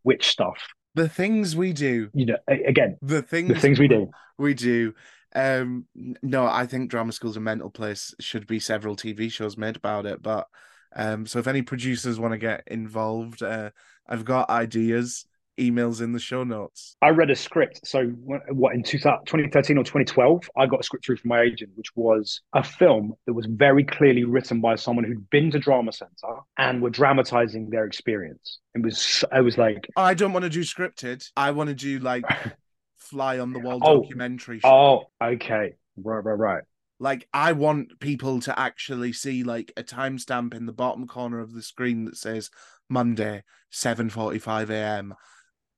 witch 0.04 0.28
stuff. 0.28 0.58
the 0.94 1.10
things 1.10 1.56
we 1.56 1.74
do, 1.74 2.10
You 2.14 2.26
know, 2.28 2.38
again, 2.48 2.98
the 3.02 3.22
things 3.22 3.50
the 3.50 3.60
things 3.60 3.80
we 3.80 3.88
do. 3.88 4.10
we 4.38 4.54
do. 4.54 4.94
Um, 5.36 5.86
no, 6.24 6.46
I 6.46 6.66
think 6.66 6.90
drama 6.90 7.12
school's 7.12 7.36
a 7.38 7.42
mental 7.42 7.70
place. 7.70 8.14
Should 8.22 8.48
be 8.48 8.60
several 8.60 8.96
TV 8.96 9.30
shows 9.30 9.58
made 9.58 9.76
about 9.76 10.06
it. 10.06 10.22
But 10.22 10.48
um, 10.96 11.26
so 11.26 11.40
if 11.40 11.48
any 11.48 11.62
producers 11.62 12.18
want 12.20 12.32
to 12.32 12.38
get 12.38 12.64
involved, 12.68 13.44
uh, 13.44 13.72
I've 14.08 14.24
got 14.24 14.50
ideas. 14.50 15.26
Emails 15.60 16.02
in 16.02 16.12
the 16.12 16.20
show 16.20 16.44
notes. 16.44 16.98
I 17.02 17.10
read 17.10 17.30
a 17.30 17.36
script. 17.36 17.88
So, 17.88 18.08
what 18.08 18.74
in 18.76 18.84
2000 18.84 19.26
2013 19.26 19.78
or 19.78 19.84
2012, 19.84 20.50
I 20.58 20.66
got 20.66 20.82
a 20.82 20.84
script 20.84 21.06
through 21.06 21.18
from 21.18 21.30
my 21.30 21.42
agent, 21.42 21.72
which 21.76 21.96
was 21.96 22.42
a 22.54 22.62
film 22.64 23.14
that 23.26 23.34
was 23.34 23.46
very 23.46 23.84
clearly 23.86 24.26
written 24.26 24.60
by 24.60 24.76
someone 24.76 25.06
who'd 25.06 25.30
been 25.30 25.52
to 25.52 25.60
Drama 25.60 25.94
Centre 25.94 26.40
and 26.58 26.82
were 26.82 26.90
dramatizing 26.90 27.70
their 27.70 27.86
experience. 27.86 28.60
It 28.74 28.84
was, 28.84 29.24
I 29.32 29.40
was 29.42 29.58
like, 29.58 29.88
I 29.96 30.14
don't 30.14 30.34
want 30.34 30.44
to 30.44 30.50
do 30.50 30.62
scripted. 30.62 31.26
I 31.38 31.52
want 31.52 31.70
to 31.70 31.74
do 31.76 32.00
like 32.00 32.26
fly 32.98 33.40
on 33.40 33.54
the 33.54 33.60
wall 33.60 33.80
Oh. 33.82 34.02
documentary. 34.02 34.60
show. 34.60 34.68
oh, 34.68 35.04
okay, 35.26 35.76
right, 35.96 36.24
right, 36.26 36.34
right. 36.38 36.64
Like 37.00 37.28
I 37.34 37.52
want 37.54 38.00
people 38.00 38.40
to 38.42 38.58
actually 38.60 39.14
see 39.14 39.44
like 39.44 39.72
a 39.78 39.84
timestamp 39.84 40.54
in 40.54 40.66
the 40.66 40.74
bottom 40.74 41.08
corner 41.08 41.40
of 41.40 41.54
the 41.54 41.62
screen 41.62 42.06
that 42.06 42.18
says 42.18 42.50
Monday, 42.90 43.44
7:45 43.72 44.70
a.m. 44.70 45.14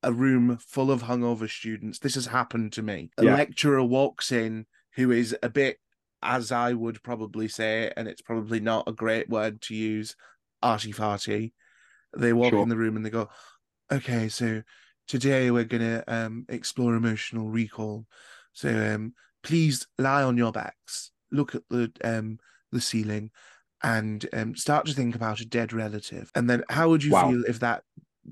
A 0.04 0.14
room 0.14 0.58
full 0.58 0.92
of 0.92 1.04
hungover 1.04 1.50
students. 1.50 2.00
This 2.00 2.16
has 2.16 2.28
happened 2.28 2.72
to 2.74 2.84
me. 2.84 3.10
A 3.18 3.24
Yeah. 3.24 3.36
lecturer 3.36 3.84
walks 3.84 4.32
in 4.32 4.68
who 4.96 5.12
is 5.12 5.36
a 5.42 5.50
bit, 5.50 5.80
as 6.22 6.52
I 6.52 6.74
would 6.74 7.02
probably 7.04 7.48
say, 7.48 7.92
and 7.98 8.08
it's 8.08 8.22
probably 8.22 8.60
not 8.60 8.88
a 8.88 8.94
great 8.94 9.28
word 9.28 9.62
to 9.64 9.76
use, 9.76 10.16
arty 10.62 10.94
farty. 10.94 11.54
They 12.18 12.34
walk 12.34 12.52
Sure. 12.52 12.64
in 12.64 12.70
the 12.70 12.78
room 12.78 12.96
and 12.96 13.06
they 13.06 13.10
go, 13.10 13.30
"Okay, 13.92 14.30
so 14.30 14.64
today 15.08 15.52
we're 15.52 15.64
gonna 15.66 16.04
um 16.08 16.46
explore 16.50 16.96
emotional 16.96 17.50
recall. 17.50 18.08
So 18.54 18.70
um 18.96 19.14
please 19.44 19.88
lie 19.98 20.24
on 20.24 20.38
your 20.38 20.52
backs, 20.52 21.12
look 21.32 21.56
at 21.56 21.64
the 21.70 21.92
um 22.04 22.40
the 22.72 22.82
ceiling, 22.82 23.32
and 23.84 24.28
um 24.34 24.56
start 24.56 24.86
to 24.88 24.94
think 24.94 25.16
about 25.16 25.42
a 25.42 25.46
dead 25.46 25.74
relative. 25.74 26.32
And 26.36 26.50
then 26.50 26.64
how 26.70 26.90
would 26.90 27.04
you 27.04 27.14
Wow. 27.14 27.30
feel 27.30 27.44
if 27.46 27.60
that 27.60 27.84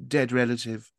dead 0.08 0.32
relative 0.32 0.92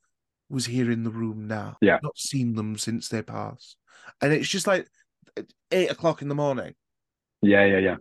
was 0.48 0.66
here 0.66 0.90
in 0.90 1.02
the 1.02 1.10
room 1.10 1.46
now? 1.46 1.76
Yeah. 1.80 1.98
Not 2.02 2.18
seen 2.18 2.54
them 2.54 2.78
since 2.78 3.08
they 3.08 3.22
passed. 3.22 3.76
And 4.20 4.32
it's 4.32 4.48
just 4.48 4.66
like 4.66 4.88
eight 5.70 5.90
o'clock 5.90 6.22
in 6.22 6.28
the 6.28 6.34
morning. 6.34 6.74
Yeah, 7.42 7.64
yeah, 7.64 7.78
yeah. 7.78 7.96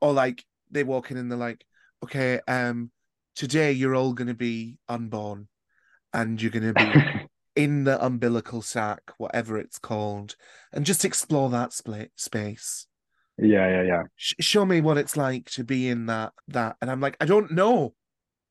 Or 0.00 0.12
like 0.12 0.44
they 0.70 0.84
walk 0.84 1.10
in 1.10 1.16
and 1.16 1.30
they're 1.30 1.38
like, 1.38 1.64
okay, 2.02 2.40
um, 2.48 2.90
today 3.36 3.72
you're 3.72 3.94
all 3.94 4.12
gonna 4.12 4.34
be 4.34 4.78
unborn 4.88 5.48
and 6.12 6.40
you're 6.40 6.50
gonna 6.50 6.72
be 6.72 7.28
in 7.56 7.84
the 7.84 8.04
umbilical 8.04 8.62
sac, 8.62 9.12
whatever 9.18 9.58
it's 9.58 9.78
called, 9.78 10.36
and 10.72 10.84
just 10.84 11.04
explore 11.04 11.50
that 11.50 11.72
split 11.72 12.10
space. 12.16 12.86
yeah, 13.38 13.68
yeah, 13.68 13.82
yeah. 13.82 14.02
Sh- 14.16 14.34
show 14.40 14.64
me 14.64 14.80
what 14.80 14.98
it's 14.98 15.16
like 15.16 15.50
to 15.50 15.64
be 15.64 15.88
in 15.88 16.06
that 16.06 16.32
that. 16.48 16.76
And 16.80 16.90
I'm 16.90 17.00
like, 17.00 17.16
I 17.20 17.26
don't 17.26 17.50
know. 17.52 17.94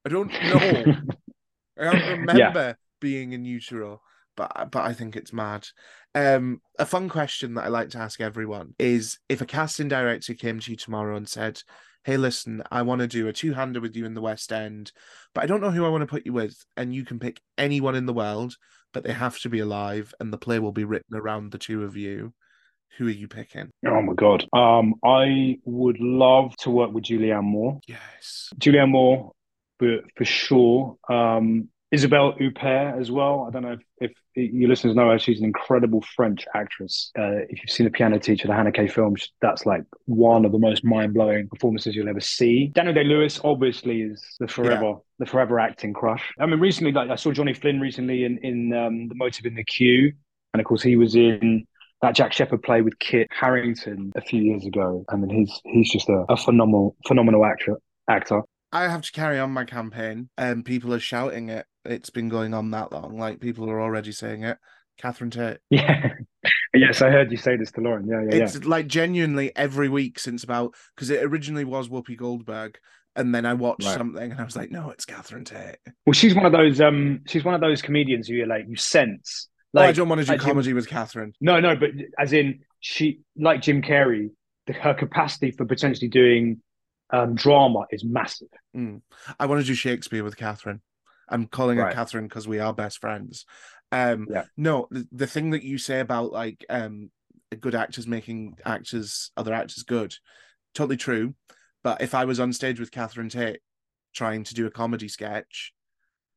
I 0.05 0.09
don't 0.09 0.31
know. 0.31 0.95
I 1.79 1.83
don't 1.83 2.19
remember 2.19 2.77
being 3.03 3.33
in 3.33 3.43
utero, 3.43 4.01
but 4.37 4.71
but 4.71 4.85
I 4.85 4.93
think 4.93 5.15
it's 5.15 5.33
mad. 5.33 5.67
Um, 6.15 6.61
a 6.79 6.85
fun 6.85 7.09
question 7.09 7.53
that 7.53 7.65
I 7.65 7.67
like 7.67 7.89
to 7.89 7.99
ask 7.99 8.21
everyone 8.21 8.73
is: 8.79 9.19
if 9.27 9.41
a 9.41 9.45
casting 9.45 9.89
director 9.89 10.33
came 10.33 10.59
to 10.61 10.71
you 10.71 10.77
tomorrow 10.77 11.17
and 11.17 11.27
said, 11.27 11.61
"Hey, 12.05 12.15
listen, 12.15 12.63
I 12.71 12.81
want 12.81 13.01
to 13.01 13.07
do 13.07 13.27
a 13.27 13.33
two-hander 13.33 13.81
with 13.81 13.95
you 13.97 14.05
in 14.05 14.13
the 14.13 14.21
West 14.21 14.53
End, 14.53 14.93
but 15.35 15.43
I 15.43 15.47
don't 15.47 15.61
know 15.61 15.71
who 15.71 15.85
I 15.85 15.89
want 15.89 16.01
to 16.01 16.07
put 16.07 16.25
you 16.25 16.31
with, 16.31 16.55
and 16.77 16.95
you 16.95 17.03
can 17.03 17.19
pick 17.19 17.41
anyone 17.57 17.95
in 17.95 18.05
the 18.05 18.13
world, 18.13 18.55
but 18.93 19.03
they 19.03 19.13
have 19.13 19.37
to 19.39 19.49
be 19.49 19.59
alive, 19.59 20.13
and 20.21 20.31
the 20.31 20.37
play 20.37 20.59
will 20.59 20.71
be 20.71 20.85
written 20.85 21.15
around 21.15 21.51
the 21.51 21.59
two 21.59 21.83
of 21.83 21.97
you." 21.97 22.33
Who 22.99 23.07
are 23.07 23.09
you 23.09 23.27
picking? 23.27 23.71
Oh 23.87 24.01
my 24.03 24.13
god. 24.13 24.45
Um, 24.53 24.93
I 25.03 25.57
would 25.65 25.99
love 25.99 26.55
to 26.57 26.69
work 26.69 26.91
with 26.93 27.05
Julianne 27.05 27.43
Moore. 27.43 27.79
Yes. 27.87 28.53
Julianne 28.59 28.91
Moore, 28.91 29.31
for 29.79 29.97
for 30.15 30.25
sure. 30.25 30.95
Um, 31.09 31.69
Isabelle 31.93 32.33
Huppert 32.33 32.99
as 32.99 33.11
well. 33.11 33.45
I 33.47 33.51
don't 33.51 33.61
know 33.61 33.77
if, 33.99 34.11
if 34.35 34.51
your 34.51 34.67
listeners 34.67 34.95
know 34.95 35.11
her. 35.11 35.19
She's 35.19 35.37
an 35.39 35.45
incredible 35.45 36.01
French 36.15 36.43
actress. 36.55 37.11
Uh, 37.15 37.45
if 37.49 37.61
you've 37.61 37.69
seen 37.69 37.83
The 37.83 37.91
Piano 37.91 38.17
Teacher, 38.17 38.47
the 38.47 38.53
Haneke 38.53 38.91
film, 38.91 39.15
that's 39.41 39.67
like 39.67 39.83
one 40.05 40.43
of 40.43 40.51
the 40.51 40.57
most 40.57 40.83
mind 40.83 41.13
blowing 41.13 41.47
performances 41.47 41.95
you'll 41.95 42.09
ever 42.09 42.19
see. 42.19 42.71
Daniel 42.73 42.95
Day 42.95 43.03
Lewis 43.03 43.39
obviously 43.43 44.01
is 44.01 44.25
the 44.39 44.47
forever 44.47 44.85
yeah. 44.85 44.95
the 45.19 45.27
forever 45.27 45.59
acting 45.59 45.93
crush. 45.93 46.33
I 46.39 46.47
mean, 46.47 46.59
recently, 46.59 46.91
like 46.91 47.11
I 47.11 47.15
saw 47.15 47.31
Johnny 47.31 47.53
Flynn 47.53 47.79
recently 47.79 48.23
in 48.23 48.39
in 48.39 48.73
um, 48.73 49.07
The 49.07 49.15
Motive 49.15 49.45
and 49.45 49.55
the 49.55 49.63
Cue, 49.63 50.11
and 50.55 50.59
of 50.59 50.65
course 50.65 50.81
he 50.81 50.95
was 50.95 51.15
in 51.15 51.67
that 52.01 52.15
Jack 52.15 52.33
Shephard 52.33 52.63
play 52.63 52.81
with 52.81 52.97
Kit 52.97 53.27
Harington 53.29 54.13
a 54.15 54.21
few 54.21 54.41
years 54.41 54.65
ago. 54.65 55.05
I 55.09 55.15
mean, 55.15 55.29
he's 55.29 55.61
he's 55.65 55.91
just 55.91 56.09
a, 56.09 56.25
a 56.27 56.37
phenomenal 56.37 56.95
phenomenal 57.07 57.45
actor. 57.45 57.77
Actor. 58.09 58.41
I 58.71 58.87
have 58.87 59.03
to 59.03 59.11
carry 59.11 59.37
on 59.37 59.51
my 59.51 59.65
campaign, 59.65 60.29
and 60.39 60.65
people 60.65 60.91
are 60.95 60.99
shouting 60.99 61.49
it. 61.49 61.67
It's 61.85 62.09
been 62.09 62.29
going 62.29 62.53
on 62.53 62.71
that 62.71 62.91
long. 62.91 63.17
Like 63.17 63.39
people 63.39 63.69
are 63.69 63.81
already 63.81 64.11
saying 64.11 64.43
it. 64.43 64.57
Catherine 64.97 65.31
Tate. 65.31 65.57
Yeah. 65.69 66.87
yes, 66.87 67.01
I 67.01 67.09
heard 67.09 67.31
you 67.31 67.37
say 67.37 67.55
this 67.55 67.71
to 67.73 67.81
Lauren. 67.81 68.07
Yeah, 68.07 68.23
yeah. 68.29 68.43
It's 68.43 68.55
yeah. 68.55 68.61
like 68.65 68.87
genuinely 68.87 69.55
every 69.55 69.89
week 69.89 70.17
since 70.17 70.43
about 70.43 70.73
because 70.95 71.09
it 71.09 71.23
originally 71.23 71.63
was 71.65 71.87
Whoopi 71.87 72.17
Goldberg, 72.17 72.79
and 73.15 73.33
then 73.33 73.45
I 73.45 73.53
watched 73.53 73.85
right. 73.85 73.97
something 73.97 74.31
and 74.31 74.41
I 74.41 74.43
was 74.43 74.55
like, 74.55 74.71
no, 74.71 74.89
it's 74.89 75.05
Catherine 75.05 75.45
Tate. 75.45 75.77
Well, 76.05 76.13
she's 76.13 76.35
one 76.35 76.45
of 76.45 76.51
those. 76.51 76.81
Um, 76.81 77.21
she's 77.27 77.43
one 77.43 77.53
of 77.53 77.61
those 77.61 77.81
comedians 77.81 78.27
who 78.27 78.33
you 78.33 78.45
like 78.45 78.65
you 78.67 78.75
sense 78.75 79.49
like, 79.73 79.85
oh, 79.85 79.89
I 79.89 79.91
don't 79.91 80.09
want 80.09 80.21
to 80.21 80.27
do 80.27 80.37
comedy 80.37 80.69
Jim, 80.69 80.75
with 80.75 80.87
Catherine. 80.87 81.33
No, 81.41 81.59
no, 81.59 81.75
but 81.75 81.89
as 82.19 82.31
in 82.31 82.59
she, 82.79 83.21
like 83.35 83.61
Jim 83.61 83.81
Carrey, 83.81 84.29
the, 84.67 84.73
her 84.73 84.93
capacity 84.93 85.51
for 85.51 85.65
potentially 85.65 86.09
doing 86.09 86.61
um, 87.11 87.33
drama 87.35 87.85
is 87.89 88.05
massive. 88.05 88.49
Mm. 88.75 89.01
I 89.39 89.47
want 89.47 89.61
to 89.61 89.67
do 89.67 89.73
Shakespeare 89.73 90.23
with 90.23 90.37
Catherine. 90.37 90.81
I'm 91.29 91.47
calling 91.47 91.77
right. 91.77 91.87
her 91.87 91.93
Catherine 91.93 92.27
because 92.27 92.47
we 92.47 92.59
are 92.59 92.73
best 92.73 92.99
friends. 92.99 93.45
Um, 93.91 94.27
yeah. 94.29 94.45
No, 94.57 94.87
the, 94.91 95.07
the 95.11 95.27
thing 95.27 95.51
that 95.51 95.63
you 95.63 95.77
say 95.77 95.99
about 95.99 96.31
like 96.31 96.65
um, 96.69 97.11
good 97.59 97.75
actors 97.75 98.07
making 98.07 98.57
actors, 98.65 99.31
other 99.37 99.53
actors 99.53 99.83
good, 99.83 100.15
totally 100.73 100.97
true. 100.97 101.35
But 101.83 102.01
if 102.01 102.15
I 102.15 102.25
was 102.25 102.39
on 102.39 102.53
stage 102.53 102.79
with 102.79 102.91
Catherine 102.91 103.29
Tate 103.29 103.59
trying 104.13 104.43
to 104.45 104.53
do 104.53 104.65
a 104.65 104.71
comedy 104.71 105.07
sketch, 105.07 105.73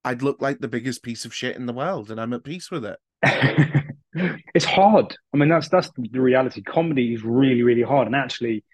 I'd 0.05 0.23
look 0.23 0.41
like 0.41 0.59
the 0.59 0.69
biggest 0.69 1.03
piece 1.03 1.25
of 1.25 1.35
shit 1.35 1.57
in 1.57 1.67
the 1.67 1.73
world, 1.73 2.11
and 2.11 2.21
I'm 2.21 2.33
at 2.33 2.45
peace 2.45 2.71
with 2.71 2.85
it. 2.85 2.99
it's 4.55 4.65
hard. 4.65 5.17
I 5.33 5.37
mean, 5.37 5.49
that's 5.49 5.69
that's 5.69 5.91
the 5.97 6.21
reality. 6.21 6.63
Comedy 6.63 7.15
is 7.15 7.23
really, 7.23 7.63
really 7.63 7.83
hard. 7.83 8.07
And 8.07 8.17
actually, 8.17 8.65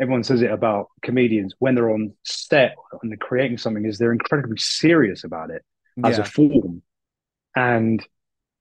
everyone 0.00 0.24
says 0.24 0.42
it 0.42 0.50
about 0.50 0.88
comedians 1.02 1.54
when 1.58 1.74
they're 1.74 1.90
on 1.90 2.12
set 2.24 2.74
and 3.02 3.10
they're 3.10 3.16
creating 3.16 3.58
something 3.58 3.84
is 3.86 3.98
they're 3.98 4.12
incredibly 4.12 4.58
serious 4.58 5.24
about 5.24 5.50
it 5.50 5.62
as 6.04 6.18
yeah. 6.18 6.22
a 6.22 6.26
form. 6.26 6.82
And 7.54 8.06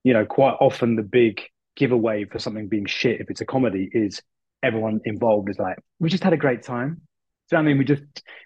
you 0.03 0.13
know, 0.13 0.25
quite 0.25 0.55
often 0.59 0.95
the 0.95 1.03
big 1.03 1.41
giveaway 1.75 2.25
for 2.25 2.39
something 2.39 2.67
being 2.67 2.85
shit, 2.85 3.19
if 3.19 3.29
it's 3.29 3.41
a 3.41 3.45
comedy, 3.45 3.89
is 3.91 4.21
everyone 4.63 5.01
involved 5.03 5.49
is 5.49 5.59
like, 5.59 5.77
we 5.99 6.09
just 6.09 6.23
had 6.23 6.33
a 6.33 6.37
great 6.37 6.63
time. 6.63 7.01
So 7.47 7.57
I 7.57 7.61
mean, 7.61 7.77
we 7.77 7.85
just 7.85 8.03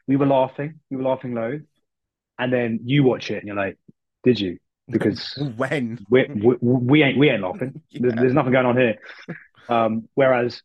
we 0.08 0.16
were 0.16 0.26
laughing, 0.26 0.80
we 0.90 0.98
were 0.98 1.04
laughing 1.04 1.34
loads, 1.34 1.68
and 2.38 2.52
then 2.52 2.80
you 2.84 3.04
watch 3.04 3.30
it 3.30 3.38
and 3.38 3.48
you're 3.48 3.56
like, 3.56 3.78
did 4.24 4.40
you? 4.40 4.58
because 4.90 5.38
when 5.58 6.06
we, 6.10 6.28
we, 6.28 6.56
we 6.62 7.04
ain't 7.04 7.18
we 7.18 7.30
ain't 7.30 7.42
laughing. 7.42 7.82
yeah. 7.90 8.00
there's, 8.02 8.16
there's, 8.16 8.34
nothing 8.34 8.52
going 8.52 8.66
on 8.66 8.78
here. 8.78 8.98
Um, 9.68 10.10
whereas, 10.16 10.62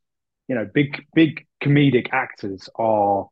you 0.49 0.55
know, 0.55 0.69
big 0.73 1.05
big 1.15 1.47
comedic 1.63 2.09
actors 2.13 2.69
are 2.77 3.29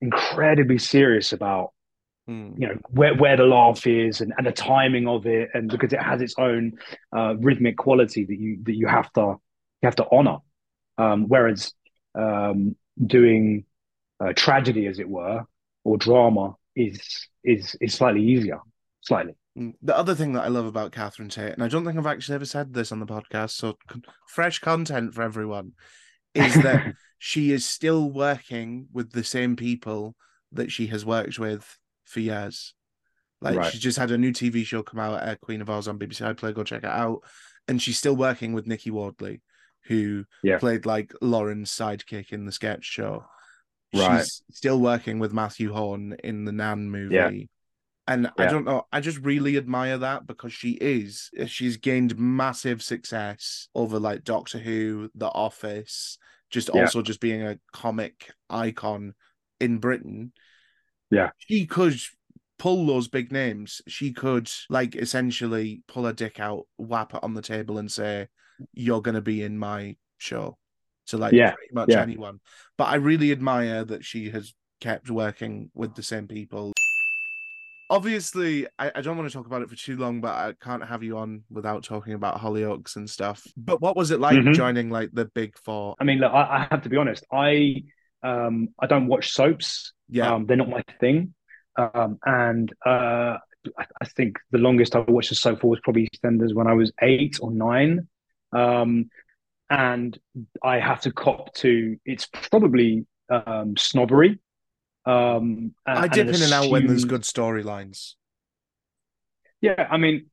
incredibly 0.00 0.78
serious 0.78 1.32
about 1.32 1.72
mm. 2.28 2.58
you 2.58 2.66
know 2.66 2.76
where 2.90 3.14
where 3.14 3.36
the 3.36 3.44
laugh 3.44 3.86
is 3.86 4.20
and, 4.20 4.32
and 4.36 4.46
the 4.46 4.52
timing 4.52 5.08
of 5.08 5.26
it, 5.26 5.50
and 5.54 5.70
because 5.70 5.92
it 5.92 6.02
has 6.02 6.20
its 6.20 6.34
own 6.38 6.72
uh, 7.16 7.34
rhythmic 7.38 7.76
quality 7.76 8.24
that 8.24 8.38
you 8.38 8.58
that 8.64 8.74
you 8.74 8.86
have 8.86 9.12
to 9.12 9.36
you 9.82 9.86
have 9.86 9.96
to 9.96 10.06
honor. 10.10 10.38
Um, 10.98 11.26
whereas 11.26 11.72
um, 12.14 12.76
doing 13.04 13.64
uh, 14.20 14.32
tragedy, 14.34 14.86
as 14.86 14.98
it 14.98 15.08
were, 15.08 15.44
or 15.84 15.96
drama 15.96 16.54
is 16.76 17.00
is 17.44 17.76
is 17.80 17.94
slightly 17.94 18.22
easier, 18.22 18.60
slightly. 19.00 19.34
Mm, 19.58 19.74
the 19.82 19.96
other 19.96 20.14
thing 20.14 20.32
that 20.32 20.44
I 20.44 20.48
love 20.48 20.66
about 20.66 20.92
Catherine 20.92 21.28
Tate, 21.28 21.52
and 21.52 21.62
I 21.62 21.68
don't 21.68 21.84
think 21.84 21.98
I've 21.98 22.06
actually 22.06 22.36
ever 22.36 22.44
said 22.44 22.72
this 22.72 22.92
on 22.92 23.00
the 23.00 23.06
podcast, 23.06 23.50
so 23.50 23.76
fresh 24.28 24.58
content 24.58 25.14
for 25.14 25.22
everyone, 25.22 25.72
is 26.34 26.54
that 26.62 26.94
she 27.18 27.52
is 27.52 27.64
still 27.64 28.10
working 28.10 28.88
with 28.92 29.12
the 29.12 29.24
same 29.24 29.56
people 29.56 30.14
that 30.52 30.70
she 30.70 30.88
has 30.88 31.04
worked 31.04 31.38
with 31.38 31.78
for 32.04 32.20
years. 32.20 32.74
Like 33.40 33.56
right. 33.56 33.72
she's 33.72 33.80
just 33.80 33.98
had 33.98 34.10
a 34.10 34.18
new 34.18 34.32
TV 34.32 34.64
show 34.64 34.82
come 34.82 35.00
out, 35.00 35.22
uh, 35.22 35.36
Queen 35.36 35.60
of 35.60 35.70
Oz 35.70 35.88
on 35.88 35.98
BBC 35.98 36.34
iPlayer. 36.34 36.54
Go 36.54 36.62
check 36.62 36.84
it 36.84 36.90
out. 36.90 37.20
And 37.68 37.80
she's 37.80 37.98
still 37.98 38.16
working 38.16 38.52
with 38.52 38.66
Niky 38.66 38.90
Wardley, 38.90 39.40
who 39.84 40.24
yeah. 40.42 40.58
played 40.58 40.86
like 40.86 41.12
Lauren's 41.20 41.70
sidekick 41.70 42.32
in 42.32 42.44
the 42.44 42.52
sketch 42.52 42.84
show. 42.84 43.24
Right. 43.94 44.20
She's 44.20 44.42
still 44.52 44.80
working 44.80 45.18
with 45.18 45.32
Mathew 45.32 45.72
Horne 45.72 46.16
in 46.22 46.44
the 46.44 46.52
Nan 46.52 46.90
movie. 46.90 47.14
Yeah. 47.14 47.30
And 48.06 48.24
yeah. 48.24 48.44
I 48.44 48.50
don't 48.50 48.64
know, 48.64 48.86
I 48.92 49.00
just 49.00 49.18
really 49.18 49.56
admire 49.56 49.98
that 49.98 50.26
because 50.26 50.52
she 50.52 50.72
is, 50.72 51.30
she's 51.46 51.76
gained 51.76 52.18
massive 52.18 52.82
success 52.82 53.68
over 53.74 53.98
like 53.98 54.24
Doctor 54.24 54.58
Who, 54.58 55.08
The 55.14 55.28
Office, 55.28 56.18
just 56.50 56.70
yeah. 56.74 56.82
also 56.82 57.02
just 57.02 57.20
being 57.20 57.42
a 57.42 57.58
comic 57.72 58.32
icon 58.50 59.14
in 59.60 59.78
Britain. 59.78 60.32
Yeah. 61.10 61.30
She 61.38 61.66
could 61.66 61.96
pull 62.58 62.86
those 62.86 63.08
big 63.08 63.30
names. 63.30 63.82
She 63.86 64.12
could 64.12 64.50
like 64.68 64.96
essentially 64.96 65.82
pull 65.86 66.06
a 66.06 66.12
dick 66.12 66.40
out, 66.40 66.66
whap 66.76 67.14
it 67.14 67.22
on 67.22 67.34
the 67.34 67.42
table 67.42 67.78
and 67.78 67.90
say, 67.90 68.28
You're 68.72 69.02
gonna 69.02 69.20
be 69.20 69.42
in 69.42 69.58
my 69.58 69.96
show. 70.18 70.58
To 71.08 71.18
like 71.18 71.32
yeah. 71.32 71.52
pretty 71.52 71.74
much 71.74 71.88
yeah. 71.90 72.00
anyone. 72.00 72.40
But 72.78 72.84
I 72.84 72.94
really 72.96 73.32
admire 73.32 73.84
that 73.84 74.04
she 74.04 74.30
has 74.30 74.54
kept 74.80 75.10
working 75.10 75.70
with 75.74 75.94
the 75.94 76.02
same 76.02 76.28
people 76.28 76.72
obviously 77.92 78.66
I, 78.78 78.90
I, 78.94 79.00
don't 79.02 79.18
want 79.18 79.28
to 79.28 79.36
talk 79.36 79.46
about 79.46 79.60
it 79.60 79.68
for 79.68 79.76
too 79.76 79.98
long 79.98 80.22
but 80.22 80.30
i 80.30 80.54
can't 80.62 80.82
have 80.82 81.02
you 81.02 81.18
on 81.18 81.42
without 81.50 81.84
talking 81.84 82.14
about 82.14 82.40
hollyoaks 82.40 82.96
and 82.96 83.08
stuff. 83.08 83.46
But 83.54 83.82
what 83.82 83.96
was 83.96 84.10
it 84.10 84.18
like 84.18 84.36
mm-hmm. 84.36 84.54
joining 84.54 84.88
like 84.88 85.10
the 85.12 85.26
big 85.26 85.58
four? 85.58 85.94
I 86.00 86.04
mean 86.04 86.18
look 86.18 86.32
I, 86.32 86.40
I, 86.40 86.68
have 86.70 86.82
to 86.82 86.88
be 86.88 86.96
honest. 86.96 87.24
I 87.30 87.84
um 88.22 88.68
i 88.80 88.86
don't 88.86 89.08
watch 89.08 89.32
soaps. 89.32 89.92
Yeah. 90.08 90.32
Um, 90.32 90.46
they're 90.46 90.56
not 90.56 90.70
my 90.70 90.82
thing. 91.00 91.34
Um 91.76 92.18
and 92.24 92.72
uh 92.84 93.36
I, 93.78 93.84
I 94.00 94.04
think 94.16 94.38
the 94.50 94.58
longest 94.58 94.96
i 94.96 95.00
watched 95.00 95.32
a 95.32 95.34
soap 95.34 95.60
for 95.60 95.68
was 95.68 95.80
probably 95.84 96.08
EastEnders 96.08 96.54
when 96.54 96.66
i 96.66 96.72
was 96.72 96.92
eight 97.02 97.38
or 97.42 97.50
nine. 97.50 98.08
Um 98.52 99.10
and 99.68 100.18
i 100.62 100.78
have 100.78 101.02
to 101.02 101.12
cop 101.12 101.52
to 101.56 101.96
it's 102.06 102.26
probably 102.50 103.06
um 103.28 103.76
snobbery 103.76 104.38
um, 105.04 105.74
and, 105.86 105.98
I 105.98 106.08
dip 106.08 106.28
in 106.28 106.42
and 106.42 106.52
out 106.52 106.70
when 106.70 106.86
there's 106.86 107.04
good 107.04 107.22
storylines. 107.22 108.14
Yeah, 109.60 109.86
I 109.90 109.96
mean, 109.96 110.26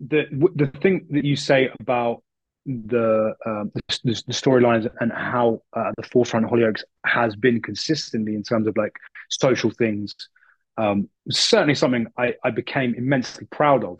the 0.00 0.24
the 0.54 0.66
thing 0.66 1.06
that 1.10 1.24
you 1.24 1.36
say 1.36 1.70
about 1.80 2.22
the 2.66 3.34
um, 3.46 3.70
the, 3.74 4.22
the 4.26 4.32
storylines 4.32 4.90
and 5.00 5.12
how 5.12 5.62
uh, 5.72 5.92
the 5.96 6.02
forefront 6.04 6.46
of 6.46 6.52
Hollyoaks 6.52 6.82
has 7.04 7.36
been 7.36 7.60
consistently 7.62 8.34
in 8.34 8.42
terms 8.42 8.66
of 8.66 8.76
like 8.76 8.92
social 9.28 9.70
things, 9.70 10.14
um, 10.76 11.08
certainly 11.30 11.74
something 11.74 12.06
I, 12.16 12.34
I 12.44 12.50
became 12.50 12.94
immensely 12.94 13.46
proud 13.50 13.84
of 13.84 13.98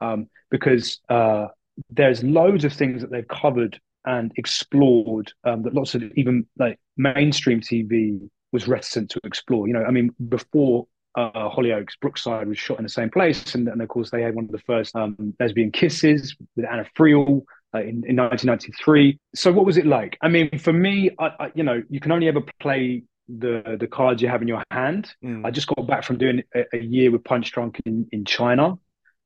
um, 0.00 0.28
because 0.50 1.00
uh, 1.08 1.48
there's 1.90 2.24
loads 2.24 2.64
of 2.64 2.72
things 2.72 3.02
that 3.02 3.10
they've 3.10 3.28
covered 3.28 3.78
and 4.06 4.32
explored 4.36 5.32
um, 5.44 5.62
that 5.62 5.74
lots 5.74 5.94
of 5.94 6.02
even 6.16 6.46
like 6.58 6.78
mainstream 6.96 7.60
TV 7.60 8.28
was 8.52 8.68
reticent 8.68 9.10
to 9.10 9.20
explore. 9.24 9.66
You 9.66 9.74
know, 9.74 9.84
I 9.84 9.90
mean, 9.90 10.10
before 10.28 10.86
uh, 11.16 11.48
Hollyoaks, 11.50 11.98
Brookside 12.00 12.48
was 12.48 12.58
shot 12.58 12.78
in 12.78 12.84
the 12.84 12.90
same 12.90 13.10
place, 13.10 13.54
and, 13.54 13.68
and 13.68 13.82
of 13.82 13.88
course 13.88 14.10
they 14.10 14.22
had 14.22 14.34
one 14.34 14.44
of 14.44 14.52
the 14.52 14.58
first 14.58 14.94
um, 14.94 15.34
lesbian 15.38 15.72
kisses 15.72 16.36
with 16.56 16.64
Anna 16.64 16.86
Friel 16.96 17.42
uh, 17.74 17.80
in, 17.80 18.04
in 18.06 18.16
1993. 18.16 19.18
So 19.34 19.52
what 19.52 19.66
was 19.66 19.76
it 19.76 19.86
like? 19.86 20.18
I 20.22 20.28
mean, 20.28 20.58
for 20.58 20.72
me, 20.72 21.10
I, 21.18 21.26
I, 21.26 21.52
you 21.54 21.62
know, 21.62 21.82
you 21.88 22.00
can 22.00 22.12
only 22.12 22.28
ever 22.28 22.42
play 22.60 23.04
the 23.28 23.76
the 23.78 23.86
cards 23.86 24.20
you 24.20 24.28
have 24.28 24.42
in 24.42 24.48
your 24.48 24.62
hand. 24.70 25.12
Mm. 25.24 25.46
I 25.46 25.50
just 25.50 25.68
got 25.68 25.86
back 25.86 26.04
from 26.04 26.18
doing 26.18 26.42
a, 26.54 26.64
a 26.72 26.78
year 26.78 27.10
with 27.10 27.22
Punchdrunk 27.22 27.80
in, 27.86 28.08
in 28.12 28.24
China. 28.24 28.78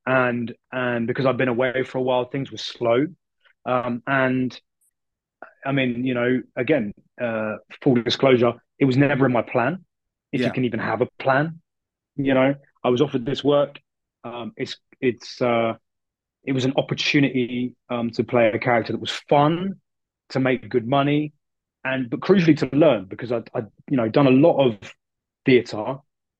and 0.05 0.53
and 0.71 1.07
because 1.07 1.25
I've 1.25 1.37
been 1.37 1.47
away 1.47 1.83
for 1.83 1.97
a 1.97 2.01
while, 2.01 2.25
things 2.25 2.51
were 2.51 2.57
slow. 2.57 3.07
Um, 3.65 4.03
and 4.05 4.59
I 5.65 5.71
mean, 5.71 6.05
you 6.05 6.13
know, 6.13 6.41
again, 6.55 6.93
uh, 7.19 7.55
full 7.81 7.95
disclosure, 7.95 8.53
it 8.79 8.85
was 8.85 8.97
never 8.97 9.25
in 9.25 9.31
my 9.31 9.41
plan. 9.41 9.85
If 10.31 10.41
Yeah. 10.41 10.47
you 10.47 10.53
can 10.53 10.65
even 10.65 10.79
have 10.79 11.01
a 11.01 11.07
plan, 11.19 11.61
you 12.15 12.33
know, 12.33 12.55
I 12.83 12.89
was 12.89 13.01
offered 13.01 13.25
this 13.25 13.43
work. 13.43 13.79
Um, 14.23 14.53
it's 14.57 14.77
it's 15.01 15.41
uh, 15.41 15.75
it 16.43 16.53
was 16.53 16.65
an 16.65 16.73
opportunity 16.77 17.75
um, 17.89 18.11
to 18.11 18.23
play 18.23 18.49
a 18.49 18.59
character 18.59 18.93
that 18.93 18.99
was 19.01 19.11
fun, 19.29 19.75
to 20.29 20.39
make 20.39 20.69
good 20.69 20.87
money, 20.87 21.33
and 21.83 22.09
but 22.09 22.19
crucially 22.21 22.57
to 22.57 22.69
learn 22.75 23.05
because 23.05 23.31
I 23.31 23.39
I 23.53 23.61
you 23.89 23.97
know 23.97 24.09
done 24.09 24.27
a 24.27 24.31
lot 24.31 24.57
of 24.65 24.77
theatre 25.45 25.97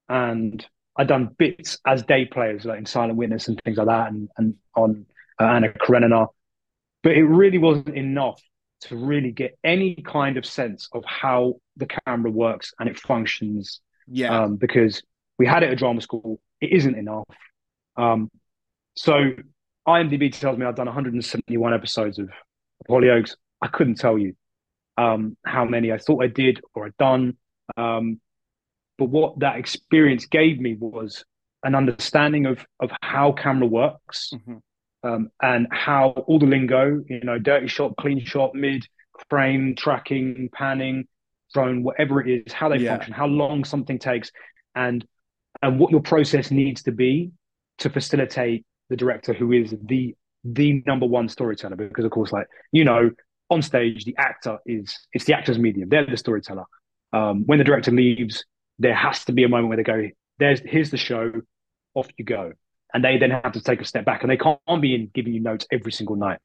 and 0.09 0.65
I'd 0.97 1.07
done 1.07 1.35
bits 1.37 1.77
as 1.85 2.03
day 2.03 2.25
players 2.25 2.65
like 2.65 2.79
in 2.79 2.85
Silent 2.85 3.17
Witness 3.17 3.47
and 3.47 3.59
things 3.63 3.77
like 3.77 3.87
that, 3.87 4.09
and 4.11 4.29
and 4.37 4.55
on 4.75 5.05
uh, 5.39 5.45
Anna 5.45 5.69
Karenina, 5.69 6.27
but 7.03 7.13
it 7.13 7.23
really 7.25 7.57
wasn't 7.57 7.95
enough 7.95 8.41
to 8.87 8.95
really 8.97 9.31
get 9.31 9.57
any 9.63 9.95
kind 9.95 10.37
of 10.37 10.45
sense 10.45 10.87
of 10.93 11.03
how 11.05 11.55
the 11.77 11.87
camera 12.05 12.31
works 12.31 12.73
and 12.79 12.89
it 12.89 12.99
functions 12.99 13.81
Yeah. 14.07 14.43
um, 14.43 14.55
because 14.57 15.01
we 15.37 15.45
had 15.45 15.63
it 15.63 15.71
at 15.71 15.77
drama 15.77 16.01
school. 16.01 16.39
It 16.61 16.71
isn't 16.71 16.95
enough. 16.95 17.25
Um, 17.97 18.29
so 18.95 19.31
IMDb 19.87 20.31
tells 20.37 20.57
me 20.57 20.65
I've 20.65 20.75
done 20.75 20.85
171 20.87 21.73
episodes 21.73 22.19
of, 22.19 22.29
Hollyoaks. 22.89 23.35
I 23.61 23.67
couldn't 23.67 23.95
tell 23.95 24.17
you 24.17 24.35
um, 24.97 25.35
how 25.45 25.65
many 25.65 25.91
I 25.91 25.97
thought 25.97 26.23
I 26.23 26.27
did 26.27 26.61
or 26.73 26.85
I'd 26.85 26.97
done. 26.97 27.37
Um, 27.77 28.19
but 28.97 29.05
what 29.09 29.39
that 29.39 29.57
experience 29.57 30.25
gave 30.25 30.59
me 30.59 30.75
was 30.79 31.25
an 31.63 31.73
understanding 31.75 32.45
of 32.45 32.65
of 32.79 32.91
how 33.01 33.31
camera 33.31 33.67
works 33.67 34.31
Mhm. 34.33 34.61
Um, 35.05 35.29
and 35.41 35.67
how 35.71 36.09
all 36.27 36.39
the 36.39 36.45
lingo, 36.45 37.03
you 37.07 37.21
know, 37.21 37.37
dirty 37.39 37.67
shot, 37.67 37.95
clean 37.97 38.23
shot, 38.25 38.55
mid, 38.55 38.85
frame, 39.29 39.75
tracking, 39.75 40.49
panning, 40.53 41.07
drone, 41.53 41.83
whatever 41.83 42.21
it 42.21 42.43
is, 42.47 42.53
how 42.53 42.69
they 42.69 42.77
Yeah. 42.77 42.89
function, 42.89 43.13
how 43.13 43.27
long 43.27 43.63
something 43.63 43.99
takes, 43.99 44.31
and 44.73 45.05
and 45.61 45.79
what 45.79 45.91
your 45.91 46.01
process 46.01 46.51
needs 46.51 46.83
to 46.83 46.91
be 46.91 47.31
to 47.77 47.89
facilitate 47.89 48.65
the 48.89 48.97
director 48.97 49.33
who 49.33 49.51
is 49.51 49.73
the 49.83 50.15
the 50.43 50.83
number 50.85 51.05
one 51.05 51.29
storyteller. 51.29 51.75
Because 51.75 52.05
of 52.05 52.11
course, 52.11 52.31
like 52.31 52.47
you 52.71 52.83
know, 52.83 53.11
on 53.49 53.61
stage, 53.61 54.05
the 54.05 54.15
actor 54.17 54.59
is 54.65 54.97
it's 55.13 55.25
the 55.25 55.33
actor's 55.33 55.59
medium. 55.59 55.87
They're 55.89 56.05
the 56.05 56.17
storyteller. 56.17 56.65
Um, 57.13 57.43
when 57.45 57.57
the 57.59 57.63
director 57.63 57.91
leaves, 57.91 58.43
there 58.79 58.95
has 58.95 59.23
to 59.25 59.31
be 59.31 59.43
a 59.43 59.49
moment 59.49 59.69
where 59.69 59.77
they 59.77 59.83
go, 59.83 60.09
"There's 60.39 60.59
here's 60.59 60.89
the 60.89 60.97
show, 60.97 61.31
off 61.93 62.09
you 62.17 62.25
go." 62.25 62.53
And 62.95 63.03
they 63.03 63.17
then 63.19 63.31
have 63.31 63.51
to 63.51 63.61
take 63.61 63.81
a 63.81 63.85
step 63.85 64.05
back 64.05 64.23
and 64.23 64.31
they 64.31 64.37
can't 64.37 64.81
be 64.81 64.95
in 64.95 65.11
giving 65.13 65.33
you 65.35 65.41
notes 65.41 65.67
every 65.71 65.91
single 65.91 66.15
night 66.15 66.39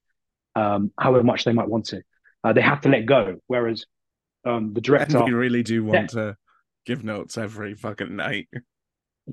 um, 0.57 0.93
however 0.99 1.23
much 1.25 1.45
they 1.45 1.53
might 1.55 1.69
want 1.69 1.87
to. 1.87 2.03
Uh, 2.45 2.53
they 2.53 2.61
have 2.61 2.81
to 2.83 2.89
let 2.91 3.07
go 3.07 3.39
whereas 3.47 3.87
um, 4.45 4.75
the 4.75 4.79
And 4.79 4.85
director 4.85 5.25
we 5.25 5.33
really 5.33 5.63
do 5.63 5.85
want 5.85 6.11
to 6.11 6.37
give 6.87 7.05
notes 7.05 7.39
every 7.39 7.75
fucking 7.75 8.17
night. 8.17 8.49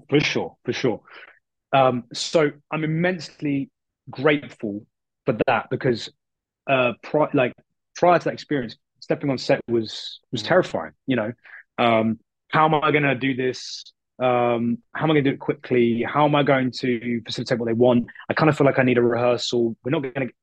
for 0.09 0.19
sure 0.19 0.55
for 0.63 0.73
sure. 0.73 1.01
Um, 1.73 2.03
so 2.13 2.51
i'm 2.71 2.83
immensely 2.83 3.69
grateful 4.09 4.85
for 5.25 5.35
that 5.47 5.69
because 5.69 6.09
uh, 6.69 6.93
pri- 7.03 7.29
like 7.33 7.53
prior 7.95 8.19
to 8.19 8.25
that 8.25 8.33
experience 8.33 8.77
stepping 9.01 9.29
on 9.29 9.37
set 9.37 9.59
was 9.67 10.19
was 10.31 10.43
Mm. 10.43 10.47
terrifying 10.47 10.91
you 11.07 11.15
know? 11.15 11.31
Um, 11.77 12.19
how 12.49 12.65
am 12.65 12.75
i 12.75 12.91
going 12.91 13.03
to 13.03 13.15
do 13.15 13.35
this 13.35 13.83
um, 14.19 14.79
how 14.93 15.03
am 15.03 15.11
I 15.11 15.13
going 15.13 15.23
to 15.23 15.29
do 15.29 15.33
it 15.35 15.39
quickly? 15.39 16.03
How 16.03 16.25
am 16.25 16.35
I 16.35 16.43
going 16.43 16.71
to 16.79 17.21
facilitate 17.25 17.59
what 17.59 17.67
they 17.67 17.73
want? 17.73 18.07
I 18.29 18.33
kind 18.33 18.49
of 18.49 18.57
feel 18.57 18.65
like 18.65 18.79
I 18.79 18.83
need 18.83 18.97
a 18.97 19.01
rehearsal. 19.01 19.75
We're 19.83 19.91
not 19.91 20.01
going 20.01 20.27
to. 20.27 20.33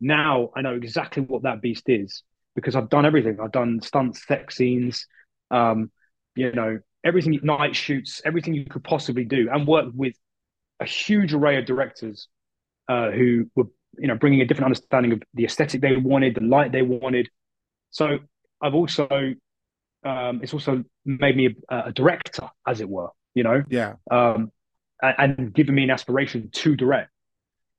Now 0.00 0.50
I 0.56 0.62
know 0.62 0.74
exactly 0.74 1.22
what 1.22 1.42
that 1.42 1.60
beast 1.60 1.84
is 1.88 2.22
because 2.54 2.74
I've 2.74 2.88
done 2.88 3.04
everything. 3.04 3.38
I've 3.42 3.52
done 3.52 3.80
stunts, 3.82 4.26
sex 4.26 4.56
scenes, 4.56 5.06
um, 5.50 5.90
you 6.34 6.52
know, 6.52 6.78
everything, 7.04 7.38
night 7.42 7.76
shoots, 7.76 8.22
everything 8.24 8.54
you 8.54 8.64
could 8.64 8.84
possibly 8.84 9.24
do, 9.24 9.48
and 9.52 9.66
worked 9.66 9.94
with 9.94 10.14
a 10.80 10.86
huge 10.86 11.34
array 11.34 11.58
of 11.58 11.66
directors 11.66 12.28
uh, 12.88 13.10
who 13.10 13.50
were, 13.54 13.64
you 13.98 14.08
know, 14.08 14.14
bringing 14.14 14.40
a 14.40 14.46
different 14.46 14.64
understanding 14.64 15.12
of 15.12 15.22
the 15.34 15.44
aesthetic 15.44 15.80
they 15.80 15.96
wanted, 15.96 16.34
the 16.34 16.40
light 16.40 16.72
they 16.72 16.82
wanted. 16.82 17.28
So 17.90 18.18
I've 18.62 18.74
also 18.74 19.34
um, 20.04 20.40
it's 20.42 20.52
also 20.54 20.84
made 21.04 21.36
me 21.36 21.56
a, 21.68 21.78
a 21.86 21.92
director, 21.92 22.48
as 22.66 22.80
it 22.80 22.88
were, 22.88 23.08
you 23.34 23.42
know, 23.42 23.62
Yeah. 23.68 23.94
um, 24.10 24.50
and, 25.02 25.14
and 25.38 25.54
given 25.54 25.74
me 25.74 25.84
an 25.84 25.90
aspiration 25.90 26.50
to 26.52 26.76
direct. 26.76 27.10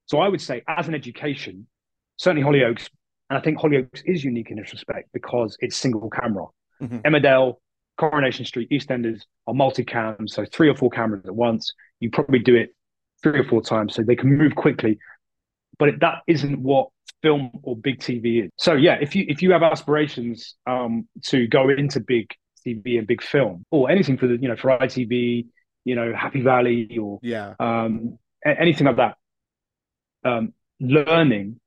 So 0.06 0.20
I 0.20 0.28
would 0.28 0.42
say, 0.42 0.64
as 0.68 0.88
an 0.88 0.96
education, 0.96 1.68
certainly 2.18 2.44
Hollyoaks, 2.48 2.90
and 3.30 3.38
I 3.38 3.42
think 3.42 3.58
Hollyoaks 3.60 4.02
is 4.06 4.24
unique 4.24 4.52
in 4.52 4.58
this 4.58 4.72
respect 4.74 5.10
because 5.14 5.56
it's 5.60 5.76
single 5.78 6.10
camera. 6.10 6.46
Mhm. 6.82 7.02
Emmerdale, 7.04 7.56
Coronation 7.98 8.46
Street, 8.46 8.70
EastEnders 8.72 9.22
are 9.48 9.54
multicam, 9.54 10.30
so 10.30 10.44
three 10.46 10.68
or 10.70 10.76
four 10.76 10.90
cameras 10.90 11.26
at 11.26 11.36
once. 11.36 11.74
You 12.00 12.10
probably 12.10 12.40
do 12.40 12.56
it 12.56 12.76
three 13.22 13.40
or 13.40 13.44
four 13.44 13.62
times, 13.62 13.94
so 13.96 14.02
they 14.02 14.16
can 14.16 14.36
move 14.36 14.56
quickly. 14.56 14.98
But 15.78 15.90
it, 15.90 16.00
that 16.02 16.20
isn't 16.28 16.60
what 16.60 16.90
film 17.22 17.52
or 17.64 17.76
big 17.76 18.00
TV 18.00 18.46
is. 18.46 18.50
So 18.58 18.74
yeah, 18.74 18.98
if 19.02 19.16
you 19.16 19.26
if 19.28 19.42
you 19.42 19.52
have 19.52 19.64
aspirations 19.64 20.56
um, 20.68 21.08
to 21.28 21.48
go 21.48 21.70
into 21.70 22.00
big 22.00 22.28
TV 22.66 22.98
and 22.98 23.08
big 23.08 23.22
film 23.22 23.66
or 23.72 23.90
anything 23.90 24.18
for 24.18 24.28
the 24.28 24.38
you 24.38 24.48
know 24.48 24.56
for 24.56 24.70
ITV, 24.78 25.48
you 25.86 25.96
know 25.96 26.14
Happy 26.16 26.42
Valley 26.42 26.98
or 26.98 27.20
Yeah. 27.22 27.54
um, 27.60 28.18
anything 28.46 28.88
like 28.88 28.98
that, 28.98 29.18
um, 30.24 30.54
learning 30.80 31.60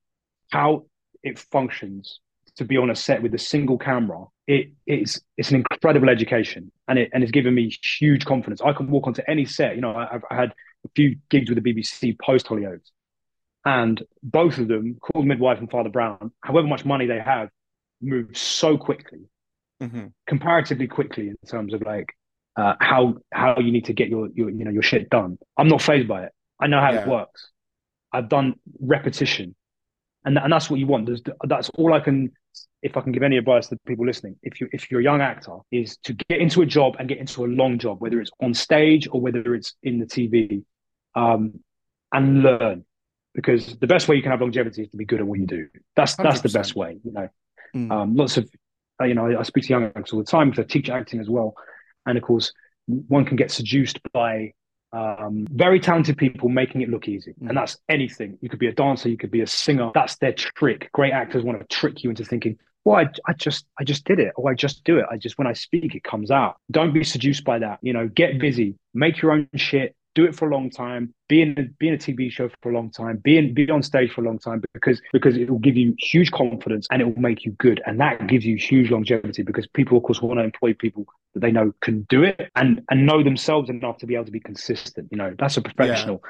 how 0.51 0.87
it 1.23 1.39
functions 1.39 2.21
to 2.57 2.65
be 2.65 2.77
on 2.77 2.91
a 2.91 2.95
set 2.95 3.21
with 3.23 3.35
a 3.35 3.39
single 3.39 3.77
camera, 3.79 4.25
it, 4.47 4.71
it's 4.87 5.21
it's 5.37 5.51
an 5.51 5.57
incredible 5.57 6.09
education, 6.09 6.71
and 6.87 6.99
it 6.99 7.11
and 7.13 7.23
it's 7.23 7.33
given 7.33 7.55
me 7.55 7.75
huge 7.99 8.25
confidence. 8.25 8.61
I 8.61 8.73
can 8.73 8.89
walk 8.89 9.07
onto 9.07 9.23
any 9.27 9.45
set. 9.45 9.75
You 9.75 9.81
know, 9.83 9.93
I, 9.93 10.15
I've 10.15 10.23
I 10.31 10.35
had 10.37 10.51
a 10.85 10.89
few 10.95 11.17
gigs 11.31 11.51
with 11.51 11.63
the 11.63 11.73
BBC 11.75 12.17
post 12.21 12.47
Hollyoaks, 12.47 12.91
and 13.65 14.03
both 14.23 14.59
of 14.59 14.69
them, 14.69 14.97
called 15.01 15.27
Midwife 15.27 15.59
and 15.59 15.71
Father 15.71 15.91
Brown, 15.91 16.33
however 16.43 16.67
much 16.67 16.85
money 16.85 17.07
they 17.07 17.21
have, 17.21 17.49
move 18.01 18.37
so 18.37 18.77
quickly 18.77 19.21
hmm 19.81 20.07
comparatively 20.27 20.87
quickly 20.87 21.29
in 21.29 21.37
terms 21.47 21.75
of 21.75 21.83
like 21.83 22.07
uh, 22.57 22.75
how 22.81 23.15
how 23.33 23.59
you 23.59 23.73
need 23.73 23.85
to 23.87 23.93
get 23.93 24.09
your 24.09 24.29
your 24.35 24.49
you 24.51 24.65
know 24.65 24.71
your 24.71 24.83
shit 24.83 25.11
done. 25.11 25.39
I'm 25.59 25.69
not 25.69 25.83
phased 25.83 26.09
by 26.09 26.25
it. 26.25 26.33
I 26.61 26.67
know 26.67 26.81
how 26.81 26.93
Yeah. 26.93 27.01
it 27.01 27.07
works. 27.09 27.51
I've 28.13 28.29
done 28.29 28.55
repetition, 28.81 29.55
and 30.25 30.39
and 30.39 30.53
that's 30.53 30.71
what 30.71 30.81
you 30.81 30.87
want. 30.87 31.07
There's, 31.07 31.23
that's 31.47 31.69
all 31.71 31.93
I 31.93 32.01
can. 32.01 32.33
If 32.83 32.97
I 32.97 33.01
can 33.01 33.13
give 33.13 33.23
any 33.23 33.39
advice 33.39 33.67
to 33.69 33.79
people 33.87 34.07
listening, 34.07 34.37
if 34.43 34.61
you 34.61 34.69
if 34.73 34.91
you're 34.91 35.01
a 35.01 35.05
young 35.05 35.21
actor, 35.21 35.57
is 35.73 35.97
to 36.05 36.15
get 36.29 36.41
into 36.41 36.63
a 36.63 36.67
job 36.67 36.97
and 36.99 37.09
get 37.09 37.19
into 37.19 37.45
a 37.45 37.49
long 37.49 37.79
job, 37.79 38.01
whether 38.01 38.21
it's 38.21 38.31
on 38.41 38.55
stage 38.55 39.09
or 39.11 39.21
whether 39.21 39.55
it's 39.55 39.75
in 39.83 39.99
the 39.99 40.07
TV, 40.07 40.65
um, 41.17 41.61
and 42.13 42.43
learn. 42.43 42.85
Because 43.35 43.77
the 43.77 43.87
best 43.87 44.07
way 44.09 44.17
you 44.17 44.23
can 44.23 44.31
have 44.31 44.41
longevity 44.41 44.83
is 44.83 44.89
to 44.91 44.97
be 44.97 45.05
good 45.05 45.21
at 45.21 45.27
what 45.27 45.39
you 45.41 45.47
do. 45.47 45.69
That's 45.97 46.15
that's 46.17 46.41
the 46.41 46.49
best 46.49 46.77
way. 46.77 46.99
You 47.05 47.13
know, 47.13 47.29
Mm. 47.75 47.91
um, 47.91 48.15
lots 48.15 48.37
of, 48.37 48.49
uh, 49.01 49.05
you 49.05 49.15
know, 49.15 49.27
I, 49.27 49.41
I 49.41 49.43
speak 49.43 49.65
to 49.65 49.71
young 49.71 49.85
actors 49.85 50.13
all 50.13 50.21
the 50.21 50.25
time 50.25 50.51
because 50.51 50.65
I 50.65 50.69
teach 50.69 50.89
acting 50.89 51.19
as 51.19 51.29
well. 51.29 51.55
And 52.07 52.17
of 52.17 52.23
course, 52.23 52.53
one 52.87 53.25
can 53.25 53.37
get 53.37 53.51
seduced 53.51 53.99
by 54.13 54.53
um, 54.93 55.45
very 55.51 55.81
talented 55.81 56.17
people 56.17 56.49
making 56.49 56.83
it 56.83 56.89
look 56.89 57.09
easy. 57.09 57.33
Mm. 57.43 57.49
And 57.49 57.57
that's 57.57 57.77
anything. 57.89 58.39
You 58.41 58.49
could 58.49 58.61
be 58.61 58.69
a 58.69 58.73
dancer, 58.73 59.09
you 59.09 59.17
could 59.17 59.33
be 59.33 59.41
a 59.41 59.47
singer. 59.49 59.91
That's 59.93 60.17
their 60.19 60.33
trick. 60.33 60.91
Great 60.93 61.13
actors 61.13 61.43
want 61.43 61.59
to 61.59 61.67
trick 61.67 62.05
you 62.05 62.11
into 62.11 62.25
thinking, 62.25 62.59
well, 62.85 62.97
I, 62.97 63.09
I 63.27 63.33
just, 63.33 63.67
I 63.81 63.83
just 63.83 64.05
did 64.05 64.21
it, 64.21 64.33
or 64.37 64.53
I 64.53 64.55
just 64.55 64.85
do 64.85 64.99
it. 64.99 65.07
I 65.11 65.17
just, 65.17 65.37
when 65.39 65.49
I 65.49 65.55
speak, 65.55 65.97
it 65.97 66.05
comes 66.05 66.31
out. 66.31 66.57
Don't 66.71 66.93
be 66.93 67.03
seduced 67.03 67.43
by 67.43 67.59
that. 67.59 67.81
You 67.83 67.93
know, 67.93 68.07
get 68.07 68.39
busy, 68.39 68.77
make 68.93 69.21
your 69.21 69.33
own 69.33 69.49
shit, 69.57 69.97
do 70.15 70.25
it 70.25 70.35
for 70.35 70.49
a 70.49 70.53
long 70.53 70.71
time, 70.71 71.13
be 71.29 71.43
in, 71.43 71.59
a, 71.59 71.63
be 71.79 71.89
in 71.89 71.95
a 71.95 71.99
TV 71.99 72.31
show 72.31 72.49
for 72.63 72.71
a 72.71 72.75
long 72.75 72.91
time, 72.91 73.17
be 73.19 73.37
in, 73.37 73.53
be 73.55 73.69
on 73.71 73.83
stage 73.83 74.13
for 74.13 74.21
a 74.21 74.25
long 74.25 74.39
time 74.39 74.63
because, 74.73 75.01
because 75.13 75.37
it 75.37 75.51
will 75.51 75.59
give 75.59 75.77
you 75.77 75.95
huge 75.99 76.31
confidence 76.31 76.87
and 76.91 77.03
it 77.03 77.05
will 77.05 77.21
make 77.21 77.45
you 77.45 77.53
good. 77.53 77.83
And 77.87 78.01
that 78.01 78.27
gives 78.27 78.45
you 78.45 78.57
huge 78.57 78.91
longevity 78.91 79.43
because 79.43 79.67
people, 79.67 79.97
of 79.99 80.05
course, 80.05 80.23
want 80.23 80.39
to 80.39 80.45
employ 80.45 80.75
people 80.75 81.05
that 81.35 81.41
they 81.41 81.51
know 81.51 81.73
can 81.81 82.07
do 82.09 82.23
it 82.23 82.51
and, 82.55 82.83
and 82.91 83.07
know 83.07 83.23
themselves 83.23 83.71
enough 83.71 83.99
to 83.99 84.07
be 84.07 84.15
able 84.15 84.27
to 84.27 84.31
be 84.31 84.41
consistent. 84.41 85.09
You 85.11 85.19
know, 85.19 85.35
that's 85.39 85.57
a 85.57 85.63
professional. 85.63 86.23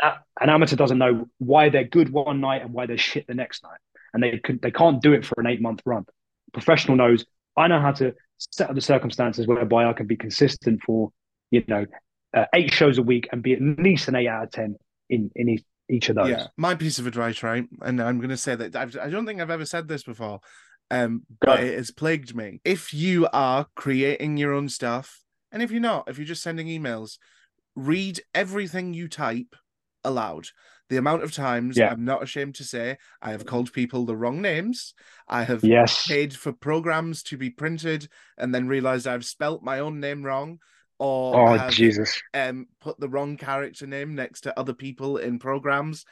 A- 0.00 0.18
An 0.40 0.50
amateur 0.50 0.76
doesn't 0.76 0.98
know 0.98 1.28
why 1.38 1.70
they're 1.70 1.84
good 1.84 2.10
one 2.10 2.40
night 2.40 2.62
and 2.62 2.72
why 2.72 2.86
they're 2.86 2.98
shit 2.98 3.26
the 3.26 3.34
next 3.34 3.62
night. 3.62 3.78
And 4.12 4.22
they 4.22 4.38
could, 4.38 4.60
they 4.60 4.70
can't 4.70 5.00
do 5.00 5.14
it 5.14 5.24
for 5.24 5.34
an 5.38 5.46
eight 5.46 5.62
month 5.62 5.80
run. 5.86 6.04
Professional 6.52 6.96
knows 6.98 7.24
I 7.56 7.68
know 7.68 7.80
how 7.80 7.92
to 7.92 8.14
set 8.38 8.68
up 8.68 8.74
the 8.74 8.80
circumstances 8.80 9.46
whereby 9.46 9.86
I 9.86 9.92
can 9.92 10.06
be 10.06 10.16
consistent 10.16 10.80
for, 10.84 11.12
you 11.50 11.62
know, 11.66 11.86
uh, 12.34 12.46
eight 12.54 12.72
shows 12.72 12.98
a 12.98 13.02
week 13.02 13.28
and 13.32 13.42
be 13.42 13.52
at 13.52 13.60
least 13.60 14.08
an 14.08 14.16
eight 14.16 14.28
out 14.28 14.44
of 14.44 14.50
10 14.50 14.76
in, 15.10 15.30
in 15.34 15.48
each, 15.48 15.64
each 15.88 16.08
of 16.08 16.16
those. 16.16 16.30
Yeah. 16.30 16.46
My 16.56 16.74
piece 16.74 16.98
of 16.98 17.06
advice, 17.06 17.42
right? 17.42 17.64
And 17.82 18.00
I'm 18.00 18.18
going 18.18 18.30
to 18.30 18.36
say 18.36 18.54
that 18.54 18.74
I've, 18.76 18.96
I 18.96 19.10
don't 19.10 19.26
think 19.26 19.40
I've 19.40 19.50
ever 19.50 19.66
said 19.66 19.88
this 19.88 20.02
before, 20.02 20.40
um, 20.90 21.22
but 21.40 21.62
it 21.62 21.76
has 21.76 21.90
plagued 21.90 22.34
me. 22.34 22.60
If 22.64 22.94
you 22.94 23.28
are 23.32 23.66
creating 23.74 24.36
your 24.36 24.52
own 24.52 24.68
stuff, 24.68 25.20
and 25.50 25.62
if 25.62 25.70
you're 25.70 25.80
not, 25.80 26.08
if 26.08 26.16
you're 26.18 26.26
just 26.26 26.42
sending 26.42 26.66
emails, 26.68 27.18
read 27.76 28.20
everything 28.34 28.94
you 28.94 29.08
type 29.08 29.54
aloud. 30.04 30.46
The 30.88 30.96
amount 30.98 31.22
of 31.22 31.32
times 31.32 31.76
Yeah. 31.78 31.90
I'm 31.90 32.04
not 32.04 32.22
ashamed 32.22 32.54
to 32.56 32.64
say 32.64 32.98
I 33.22 33.30
have 33.30 33.46
called 33.46 33.72
people 33.72 34.04
the 34.04 34.16
wrong 34.16 34.42
names. 34.42 34.94
I 35.28 35.44
have 35.44 35.64
Yes. 35.64 36.06
paid 36.06 36.34
for 36.34 36.52
programs 36.52 37.22
to 37.24 37.36
be 37.38 37.50
printed 37.50 38.08
and 38.36 38.54
then 38.54 38.66
realized 38.68 39.06
I've 39.06 39.24
spelt 39.24 39.62
my 39.62 39.78
own 39.78 40.00
name 40.00 40.22
wrong 40.22 40.58
or 41.02 41.34
Oh 41.34 41.56
have 41.56 41.72
Jesus. 41.72 42.22
um 42.32 42.66
put 42.80 42.98
the 43.00 43.08
wrong 43.08 43.36
character 43.36 43.86
name 43.86 44.14
next 44.14 44.42
to 44.42 44.58
other 44.58 44.72
people 44.72 45.16
in 45.16 45.38
programs? 45.38 46.04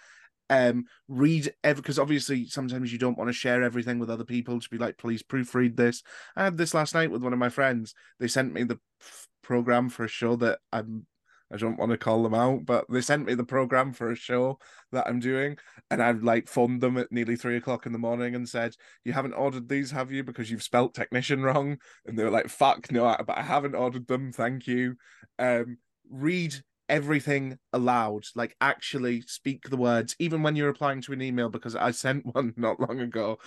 Um 0.49 0.85
read 1.09 1.55
every 1.63 1.81
because 1.81 1.99
obviously 1.99 2.47
sometimes 2.47 2.93
you 2.93 2.99
don't 2.99 3.17
want 3.17 3.29
to 3.29 3.33
share 3.33 3.63
everything 3.63 4.01
with 4.01 4.11
other 4.11 4.25
people 4.25 4.61
to 4.61 4.69
be 4.69 4.79
like 4.79 4.99
please 4.99 5.23
proofread 5.23 5.77
this. 5.77 6.03
I 6.35 6.45
had 6.45 6.57
this 6.59 6.75
last 6.75 6.93
night 6.95 7.11
with 7.13 7.23
one 7.23 7.33
of 7.33 7.39
my 7.39 7.51
friends. 7.51 7.95
They 8.19 8.29
sent 8.29 8.53
me 8.53 8.65
the 8.65 8.81
f- 9.01 9.29
program 9.43 9.89
for 9.89 10.05
a 10.05 10.09
show 10.09 10.37
that 10.37 10.59
i'm 10.73 11.07
i 11.53 11.57
don't 11.57 11.79
want 11.79 11.91
to 11.91 11.99
call 11.99 12.23
them 12.23 12.35
out 12.35 12.65
but 12.65 12.85
they 12.89 13.01
sent 13.01 13.27
me 13.27 13.35
the 13.35 13.45
program 13.45 13.93
for 13.93 14.11
a 14.11 14.17
show 14.17 14.59
that 14.93 15.07
i'm 15.07 15.21
doing 15.21 15.57
and 15.91 16.03
i've 16.03 16.23
like 16.23 16.49
phoned 16.49 16.81
them 16.81 16.97
at 16.97 17.11
nearly 17.11 17.37
three 17.37 17.57
o'clock 17.57 17.87
in 17.87 17.93
the 17.93 17.99
morning 17.99 18.35
and 18.35 18.49
said 18.49 18.75
you 19.05 19.13
haven't 19.13 19.35
ordered 19.35 19.69
these 19.69 19.91
have 19.91 20.13
you? 20.13 20.23
Because 20.23 20.51
you've 20.51 20.63
spelt 20.63 20.95
technician 20.95 21.43
wrong. 21.43 21.79
And 22.07 22.19
they 22.19 22.25
were 22.25 22.31
like 22.31 22.49
fuck 22.49 22.91
no 22.91 23.17
but 23.27 23.39
i 23.39 23.43
haven't 23.43 23.75
ordered 23.75 24.07
them 24.07 24.33
thank 24.33 24.67
you. 24.67 24.97
Um 25.39 25.79
read 26.11 26.55
everything 26.89 27.57
aloud 27.73 28.25
like 28.35 28.57
actually 28.61 29.21
speak 29.23 29.71
the 29.71 29.77
words 29.77 30.17
even 30.19 30.43
when 30.43 30.57
you're 30.57 30.67
replying 30.67 31.01
to 31.01 31.13
an 31.13 31.23
email 31.23 31.49
because 31.49 31.77
i 31.77 31.93
sent 31.93 32.27
one 32.35 32.53
not 32.57 32.81
long 32.81 32.99
ago 32.99 33.39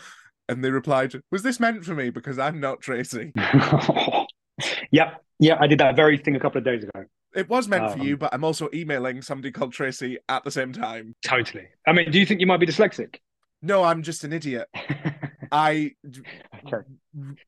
and 0.47 0.63
they 0.63 0.71
replied 0.71 1.13
was 1.29 1.43
this 1.43 1.59
meant 1.59 1.83
for 1.83 1.93
me? 1.93 2.09
Because 2.09 2.39
i'm 2.39 2.59
not 2.59 2.81
tracy. 2.81 3.33
Yeah, 4.91 5.15
yeah, 5.43 5.57
I 5.59 5.67
did 5.67 5.79
that 5.79 5.95
very 5.95 6.17
thing 6.17 6.35
a 6.35 6.39
couple 6.39 6.59
of 6.59 6.65
days 6.65 6.83
ago. 6.83 7.05
it 7.35 7.47
was 7.49 7.67
meant 7.67 7.91
for 7.91 7.99
Um, 7.99 8.07
you 8.07 8.17
but 8.17 8.33
i'm 8.33 8.43
also 8.43 8.69
emailing 8.73 9.21
somebody 9.21 9.51
called 9.51 9.73
tracy 9.73 10.17
at 10.29 10.43
the 10.43 10.51
same 10.51 10.71
time 10.71 11.05
Totally. 11.25 11.65
I 11.87 11.91
mean, 11.93 12.11
do 12.11 12.19
you 12.19 12.25
think 12.25 12.39
you 12.41 12.47
might 12.47 12.59
be 12.59 12.67
dyslexic? 12.73 13.15
no 13.61 13.83
i'm 13.83 14.01
just 14.03 14.23
an 14.23 14.33
idiot 14.33 14.67
I 15.51 15.91
Okay. 16.65 16.87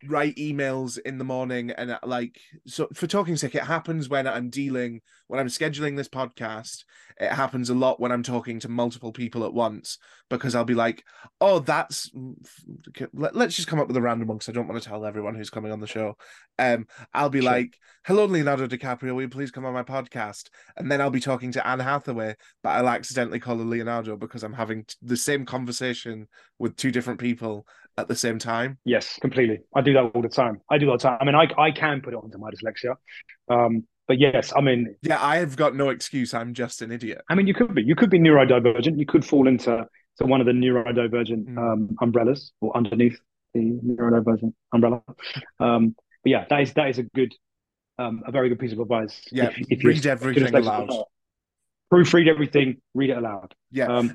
write 0.06 0.36
emails 0.36 1.00
in 1.06 1.18
the 1.18 1.24
morning 1.24 1.72
and 1.72 1.91
uh, 1.91 2.00
like 2.04 2.38
so 2.68 2.88
for 2.93 3.08
talking 3.08 3.36
sick 3.38 3.56
it 3.56 3.64
happens 3.64 4.10
when 4.10 4.28
i'm 4.28 4.50
dealing 4.50 5.02
when 5.28 5.40
i'm 5.40 5.48
scheduling 5.48 5.96
this 5.98 6.10
podcast 6.10 6.84
it 7.20 7.32
happens 7.32 7.70
a 7.70 7.74
lot 7.76 8.00
when 8.00 8.12
i'm 8.12 8.24
talking 8.24 8.60
to 8.60 8.70
multiple 8.70 9.12
people 9.12 9.46
at 9.46 9.54
once 9.54 9.98
because 10.30 10.56
i'll 10.56 10.66
be 10.66 10.74
like 10.76 11.04
oh 11.42 11.60
that's 11.60 12.12
let, 13.14 13.36
us 13.36 13.56
just 13.56 13.68
come 13.68 13.80
up 13.80 13.88
with 13.88 13.98
a 13.98 14.02
random 14.02 14.28
one 14.28 14.38
because 14.38 14.50
i 14.50 14.52
don't 14.52 14.68
want 14.68 14.82
to 14.82 14.88
tell 14.88 15.06
everyone 15.06 15.36
who's 15.36 15.50
coming 15.50 15.72
on 15.72 15.80
the 15.80 15.88
show 15.88 16.16
um 16.60 16.86
i'll 17.14 17.30
be 17.30 17.42
Sure. 17.42 17.52
like 17.52 17.78
hello 18.06 18.26
leonardo 18.26 18.68
dicaprio 18.68 19.14
will 19.16 19.22
you 19.22 19.30
please 19.30 19.52
come 19.52 19.66
on 19.66 19.74
my 19.74 19.84
podcast 19.84 20.50
and 20.78 20.92
then 20.92 21.02
i'll 21.02 21.10
be 21.10 21.20
talking 21.20 21.52
to 21.52 21.66
anne 21.68 21.80
hathaway 21.80 22.36
but 22.64 22.70
i'll 22.70 22.90
accidentally 22.90 23.40
call 23.40 23.58
her 23.58 23.64
leonardo 23.64 24.16
because 24.18 24.44
i'm 24.44 24.54
having 24.54 24.84
t- 24.84 24.96
the 25.02 25.18
same 25.18 25.46
conversation 25.46 26.28
with 26.60 26.76
two 26.76 26.92
different 26.92 27.20
people 27.20 27.66
at 27.98 28.08
the 28.08 28.16
same 28.16 28.38
time 28.38 28.78
Yes, 28.84 29.18
completely. 29.22 29.60
I 29.74 29.80
do 29.82 29.94
that 29.94 30.12
all 30.14 30.22
the 30.22 30.28
time. 30.28 30.60
I 30.70 30.78
do 30.78 30.86
that 30.88 30.92
all 30.92 30.98
the 30.98 31.04
time. 31.04 31.18
I 31.22 31.24
mean, 31.26 31.34
I 31.36 31.48
I 31.58 31.72
can 31.72 32.02
put 32.02 32.14
it 32.14 32.18
onto 32.18 32.38
my 32.38 32.50
dyslexia. 32.52 32.96
Um, 33.50 33.86
but 34.08 34.20
yes, 34.20 34.53
I 34.56 34.62
mean, 34.62 34.95
Yeah, 35.01 35.24
I 35.24 35.38
have 35.38 35.56
got 35.56 35.76
no 35.76 35.89
excuse. 35.89 36.34
I'm 36.34 36.53
just 36.53 36.82
an 36.82 36.91
idiot. 36.91 37.22
I 37.30 37.36
mean, 37.36 37.47
you 37.47 37.53
could 37.53 37.74
be. 37.74 37.84
You 37.84 37.95
could 37.95 38.10
be 38.10 38.20
neurodivergent. 38.20 38.97
You 38.99 39.06
could 39.06 39.26
fall 39.26 39.47
into 39.47 39.88
to 40.18 40.26
one 40.26 40.39
of 40.41 40.45
the 40.47 40.53
neurodivergent 40.53 41.45
Mm. 41.47 41.58
um, 41.58 41.95
umbrellas 42.01 42.53
or 42.62 42.76
underneath 42.78 43.20
the 43.53 43.60
neurodivergent 43.84 44.53
umbrella. 44.74 45.01
Um, 45.60 45.95
but 46.24 46.30
yeah, 46.30 46.45
that 46.49 46.62
is 46.62 46.74
that 46.74 46.89
is 46.89 46.97
a 46.99 47.03
good, 47.03 47.34
um, 47.97 48.24
a 48.26 48.32
very 48.32 48.49
good 48.49 48.60
piece 48.60 48.72
of 48.74 48.80
advice. 48.80 49.22
Yeah, 49.32 49.49
If- 49.49 49.68
if 49.72 49.84
read 49.84 50.06
everything 50.06 50.53
aloud. 50.56 50.89
Proofread 51.93 52.28
everything. 52.28 52.82
Read 52.95 53.12
it 53.12 53.18
aloud. 53.18 53.53
Yeah, 53.72 53.86
Um, 53.88 54.12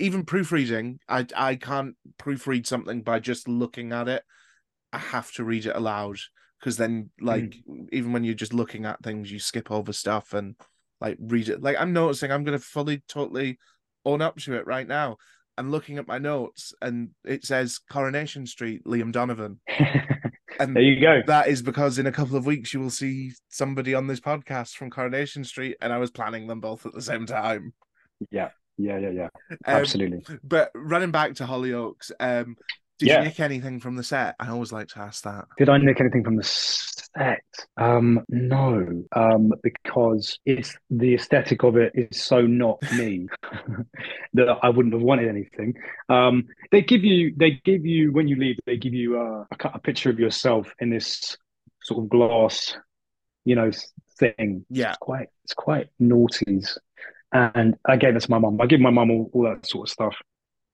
even 0.00 0.24
proofreading, 0.24 1.00
I 1.08 1.26
I 1.36 1.56
can't 1.56 1.96
proofread 2.18 2.66
something 2.66 3.02
by 3.02 3.20
just 3.20 3.46
looking 3.46 3.92
at 3.92 4.08
it. 4.08 4.22
I 4.92 4.98
have 4.98 5.30
to 5.32 5.44
read 5.44 5.66
it 5.66 5.76
aloud 5.76 6.18
because 6.60 6.76
then, 6.76 7.10
like, 7.20 7.56
even 7.90 8.12
when 8.12 8.22
you're 8.22 8.34
just 8.34 8.54
looking 8.54 8.84
at 8.84 9.02
things, 9.02 9.32
you 9.32 9.38
skip 9.38 9.70
over 9.70 9.92
stuff 9.92 10.34
and 10.34 10.54
like 11.00 11.16
read 11.20 11.48
it. 11.48 11.62
Like 11.62 11.76
I'm 11.78 11.92
noticing, 11.92 12.30
I'm 12.30 12.44
gonna 12.44 12.58
fully, 12.58 13.02
totally 13.08 13.58
own 14.04 14.22
up 14.22 14.36
to 14.40 14.54
it 14.54 14.66
right 14.66 14.86
now. 14.86 15.16
I'm 15.56 15.70
looking 15.70 15.98
at 15.98 16.06
my 16.06 16.18
notes 16.18 16.72
and 16.80 17.10
it 17.24 17.44
says 17.44 17.80
Coronation 17.90 18.46
Street, 18.46 18.84
Liam 18.84 19.12
Donovan, 19.12 19.60
and 20.60 20.76
there 20.76 20.82
you 20.82 21.00
go. 21.00 21.22
that 21.26 21.48
is 21.48 21.62
because 21.62 21.98
in 21.98 22.06
a 22.06 22.12
couple 22.12 22.36
of 22.36 22.46
weeks 22.46 22.72
you 22.72 22.80
will 22.80 22.90
see 22.90 23.32
somebody 23.48 23.94
on 23.94 24.06
this 24.06 24.20
podcast 24.20 24.74
from 24.74 24.90
Coronation 24.90 25.44
Street, 25.44 25.76
and 25.80 25.92
I 25.92 25.98
was 25.98 26.10
planning 26.10 26.46
them 26.46 26.60
both 26.60 26.86
at 26.86 26.92
the 26.92 27.02
same 27.02 27.26
time. 27.26 27.72
Yeah, 28.30 28.50
yeah, 28.76 28.98
yeah, 28.98 29.10
yeah. 29.10 29.28
Um, 29.50 29.58
Absolutely. 29.66 30.38
But 30.42 30.70
running 30.74 31.10
back 31.10 31.34
to 31.36 31.44
Hollyoaks, 31.44 32.10
um, 32.20 32.56
did 33.00 33.08
Yeah. 33.08 33.18
you 33.20 33.24
nick 33.24 33.40
anything 33.40 33.80
from 33.80 33.96
the 33.96 34.04
set? 34.04 34.36
I 34.38 34.48
always 34.50 34.72
like 34.72 34.88
to 34.88 35.00
ask 35.00 35.24
that. 35.24 35.46
Did 35.58 35.68
I 35.70 35.78
nick 35.78 36.00
anything 36.00 36.22
from 36.22 36.36
the 36.36 36.44
set? 36.44 37.40
Um, 37.76 38.24
no, 38.28 39.04
um, 39.16 39.52
because 39.62 40.38
it's 40.44 40.76
the 40.90 41.14
aesthetic 41.14 41.64
of 41.64 41.76
it 41.76 41.92
is 41.94 42.22
so 42.22 42.42
not 42.42 42.80
me 42.92 43.26
that 44.34 44.58
I 44.62 44.68
wouldn't 44.68 44.92
have 44.94 45.02
wanted 45.02 45.28
anything. 45.28 45.74
Um, 46.08 46.46
they 46.70 46.82
give 46.82 47.02
you, 47.02 47.34
they 47.36 47.60
give 47.64 47.84
you 47.84 48.12
when 48.12 48.28
you 48.28 48.36
leave, 48.36 48.58
they 48.66 48.76
give 48.76 48.94
you 48.94 49.18
uh, 49.18 49.44
a, 49.50 49.68
a 49.74 49.78
picture 49.78 50.10
of 50.10 50.20
yourself 50.20 50.72
in 50.78 50.90
this 50.90 51.36
sort 51.82 52.04
of 52.04 52.10
glass, 52.10 52.76
you 53.44 53.56
know, 53.56 53.70
thing. 54.18 54.64
Yeah. 54.68 54.90
It's 54.90 54.98
quite, 54.98 55.28
it's 55.44 55.54
quite 55.54 55.88
naughties, 56.00 56.76
and 57.32 57.76
I 57.86 57.96
gave 57.96 58.14
it 58.14 58.20
to 58.20 58.30
my 58.30 58.38
mum. 58.38 58.60
I 58.60 58.66
give 58.66 58.80
my 58.80 58.90
mum 58.90 59.10
all, 59.10 59.30
all 59.32 59.42
that 59.44 59.66
sort 59.66 59.88
of 59.88 59.92
stuff. 59.92 60.14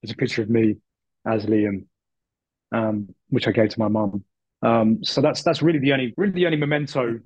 There's 0.02 0.12
a 0.12 0.16
picture 0.16 0.42
of 0.42 0.50
me 0.50 0.76
as 1.26 1.46
Liam, 1.46 1.84
um, 2.72 3.14
which 3.28 3.46
I 3.48 3.52
gave 3.52 3.70
to 3.70 3.78
my 3.78 3.88
mum. 3.88 4.24
Um, 4.62 5.04
so 5.04 5.20
that's 5.20 5.42
that's 5.42 5.62
really 5.62 5.78
the 5.78 5.92
only 5.92 6.14
really 6.16 6.32
the 6.32 6.46
only 6.46 6.58
memento 6.58 7.20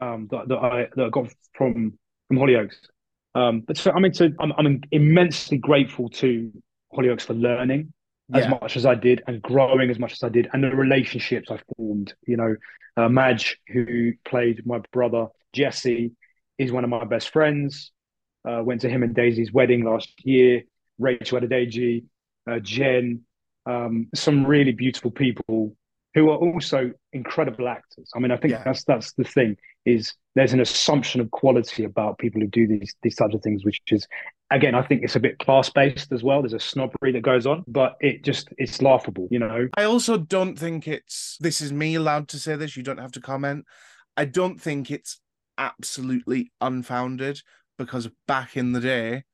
um, 0.00 0.28
that, 0.30 0.48
that 0.48 0.56
I 0.56 0.88
that 0.96 1.06
I 1.06 1.08
got 1.10 1.28
from 1.54 1.98
from 2.28 2.38
Hollyoaks. 2.38 2.76
Um, 3.34 3.60
but 3.60 3.76
so, 3.76 3.92
I 3.92 4.00
mean, 4.00 4.14
so 4.14 4.30
I'm 4.40 4.52
I'm 4.56 4.80
immensely 4.92 5.58
grateful 5.58 6.08
to 6.10 6.52
Hollyoaks 6.94 7.22
for 7.22 7.34
learning 7.34 7.92
as 8.34 8.48
much 8.48 8.76
as 8.76 8.84
I 8.84 8.96
did 8.96 9.22
and 9.28 9.40
growing 9.40 9.88
as 9.88 9.98
much 9.98 10.12
as 10.12 10.22
I 10.22 10.28
did, 10.28 10.48
and 10.52 10.64
the 10.64 10.70
relationships 10.70 11.50
I 11.50 11.60
formed. 11.76 12.14
You 12.26 12.36
know, 12.36 12.56
uh, 12.96 13.08
Madge, 13.08 13.58
who 13.68 14.12
played 14.24 14.66
my 14.66 14.80
brother 14.92 15.28
Jesse, 15.52 16.12
is 16.58 16.72
one 16.72 16.84
of 16.84 16.90
my 16.90 17.04
best 17.04 17.30
friends. 17.30 17.92
Uh, 18.48 18.62
went 18.62 18.80
to 18.80 18.88
him 18.88 19.02
and 19.02 19.14
Daisy's 19.14 19.52
wedding 19.52 19.84
last 19.84 20.12
year. 20.24 20.62
Rachel 20.98 21.40
Adedeji, 21.40 22.04
uh, 22.48 22.58
Jen, 22.60 23.25
um, 23.66 24.08
some 24.14 24.46
really 24.46 24.72
beautiful 24.72 25.10
people 25.10 25.76
who 26.14 26.30
are 26.30 26.36
also 26.38 26.90
incredible 27.12 27.68
actors. 27.68 28.08
I 28.14 28.20
mean, 28.20 28.30
I 28.30 28.36
think 28.38 28.52
Yeah. 28.52 28.62
that's 28.64 28.84
that's 28.84 29.12
the 29.12 29.24
thing 29.24 29.56
is 29.84 30.14
there's 30.34 30.52
an 30.54 30.60
assumption 30.60 31.20
of 31.20 31.30
quality 31.30 31.84
about 31.84 32.18
people 32.18 32.40
who 32.40 32.46
do 32.46 32.66
these 32.66 32.94
these 33.02 33.16
types 33.16 33.34
of 33.34 33.42
things, 33.42 33.64
which 33.64 33.80
is 33.88 34.06
again, 34.50 34.74
I 34.74 34.82
think 34.82 35.02
it's 35.02 35.16
a 35.16 35.20
bit 35.20 35.38
class 35.38 35.68
based 35.68 36.12
as 36.12 36.22
well. 36.22 36.40
There's 36.40 36.52
a 36.54 36.60
snobbery 36.60 37.12
that 37.12 37.22
goes 37.22 37.46
on, 37.46 37.64
but 37.66 37.96
it 38.00 38.24
just 38.24 38.48
it's 38.56 38.80
laughable, 38.80 39.28
you 39.30 39.38
know. 39.38 39.68
I 39.76 39.84
also 39.84 40.16
don't 40.16 40.58
think 40.58 40.88
it's. 40.88 41.36
This 41.40 41.60
is 41.60 41.72
me 41.72 41.96
allowed 41.96 42.28
to 42.28 42.38
say 42.38 42.56
this. 42.56 42.76
You 42.76 42.82
don't 42.82 42.98
have 42.98 43.12
to 43.12 43.20
comment. 43.20 43.66
I 44.16 44.24
don't 44.24 44.58
think 44.58 44.90
it's 44.90 45.20
absolutely 45.58 46.50
unfounded 46.60 47.42
because 47.78 48.08
back 48.26 48.56
in 48.56 48.72
the 48.72 48.80
day, 48.80 49.24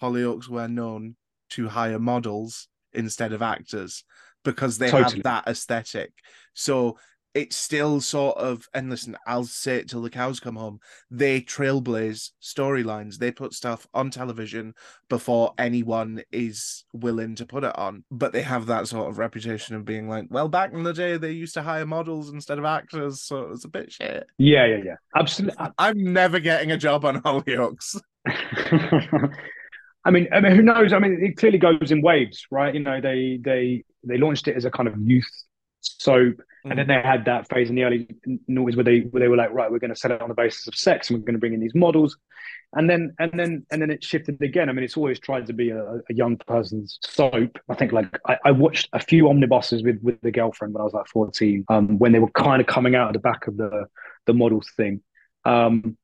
Hollyoaks 0.00 0.48
were 0.48 0.68
known 0.68 1.16
to 1.50 1.68
hire 1.68 1.98
models 1.98 2.68
instead 2.92 3.32
of 3.32 3.42
actors 3.42 4.04
because 4.44 4.78
they 4.78 4.90
Totally. 4.90 5.16
have 5.16 5.22
that 5.24 5.48
aesthetic. 5.48 6.12
So 6.54 6.96
it's 7.34 7.56
still 7.56 8.00
sort 8.00 8.36
of, 8.38 8.66
and 8.74 8.90
listen, 8.90 9.16
I'll 9.26 9.44
say 9.44 9.76
it 9.76 9.88
till 9.88 10.02
the 10.02 10.10
cows 10.10 10.40
come 10.40 10.56
home. 10.56 10.80
They 11.10 11.40
trailblaze 11.40 12.30
storylines. 12.42 13.18
They 13.18 13.30
put 13.30 13.52
stuff 13.52 13.86
on 13.94 14.10
television 14.10 14.74
before 15.08 15.52
anyone 15.58 16.22
is 16.32 16.84
willing 16.92 17.34
to 17.36 17.46
put 17.46 17.64
it 17.64 17.78
on. 17.78 18.04
But 18.10 18.32
they 18.32 18.42
have 18.42 18.66
that 18.66 18.88
sort 18.88 19.08
of 19.08 19.18
reputation 19.18 19.76
of 19.76 19.84
being 19.84 20.08
like, 20.08 20.26
well, 20.30 20.48
back 20.48 20.72
in 20.72 20.82
the 20.82 20.94
day, 20.94 21.16
they 21.16 21.32
used 21.32 21.54
to 21.54 21.62
hire 21.62 21.86
models 21.86 22.30
instead 22.30 22.58
of 22.58 22.64
actors, 22.64 23.22
so 23.22 23.42
it 23.42 23.50
was 23.50 23.64
a 23.64 23.68
bit 23.68 23.92
shit. 23.92 24.26
Yeah, 24.38 24.64
yeah, 24.64 24.80
yeah. 24.84 24.96
Absolutely. 25.14 25.66
I'm 25.78 26.12
never 26.12 26.40
getting 26.40 26.72
a 26.72 26.78
job 26.78 27.04
on 27.04 27.22
Hollyoaks. 27.22 28.00
I 30.08 30.10
mean, 30.10 30.26
I 30.32 30.40
mean, 30.40 30.52
who 30.52 30.62
knows? 30.62 30.94
I 30.94 30.98
mean, 30.98 31.22
it 31.22 31.36
clearly 31.36 31.58
goes 31.58 31.90
in 31.90 32.00
waves, 32.00 32.46
right? 32.50 32.72
You 32.72 32.80
know, 32.80 32.98
they 32.98 33.38
they 33.42 33.84
they 34.04 34.16
launched 34.16 34.48
it 34.48 34.56
as 34.56 34.64
a 34.64 34.70
kind 34.70 34.88
of 34.88 34.94
youth 34.98 35.28
soap, 35.82 36.40
and 36.64 36.78
then 36.78 36.86
they 36.88 36.94
had 36.94 37.26
that 37.26 37.46
phase 37.50 37.68
in 37.68 37.76
the 37.76 37.84
early 37.84 38.08
noughties 38.48 38.74
where 38.74 38.84
they 38.84 39.00
where 39.00 39.20
they 39.20 39.28
were 39.28 39.36
like, 39.36 39.52
right, 39.52 39.70
we're 39.70 39.78
going 39.78 39.92
to 39.92 40.00
set 40.00 40.10
it 40.10 40.22
on 40.22 40.30
the 40.30 40.34
basis 40.34 40.66
of 40.66 40.74
sex, 40.74 41.10
and 41.10 41.18
we're 41.18 41.26
going 41.26 41.34
to 41.34 41.38
bring 41.38 41.52
in 41.52 41.60
these 41.60 41.74
models, 41.74 42.16
and 42.72 42.88
then 42.88 43.14
and 43.18 43.32
then 43.38 43.66
and 43.70 43.82
then 43.82 43.90
it 43.90 44.02
shifted 44.02 44.40
again. 44.40 44.70
I 44.70 44.72
mean, 44.72 44.82
it's 44.82 44.96
always 44.96 45.18
tried 45.18 45.46
to 45.48 45.52
be 45.52 45.68
a, 45.68 45.82
a 45.84 46.14
young 46.14 46.38
person's 46.38 46.98
soap. 47.02 47.58
I 47.68 47.74
think 47.74 47.92
like 47.92 48.18
I, 48.26 48.38
I 48.46 48.50
watched 48.52 48.88
a 48.94 49.00
few 49.00 49.28
omnibuses 49.28 49.82
with 49.82 50.00
with 50.02 50.18
the 50.22 50.30
girlfriend 50.30 50.72
when 50.72 50.80
I 50.80 50.84
was 50.84 50.94
like 50.94 51.08
fourteen, 51.08 51.66
um, 51.68 51.98
when 51.98 52.12
they 52.12 52.18
were 52.18 52.30
kind 52.30 52.62
of 52.62 52.66
coming 52.66 52.94
out 52.94 53.08
of 53.08 53.12
the 53.12 53.20
back 53.20 53.46
of 53.46 53.58
the 53.58 53.84
the 54.24 54.32
model 54.32 54.62
thing. 54.74 55.02
Um, 55.44 55.98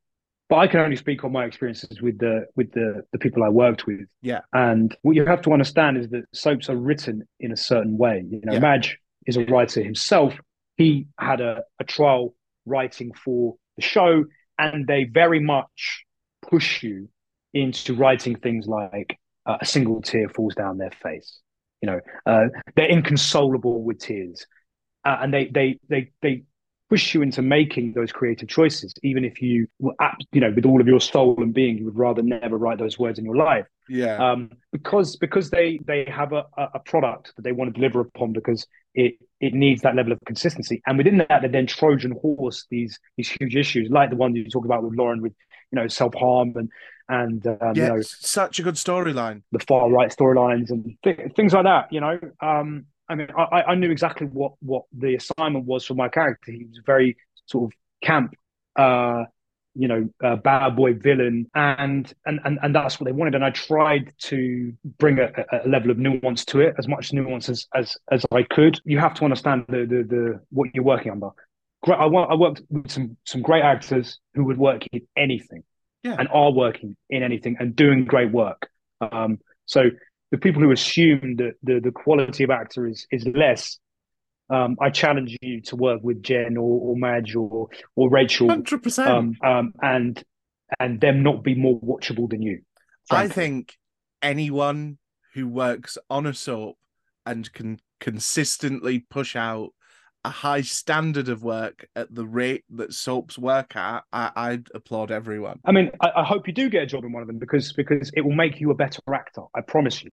but 0.48 0.56
I 0.56 0.66
can 0.66 0.80
only 0.80 0.96
speak 0.96 1.24
on 1.24 1.32
my 1.32 1.44
experiences 1.44 2.02
with 2.02 2.18
the 2.18 2.46
with 2.56 2.72
the 2.72 3.02
the 3.12 3.18
people 3.18 3.42
I 3.42 3.48
worked 3.48 3.86
with. 3.86 4.06
Yeah. 4.22 4.40
And 4.52 4.94
what 5.02 5.16
you 5.16 5.24
have 5.24 5.42
to 5.42 5.52
understand 5.52 5.96
is 5.96 6.08
that 6.10 6.24
soaps 6.32 6.68
are 6.68 6.76
written 6.76 7.26
in 7.40 7.52
a 7.52 7.56
certain 7.56 7.96
way. 7.96 8.24
You 8.28 8.40
know, 8.44 8.54
Yeah. 8.54 8.58
Madge 8.60 8.98
is 9.26 9.36
a 9.36 9.44
writer 9.46 9.82
himself. 9.82 10.34
He 10.76 11.06
had 11.18 11.40
a, 11.40 11.62
a 11.80 11.84
trial 11.84 12.34
writing 12.66 13.12
for 13.14 13.56
the 13.76 13.82
show, 13.82 14.24
and 14.58 14.86
they 14.86 15.04
very 15.04 15.40
much 15.40 16.04
push 16.42 16.82
you 16.82 17.08
into 17.54 17.94
writing 17.94 18.36
things 18.36 18.66
like 18.66 19.18
uh, 19.46 19.58
a 19.60 19.64
single 19.64 20.02
tear 20.02 20.28
falls 20.28 20.54
down 20.54 20.78
their 20.78 20.90
face. 21.02 21.38
You 21.80 21.90
know, 21.90 22.00
uh, 22.26 22.46
they're 22.76 22.88
inconsolable 22.88 23.82
with 23.82 23.98
tears, 23.98 24.46
uh, 25.04 25.18
and 25.20 25.32
they 25.32 25.46
they 25.46 25.78
they 25.88 26.12
they 26.22 26.42
push 26.94 27.14
you 27.14 27.22
into 27.22 27.42
making 27.42 27.86
those 27.98 28.12
creative 28.18 28.48
choices, 28.48 28.92
even 29.02 29.22
if 29.30 29.34
you 29.46 29.66
were, 29.84 29.94
you 30.32 30.40
know, 30.42 30.52
with 30.56 30.64
all 30.70 30.80
of 30.80 30.86
your 30.92 31.00
soul 31.00 31.34
and 31.44 31.52
being, 31.52 31.74
you 31.78 31.84
would 31.86 31.98
rather 32.06 32.22
never 32.22 32.56
write 32.64 32.78
those 32.78 32.96
words 33.04 33.18
in 33.18 33.24
your 33.24 33.36
life 33.50 33.66
Yeah. 33.88 34.16
um, 34.26 34.40
because 34.76 35.08
because 35.24 35.46
they 35.56 35.68
they 35.90 36.00
have 36.20 36.30
a, 36.40 36.42
a 36.62 36.64
a 36.78 36.80
product 36.92 37.24
that 37.36 37.42
they 37.46 37.52
want 37.58 37.66
to 37.70 37.74
deliver 37.80 38.00
upon 38.08 38.28
because 38.32 38.60
it 39.02 39.12
it 39.46 39.52
needs 39.64 39.80
that 39.82 39.94
level 40.00 40.12
of 40.12 40.18
consistency 40.32 40.76
and 40.86 40.94
within 41.00 41.16
that 41.18 41.40
they 41.42 41.48
then 41.56 41.66
Trojan 41.66 42.12
horse 42.22 42.58
these 42.74 42.92
these 43.16 43.30
huge 43.38 43.54
issues 43.64 43.86
like 43.98 44.10
the 44.10 44.20
one 44.24 44.30
you 44.36 44.44
talk 44.48 44.64
about 44.64 44.82
with 44.84 44.94
Lauren 45.00 45.20
with 45.26 45.34
you 45.70 45.76
know 45.78 45.88
self 45.88 46.14
harm 46.14 46.48
and 46.60 46.68
and 47.20 47.40
um, 47.46 47.56
yeah. 47.74 47.82
you 47.82 47.88
know 47.92 48.00
Such 48.02 48.54
a 48.60 48.62
good 48.66 48.78
storyline. 48.86 49.38
the 49.56 49.62
far 49.70 49.84
right 49.98 50.10
storylines 50.18 50.68
and 50.74 50.80
th- 51.04 51.32
things 51.36 51.52
like 51.56 51.64
that. 51.72 51.84
You 51.94 52.00
know, 52.04 52.16
um, 52.50 52.86
I 53.08 53.14
mean, 53.14 53.28
I, 53.36 53.62
I 53.68 53.74
knew 53.74 53.90
exactly 53.90 54.26
what 54.26 54.52
what 54.60 54.84
the 54.96 55.14
assignment 55.16 55.66
was 55.66 55.84
for 55.84 55.94
my 55.94 56.08
character. 56.08 56.52
He 56.52 56.64
was 56.64 56.80
very 56.84 57.16
sort 57.46 57.64
of 57.72 57.78
camp, 58.02 58.34
uh, 58.76 59.24
you 59.74 59.88
know, 59.88 60.08
uh, 60.22 60.36
bad 60.36 60.76
boy 60.76 60.94
villain, 60.94 61.50
and 61.54 62.12
and 62.24 62.40
and 62.44 62.58
and 62.62 62.74
that's 62.74 62.98
what 62.98 63.04
they 63.06 63.12
wanted. 63.12 63.34
And 63.34 63.44
I 63.44 63.50
tried 63.50 64.12
to 64.20 64.72
bring 64.98 65.18
a, 65.18 65.30
a 65.64 65.68
level 65.68 65.90
of 65.90 65.98
nuance 65.98 66.44
to 66.46 66.60
it, 66.60 66.74
as 66.78 66.88
much 66.88 67.12
nuance 67.12 67.48
as 67.48 67.66
as 67.74 67.96
as 68.10 68.24
I 68.32 68.42
could. 68.42 68.80
You 68.84 68.98
have 69.00 69.14
to 69.14 69.24
understand 69.24 69.66
the 69.68 69.80
the, 69.84 70.02
the 70.08 70.40
what 70.50 70.70
you're 70.74 70.84
working 70.84 71.12
under. 71.12 71.28
Great, 71.82 71.98
I, 71.98 72.06
I 72.06 72.34
worked 72.34 72.62
with 72.70 72.90
some 72.90 73.16
some 73.24 73.42
great 73.42 73.62
actors 73.62 74.18
who 74.34 74.44
would 74.44 74.56
work 74.58 74.86
in 74.92 75.02
anything 75.16 75.62
Yeah. 76.02 76.16
and 76.18 76.28
are 76.28 76.50
working 76.52 76.96
in 77.10 77.22
anything 77.22 77.56
and 77.60 77.76
doing 77.76 78.06
great 78.06 78.32
work. 78.32 78.70
Um, 79.02 79.38
so 79.66 79.90
the 80.34 80.38
people 80.38 80.60
who 80.60 80.72
assume 80.72 81.36
that 81.36 81.52
the, 81.62 81.78
the 81.78 81.92
quality 81.92 82.42
of 82.42 82.50
actor 82.50 82.88
is 82.88 83.06
is 83.12 83.24
less, 83.24 83.78
um, 84.50 84.76
I 84.80 84.90
challenge 84.90 85.36
you 85.40 85.60
to 85.60 85.76
work 85.76 86.00
with 86.02 86.24
Jen 86.24 86.56
or, 86.56 86.80
or 86.80 86.96
Madge 86.96 87.36
or 87.36 87.68
or 87.94 88.10
Rachel, 88.10 88.48
Hundred 88.48 88.82
percent. 88.82 89.08
um, 89.08 89.36
um, 89.44 89.72
and 89.80 90.20
and 90.80 91.00
them 91.00 91.22
not 91.22 91.44
be 91.44 91.54
more 91.54 91.78
watchable 91.80 92.28
than 92.28 92.42
you. 92.42 92.62
I 93.12 93.28
think 93.28 93.76
anyone 94.22 94.98
who 95.34 95.46
works 95.46 95.98
on 96.10 96.26
a 96.26 96.34
soap 96.34 96.78
and 97.24 97.52
can 97.52 97.78
consistently 98.00 98.98
push 98.98 99.36
out 99.36 99.70
a 100.24 100.30
high 100.30 100.62
standard 100.62 101.28
of 101.28 101.42
work 101.42 101.86
at 101.94 102.14
the 102.14 102.26
rate 102.26 102.64
that 102.70 102.92
soaps 102.94 103.38
work 103.38 103.76
at, 103.76 104.04
I, 104.12 104.30
I'd 104.34 104.68
applaud 104.74 105.10
everyone. 105.10 105.60
I 105.64 105.72
mean, 105.72 105.90
I, 106.00 106.12
I 106.16 106.24
hope 106.24 106.46
you 106.46 106.54
do 106.54 106.70
get 106.70 106.82
a 106.82 106.86
job 106.86 107.04
in 107.04 107.12
one 107.12 107.22
of 107.22 107.26
them 107.26 107.38
because 107.38 107.72
because 107.72 108.10
it 108.14 108.22
will 108.22 108.34
make 108.34 108.60
you 108.60 108.70
a 108.70 108.74
better 108.74 109.00
actor. 109.12 109.42
I 109.54 109.60
promise 109.60 110.02
you. 110.02 110.10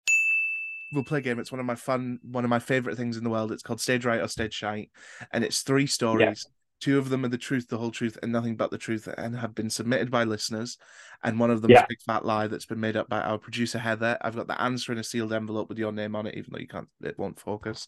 We'll 0.92 1.04
play 1.04 1.18
a 1.18 1.22
game. 1.22 1.38
It's 1.38 1.52
one 1.52 1.60
of 1.60 1.66
my 1.66 1.76
fun, 1.76 2.18
one 2.22 2.42
of 2.42 2.50
my 2.50 2.58
favorite 2.58 2.96
things 2.96 3.16
in 3.16 3.22
the 3.22 3.30
world. 3.30 3.52
It's 3.52 3.62
called 3.62 3.80
Stage 3.80 4.04
Right 4.04 4.20
or 4.20 4.26
Stage 4.26 4.54
Shite, 4.54 4.90
and 5.32 5.44
it's 5.44 5.62
three 5.62 5.86
stories. 5.86 6.46
Two 6.80 6.98
of 6.98 7.10
them 7.10 7.26
are 7.26 7.28
the 7.28 7.36
truth, 7.36 7.68
the 7.68 7.76
whole 7.76 7.90
truth, 7.90 8.16
and 8.22 8.32
nothing 8.32 8.56
but 8.56 8.70
the 8.70 8.78
truth, 8.78 9.06
and 9.06 9.36
have 9.36 9.54
been 9.54 9.68
submitted 9.68 10.10
by 10.10 10.24
listeners. 10.24 10.78
And 11.22 11.38
one 11.38 11.50
of 11.50 11.60
them 11.60 11.70
is 11.70 11.78
a 11.78 11.86
big 11.86 12.00
fat 12.00 12.24
lie 12.24 12.46
that's 12.46 12.64
been 12.64 12.80
made 12.80 12.96
up 12.96 13.06
by 13.08 13.20
our 13.20 13.36
producer 13.36 13.78
Heather. 13.78 14.16
I've 14.22 14.34
got 14.34 14.48
the 14.48 14.60
answer 14.60 14.90
in 14.90 14.98
a 14.98 15.04
sealed 15.04 15.34
envelope 15.34 15.68
with 15.68 15.78
your 15.78 15.92
name 15.92 16.16
on 16.16 16.26
it, 16.26 16.36
even 16.36 16.50
though 16.50 16.58
you 16.58 16.66
can't, 16.66 16.88
it 17.02 17.18
won't 17.18 17.38
focus. 17.38 17.86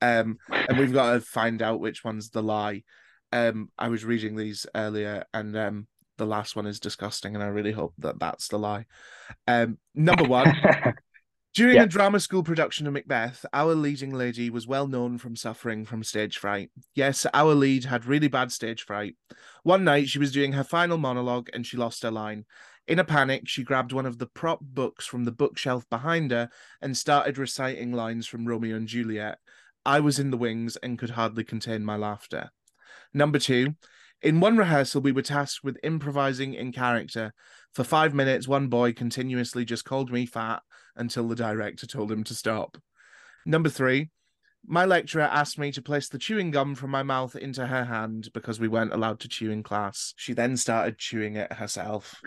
Um, 0.00 0.38
and 0.50 0.78
we've 0.78 0.92
got 0.92 1.12
to 1.12 1.20
find 1.20 1.62
out 1.62 1.80
which 1.80 2.04
one's 2.04 2.30
the 2.30 2.42
lie. 2.42 2.84
Um, 3.32 3.70
I 3.78 3.88
was 3.88 4.04
reading 4.04 4.36
these 4.36 4.66
earlier, 4.74 5.24
and 5.32 5.56
um, 5.56 5.86
the 6.18 6.26
last 6.26 6.56
one 6.56 6.66
is 6.66 6.80
disgusting, 6.80 7.34
and 7.34 7.44
I 7.44 7.48
really 7.48 7.72
hope 7.72 7.94
that 7.98 8.18
that's 8.18 8.48
the 8.48 8.58
lie. 8.58 8.86
Um, 9.46 9.78
number 9.94 10.24
one. 10.24 10.52
During 11.52 11.74
Yeah. 11.74 11.82
a 11.82 11.86
drama 11.88 12.20
school 12.20 12.44
production 12.44 12.86
of 12.86 12.92
Macbeth, 12.92 13.44
our 13.52 13.74
leading 13.74 14.14
lady 14.14 14.50
was 14.50 14.68
well 14.68 14.86
known 14.86 15.18
from 15.18 15.34
suffering 15.34 15.84
from 15.84 16.04
stage 16.04 16.38
fright. 16.38 16.70
Yes, 16.94 17.26
our 17.34 17.54
lead 17.54 17.86
had 17.86 18.04
really 18.06 18.28
bad 18.28 18.52
stage 18.52 18.84
fright. 18.84 19.16
One 19.64 19.82
night, 19.82 20.08
she 20.08 20.20
was 20.20 20.30
doing 20.30 20.52
her 20.52 20.62
final 20.62 20.96
monologue 20.96 21.50
and 21.52 21.66
she 21.66 21.76
lost 21.76 22.04
her 22.04 22.10
line. 22.12 22.44
In 22.86 23.00
a 23.00 23.04
panic, 23.04 23.48
she 23.48 23.64
grabbed 23.64 23.92
one 23.92 24.06
of 24.06 24.18
the 24.18 24.28
prop 24.28 24.60
books 24.62 25.06
from 25.06 25.24
the 25.24 25.32
bookshelf 25.32 25.84
behind 25.90 26.30
her 26.30 26.50
and 26.80 26.96
started 26.96 27.36
reciting 27.36 27.92
lines 27.92 28.28
from 28.28 28.46
Romeo 28.46 28.76
and 28.76 28.86
Juliet. 28.86 29.38
I 29.84 30.00
was 30.00 30.18
in 30.18 30.30
the 30.30 30.36
wings 30.36 30.76
and 30.76 30.98
could 30.98 31.10
hardly 31.10 31.44
contain 31.44 31.84
my 31.84 31.96
laughter. 31.96 32.50
Number 33.14 33.38
two, 33.38 33.74
in 34.22 34.40
one 34.40 34.56
rehearsal, 34.56 35.00
we 35.00 35.12
were 35.12 35.22
tasked 35.22 35.64
with 35.64 35.78
improvising 35.82 36.54
in 36.54 36.72
character. 36.72 37.32
For 37.72 37.84
five 37.84 38.14
minutes, 38.14 38.46
one 38.46 38.68
boy 38.68 38.92
continuously 38.92 39.64
just 39.64 39.84
called 39.84 40.12
me 40.12 40.26
fat 40.26 40.62
until 40.96 41.26
the 41.26 41.36
director 41.36 41.86
told 41.86 42.12
him 42.12 42.24
to 42.24 42.34
stop. 42.34 42.76
Number 43.46 43.70
three, 43.70 44.10
my 44.66 44.84
lecturer 44.84 45.22
asked 45.22 45.58
me 45.58 45.72
to 45.72 45.80
place 45.80 46.08
the 46.08 46.18
chewing 46.18 46.50
gum 46.50 46.74
from 46.74 46.90
my 46.90 47.02
mouth 47.02 47.34
into 47.34 47.66
her 47.66 47.84
hand 47.84 48.28
because 48.34 48.60
we 48.60 48.68
weren't 48.68 48.92
allowed 48.92 49.20
to 49.20 49.28
chew 49.28 49.50
in 49.50 49.62
class. 49.62 50.12
She 50.16 50.34
then 50.34 50.56
started 50.58 50.98
chewing 50.98 51.36
it 51.36 51.54
herself. 51.54 52.20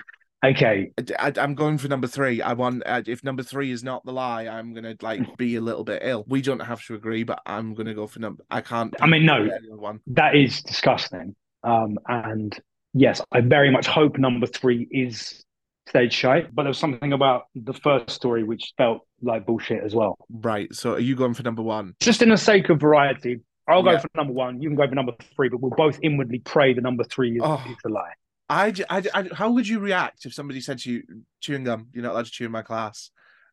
Okay, 0.43 0.91
I, 1.19 1.33
am 1.37 1.55
going 1.55 1.77
for 1.77 1.87
number 1.87 2.07
three. 2.07 2.41
I 2.41 2.53
want 2.53 2.83
uh, 2.85 3.01
if 3.05 3.23
number 3.23 3.43
three 3.43 3.71
is 3.71 3.83
not 3.83 4.05
the 4.05 4.11
lie, 4.11 4.47
I'm 4.47 4.73
gonna 4.73 4.95
like 5.01 5.37
be 5.37 5.55
a 5.55 5.61
little 5.61 5.83
bit 5.83 6.01
ill. 6.03 6.25
We 6.27 6.41
don't 6.41 6.59
have 6.59 6.83
to 6.85 6.95
agree, 6.95 7.23
but 7.23 7.41
I'm 7.45 7.73
gonna 7.73 7.93
go 7.93 8.07
for 8.07 8.19
number. 8.19 8.43
I 8.49 8.61
can't. 8.61 8.93
I 9.01 9.07
mean, 9.07 9.25
no. 9.25 9.43
pick 9.43 9.61
the 9.61 9.73
other 9.73 9.81
one. 9.81 9.99
that 10.07 10.35
is 10.35 10.61
disgusting. 10.61 11.35
Um, 11.63 11.97
and 12.07 12.57
yes, 12.93 13.21
I 13.31 13.41
very 13.41 13.71
much 13.71 13.87
hope 13.87 14.17
number 14.17 14.47
three 14.47 14.87
is 14.91 15.43
stage 15.87 16.13
shite. 16.13 16.53
But 16.53 16.63
there 16.63 16.69
was 16.69 16.77
something 16.77 17.13
about 17.13 17.43
the 17.55 17.73
first 17.73 18.09
story 18.09 18.43
which 18.43 18.73
felt 18.77 19.01
like 19.21 19.45
bullshit 19.45 19.83
as 19.83 19.95
well. 19.95 20.17
Right. 20.29 20.73
So 20.73 20.93
are 20.93 20.99
you 20.99 21.15
going 21.15 21.33
for 21.33 21.43
number 21.43 21.61
one? 21.61 21.95
Just 22.01 22.21
in 22.21 22.29
the 22.29 22.37
sake 22.37 22.69
of 22.69 22.79
variety, 22.79 23.41
I'll 23.67 23.83
go 23.83 23.91
Yeah. 23.91 23.99
for 23.99 24.09
number 24.15 24.33
one. 24.33 24.61
You 24.61 24.69
can 24.69 24.75
go 24.75 24.87
for 24.87 24.95
number 24.95 25.13
three, 25.35 25.49
but 25.49 25.61
we'll 25.61 25.71
both 25.71 25.99
inwardly 26.01 26.39
pray 26.39 26.73
the 26.73 26.81
number 26.81 27.03
three 27.03 27.37
is, 27.37 27.41
Oh. 27.43 27.63
is 27.69 27.77
a 27.85 27.89
lie. 27.89 28.13
I, 28.53 28.73
I, 28.89 29.03
I- 29.13 29.29
how 29.33 29.51
would 29.51 29.67
you 29.67 29.79
react 29.79 30.25
if 30.25 30.33
somebody 30.33 30.61
said 30.61 30.79
to 30.79 30.91
you, 30.91 31.03
chewing 31.41 31.63
gum, 31.63 31.87
you're 31.93 32.03
not 32.03 32.13
allowed 32.13 32.25
to 32.25 32.31
chew 32.31 32.45
in 32.45 32.51
my 32.51 32.61
class? 32.61 33.09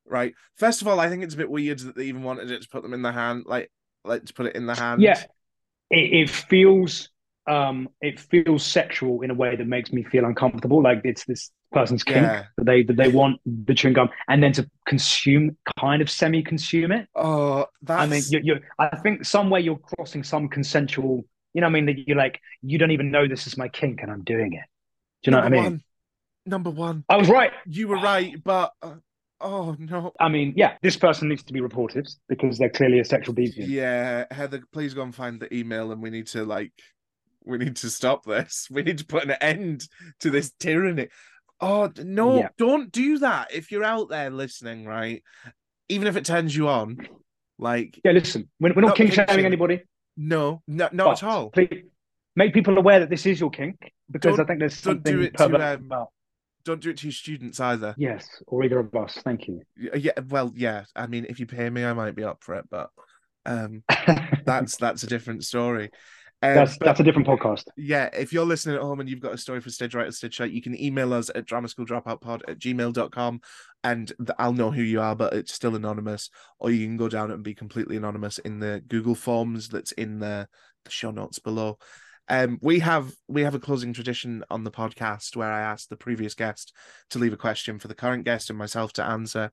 Right. 0.07 0.35
First 0.57 0.83
of 0.83 0.89
all, 0.89 0.99
I 0.99 1.09
think 1.09 1.23
it's 1.23 1.35
a 1.35 1.39
bit 1.39 1.51
weird 1.51 1.79
that 1.81 1.95
they 1.97 2.05
even 2.05 2.23
wanted 2.23 2.51
it 2.51 2.63
to 2.63 2.69
put 2.69 2.83
them 2.83 2.95
in 2.95 3.03
the 3.03 3.13
hand, 3.13 3.45
like, 3.47 3.71
like 4.05 4.25
to 4.25 4.35
put 4.35 4.47
it 4.47 4.57
in 4.57 4.67
the 4.67 4.75
hand. 4.75 5.03
Yeah, 5.03 5.23
it, 5.91 6.13
it 6.23 6.31
feels 6.31 7.11
um, 7.47 7.89
it 8.01 8.19
feels 8.19 8.65
sexual 8.65 9.23
in 9.23 9.31
a 9.31 9.35
way 9.35 9.57
that 9.57 9.67
makes 9.67 9.93
me 9.93 10.03
feel 10.05 10.25
uncomfortable. 10.25 10.83
Like 10.83 11.03
it's 11.05 11.25
this 11.27 11.51
person's 11.73 12.03
kink 12.03 12.23
Yeah. 12.23 12.45
that 12.57 12.65
they 12.67 12.83
that 12.83 12.97
they 12.97 13.09
want 13.09 13.41
the 13.47 13.75
chewing 13.75 13.95
gum, 13.95 14.11
and 14.29 14.43
then 14.43 14.53
to 14.55 14.69
consume, 14.87 15.57
kind 15.79 16.03
of 16.03 16.11
semi-consume 16.11 16.93
it. 16.93 17.09
Oh, 17.15 17.67
that's. 17.83 18.03
I 18.03 18.07
mean, 18.07 18.23
you 18.31 18.41
you 18.43 18.61
I 18.79 18.97
think 18.97 19.25
somewhere 19.25 19.61
you're 19.61 19.79
crossing 19.79 20.25
some 20.25 20.49
consensual. 20.49 21.25
You 21.55 21.61
know, 21.61 21.67
what 21.67 21.71
I 21.71 21.81
mean, 21.81 21.87
that 21.87 21.99
you're 22.07 22.17
like, 22.17 22.41
you 22.63 22.79
don't 22.79 22.93
even 22.93 23.11
know 23.11 23.27
this 23.29 23.47
is 23.47 23.57
my 23.57 23.69
kink, 23.69 24.03
and 24.03 24.11
I'm 24.11 24.23
doing 24.25 24.53
it. 24.55 24.65
Do 25.23 25.31
you 25.31 25.37
know 25.37 25.41
number 25.43 25.57
what 25.57 25.61
I 25.61 25.63
mean? 25.65 25.73
One. 25.73 25.83
Number 26.47 26.71
one. 26.71 27.05
I 27.09 27.17
was 27.17 27.29
right. 27.29 27.53
You 27.67 27.89
were 27.89 28.01
right, 28.01 28.35
but 28.43 28.73
uh, 28.83 28.95
oh 29.41 29.77
no. 29.79 30.13
I 30.19 30.29
mean, 30.29 30.55
yeah, 30.57 30.77
this 30.83 30.97
person 30.97 31.29
needs 31.29 31.43
to 31.45 31.53
be 31.53 31.61
reported 31.61 32.09
because 32.29 32.59
they're 32.59 32.71
clearly 32.71 33.01
a 33.01 33.05
sexual 33.05 33.35
deviant. 33.35 33.69
Yeah, 33.69 34.25
Heather, 34.31 34.63
please 34.73 34.95
go 34.95 35.03
and 35.03 35.15
find 35.15 35.39
the 35.39 35.55
email, 35.55 35.93
and 35.93 36.03
we 36.03 36.09
need 36.11 36.27
to 36.29 36.45
like, 36.45 36.73
we 37.45 37.59
need 37.59 37.77
to 37.77 37.91
stop 37.91 38.25
this. 38.25 38.69
We 38.71 38.83
need 38.83 38.99
to 38.99 39.05
put 39.07 39.25
an 39.25 39.33
end 39.33 39.87
to 40.21 40.31
this 40.31 40.53
tyranny. 40.59 41.09
Oh 41.61 41.93
no! 41.99 42.39
Yeah. 42.39 42.49
Don't 42.57 42.91
do 42.91 43.19
that. 43.19 43.53
If 43.53 43.71
you're 43.71 43.85
out 43.85 44.09
there 44.09 44.31
listening, 44.31 44.87
right? 44.87 45.23
Even 45.91 46.09
if 46.09 46.17
it 46.17 46.25
turns 46.25 46.57
you 46.57 46.69
on, 46.69 47.07
like 47.59 48.01
Yeah, 48.03 48.13
listen, 48.13 48.49
we're, 48.59 48.73
we're 48.73 48.81
not 48.81 48.89
Not 48.89 48.97
shaming 48.97 49.13
shaming. 49.29 49.45
anybody. 49.45 49.83
no, 50.17 50.63
no, 50.67 50.89
not 50.91 51.05
but 51.05 51.23
at 51.23 51.29
all. 51.29 51.51
Please 51.51 51.85
make 52.37 52.55
people 52.55 52.79
aware 52.79 53.01
that 53.01 53.11
this 53.11 53.27
is 53.27 53.41
your 53.41 53.51
kink 53.51 53.93
because 54.11 54.37
Don't- 54.37 54.45
I 54.45 54.47
think 54.49 54.61
there's 54.61 54.81
don't 54.83 55.03
do 55.03 55.11
something 55.11 55.27
it 55.27 55.37
to, 55.37 55.45
um, 55.45 55.85
about. 55.87 56.09
Don't 56.65 56.81
do 56.83 56.91
it 56.91 56.99
to 56.99 57.07
your 57.07 57.13
students 57.13 57.59
either. 57.59 57.95
Yes, 57.97 58.29
or 58.47 58.63
either 58.65 58.79
of 58.81 58.95
us. 58.95 59.19
Thank 59.25 59.49
you. 59.49 59.63
Yeah, 59.77 60.13
well, 60.29 60.53
yeah. 60.55 60.85
I 60.95 61.07
mean, 61.07 61.25
if 61.29 61.41
you 61.41 61.47
pay 61.47 61.71
me, 61.71 61.85
I 61.85 61.95
might 61.95 62.15
be 62.15 62.23
up 62.25 62.43
for 62.45 62.55
it, 62.57 62.67
but 62.71 62.91
um, 63.47 63.83
that's 64.45 64.77
that's 64.77 65.03
a 65.03 65.07
different 65.07 65.45
story. 65.45 65.91
Um, 66.43 66.55
that's 66.55 66.77
but- 66.79 66.85
that's 66.85 67.01
a 67.01 67.03
different 67.03 67.29
podcast. 67.29 67.65
yeah, 67.79 68.11
if 68.13 68.33
you're 68.35 68.45
listening 68.45 68.77
at 68.77 68.83
home 68.83 69.01
and 69.01 69.09
you've 69.09 69.21
got 69.21 69.33
a 69.35 69.39
story 69.39 69.61
for 69.63 69.71
Stage 69.71 69.95
Right 69.95 70.13
Stage 70.13 70.35
Shite, 70.35 70.53
you 70.53 70.61
can 70.63 70.79
email 70.79 71.15
us 71.15 71.31
at 71.35 71.47
dramaschooldropoutpod 71.47 72.43
at 72.49 72.59
gmail.com 72.59 73.41
and 73.85 74.09
th- 74.19 74.31
I'll 74.39 74.53
know 74.53 74.71
who 74.71 74.83
you 74.83 75.01
are, 75.01 75.17
but 75.17 75.33
it's 75.33 75.55
still 75.55 75.75
anonymous. 75.77 76.29
Or 76.59 76.71
you 76.71 76.87
can 76.87 76.99
go 76.99 77.09
down 77.09 77.31
and 77.31 77.43
be 77.43 77.55
completely 77.55 77.97
anonymous 77.97 78.39
in 78.39 78.59
the 78.61 78.83
Google 78.87 79.15
Forms 79.15 79.69
that's 79.71 79.93
in 79.93 80.19
the, 80.19 80.47
the 80.85 80.91
show 80.91 81.11
notes 81.11 81.39
below. 81.39 81.79
Um, 82.31 82.59
we 82.63 82.79
have 82.79 83.13
we 83.29 83.43
have 83.43 83.57
a 83.57 83.59
closing 83.59 83.93
tradition 83.93 84.45
on 84.51 84.63
the 84.65 84.71
podcast 84.71 85.35
where 85.37 85.53
I 85.53 85.61
ask 85.61 85.89
the 85.89 85.97
previous 85.97 86.35
guest 86.35 86.73
to 87.11 87.19
leave 87.19 87.33
a 87.33 87.37
question 87.37 87.79
for 87.81 87.89
the 87.89 87.95
current 87.95 88.25
guest 88.25 88.49
and 88.51 88.59
myself 88.59 88.93
to 88.95 89.05
answer. 89.05 89.51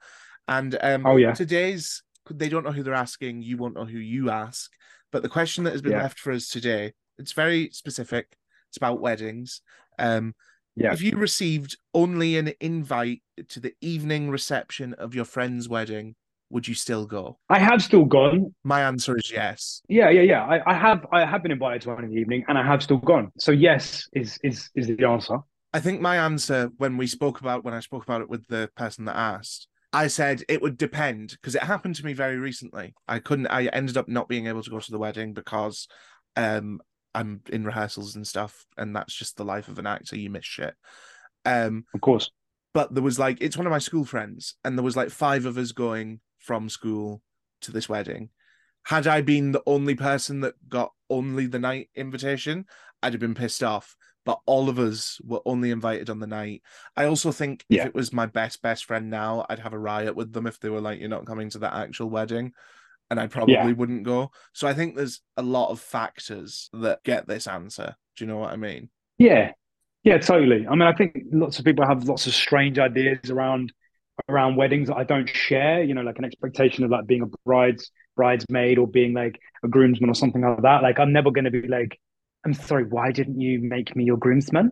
And 0.47 0.77
um, 0.81 1.05
Oh, 1.05 1.17
yeah. 1.17 1.33
today's 1.33 2.03
they 2.29 2.49
don't 2.49 2.63
know 2.63 2.71
who 2.71 2.83
they're 2.83 2.93
asking. 2.93 3.41
You 3.41 3.57
won't 3.57 3.75
know 3.75 3.85
who 3.85 3.97
you 3.97 4.29
ask. 4.29 4.71
But 5.11 5.23
the 5.23 5.29
question 5.29 5.63
that 5.63 5.71
has 5.71 5.81
been 5.81 5.93
Yeah. 5.93 6.03
left 6.03 6.19
for 6.19 6.31
us 6.31 6.47
today, 6.49 6.93
it's 7.17 7.31
very 7.33 7.69
specific. 7.71 8.37
It's 8.69 8.77
about 8.77 9.01
weddings. 9.01 9.61
Um, 9.97 10.35
Yeah. 10.75 10.93
If 10.93 11.01
you 11.01 11.17
received 11.17 11.75
only 11.95 12.37
an 12.37 12.53
invite 12.59 13.23
to 13.49 13.59
the 13.59 13.73
evening 13.81 14.29
reception 14.29 14.93
of 14.93 15.15
your 15.15 15.25
friend's 15.25 15.67
wedding, 15.67 16.15
would 16.49 16.67
you 16.67 16.73
still 16.73 17.05
go? 17.05 17.37
I 17.49 17.59
have 17.59 17.81
still 17.81 18.05
gone. 18.05 18.53
My 18.63 18.81
answer 18.83 19.17
is 19.17 19.31
yes. 19.31 19.81
Yeah, 19.89 20.09
yeah, 20.09 20.21
yeah. 20.21 20.45
I, 20.45 20.71
I 20.71 20.73
have 20.75 21.05
I 21.11 21.25
have 21.25 21.43
been 21.43 21.51
invited 21.51 21.81
to 21.83 21.89
one 21.89 22.03
in 22.03 22.09
the 22.09 22.15
evening 22.17 22.45
and 22.47 22.57
I 22.57 22.65
have 22.65 22.81
still 22.81 22.97
gone. 22.97 23.31
So 23.37 23.51
yes 23.51 24.07
is 24.13 24.39
is 24.43 24.69
is 24.75 24.87
the 24.87 25.05
answer. 25.05 25.39
I 25.73 25.79
think 25.79 25.99
my 26.01 26.17
answer 26.17 26.69
when 26.77 26.97
we 26.97 27.07
spoke 27.07 27.41
about 27.41 27.63
when 27.63 27.73
I 27.73 27.81
spoke 27.81 28.03
about 28.03 28.21
it 28.21 28.29
with 28.29 28.47
the 28.47 28.69
person 28.75 29.05
that 29.05 29.15
asked, 29.15 29.67
I 29.91 30.07
said 30.07 30.43
it 30.47 30.61
would 30.61 30.77
depend 30.77 31.31
because 31.31 31.55
it 31.55 31.63
happened 31.63 31.95
to 31.95 32.05
me 32.05 32.13
very 32.13 32.37
recently. 32.37 32.93
I 33.07 33.19
couldn't 33.19 33.47
I 33.47 33.65
ended 33.65 33.97
up 33.97 34.07
not 34.07 34.29
being 34.29 34.47
able 34.47 34.63
to 34.63 34.69
go 34.69 34.79
to 34.79 34.91
the 34.91 34.99
wedding 34.99 35.33
because 35.33 35.87
um 36.35 36.79
I'm 37.13 37.41
in 37.49 37.65
rehearsals 37.65 38.15
and 38.15 38.25
stuff 38.25 38.65
and 38.77 38.95
that's 38.95 39.13
just 39.13 39.37
the 39.37 39.45
life 39.45 39.67
of 39.67 39.79
an 39.79 39.87
actor, 39.87 40.17
you 40.17 40.29
miss 40.29 40.45
shit. 40.45 40.75
Um 41.45 41.85
Of 41.93 42.01
course. 42.01 42.31
but 42.73 42.93
there 42.93 43.03
was 43.03 43.19
like 43.19 43.39
it's 43.41 43.57
one 43.57 43.67
of 43.67 43.71
my 43.71 43.79
school 43.79 44.05
friends 44.05 44.55
and 44.63 44.77
there 44.77 44.83
was 44.83 44.95
like 44.95 45.09
five 45.09 45.45
of 45.45 45.57
us 45.57 45.71
going 45.73 46.21
from 46.47 46.69
school 46.69 47.21
to 47.61 47.71
this 47.73 47.89
wedding 47.89 48.29
had 48.85 49.05
i 49.05 49.19
been 49.19 49.51
the 49.51 49.61
only 49.67 49.93
person 49.95 50.39
that 50.39 50.55
got 50.69 50.91
only 51.09 51.45
the 51.45 51.59
night 51.59 51.89
invitation 51.93 52.65
i'd 53.03 53.11
have 53.13 53.19
been 53.19 53.35
pissed 53.35 53.61
off 53.61 53.95
but 54.25 54.39
all 54.45 54.69
of 54.69 54.79
us 54.79 55.19
were 55.25 55.41
only 55.45 55.71
invited 55.71 56.09
on 56.09 56.19
the 56.19 56.27
night 56.27 56.61
i 56.95 57.03
also 57.05 57.31
think 57.33 57.65
Yeah. 57.67 57.81
if 57.81 57.87
it 57.89 57.95
was 57.95 58.13
my 58.13 58.25
best 58.25 58.61
best 58.61 58.85
friend 58.85 59.09
now 59.09 59.45
i'd 59.49 59.59
have 59.59 59.73
a 59.73 59.79
riot 59.79 60.15
with 60.15 60.31
them 60.31 60.47
if 60.47 60.57
they 60.59 60.69
were 60.69 60.79
like 60.81 60.99
you're 61.01 61.09
not 61.09 61.25
coming 61.25 61.49
to 61.49 61.59
that 61.59 61.73
actual 61.73 62.09
wedding 62.09 62.53
and 63.11 63.19
i 63.19 63.27
probably 63.27 63.55
Yeah. 63.55 63.71
wouldn't 63.73 64.03
go 64.03 64.31
so 64.53 64.67
i 64.69 64.73
think 64.73 64.95
there's 64.95 65.21
a 65.35 65.41
lot 65.43 65.69
of 65.69 65.81
factors 65.81 66.69
that 66.71 67.03
get 67.03 67.27
this 67.27 67.45
answer 67.47 67.95
do 68.15 68.23
you 68.23 68.29
know 68.31 68.37
what 68.37 68.53
i 68.53 68.55
mean 68.55 68.89
Yeah. 69.17 69.51
Yeah, 70.03 70.19
totally. 70.19 70.65
I 70.65 70.71
mean, 70.71 70.83
I 70.83 70.93
think 70.93 71.17
lots 71.33 71.59
of 71.59 71.65
people 71.65 71.85
have 71.85 72.05
lots 72.07 72.27
of 72.27 72.33
strange 72.33 72.79
ideas 72.79 73.29
around 73.29 73.73
around 74.29 74.55
weddings 74.55 74.87
that 74.89 74.97
I 74.97 75.03
don't 75.03 75.27
share, 75.29 75.83
you 75.83 75.93
know, 75.93 76.01
like 76.01 76.17
an 76.19 76.25
expectation 76.25 76.83
of 76.83 76.91
like 76.91 77.07
being 77.07 77.21
a 77.21 77.27
bride's 77.45 77.91
bridesmaid 78.15 78.77
or 78.77 78.87
being 78.87 79.13
like 79.13 79.39
a 79.63 79.67
groomsman 79.67 80.09
or 80.09 80.15
something 80.15 80.41
like 80.41 80.61
that. 80.63 80.83
Like 80.83 80.99
I'm 80.99 81.13
never 81.13 81.31
gonna 81.31 81.51
be 81.51 81.67
like, 81.67 81.99
I'm 82.45 82.53
sorry, 82.53 82.85
why 82.85 83.11
didn't 83.11 83.39
you 83.39 83.59
make 83.61 83.95
me 83.95 84.03
your 84.05 84.17
groomsman? 84.17 84.71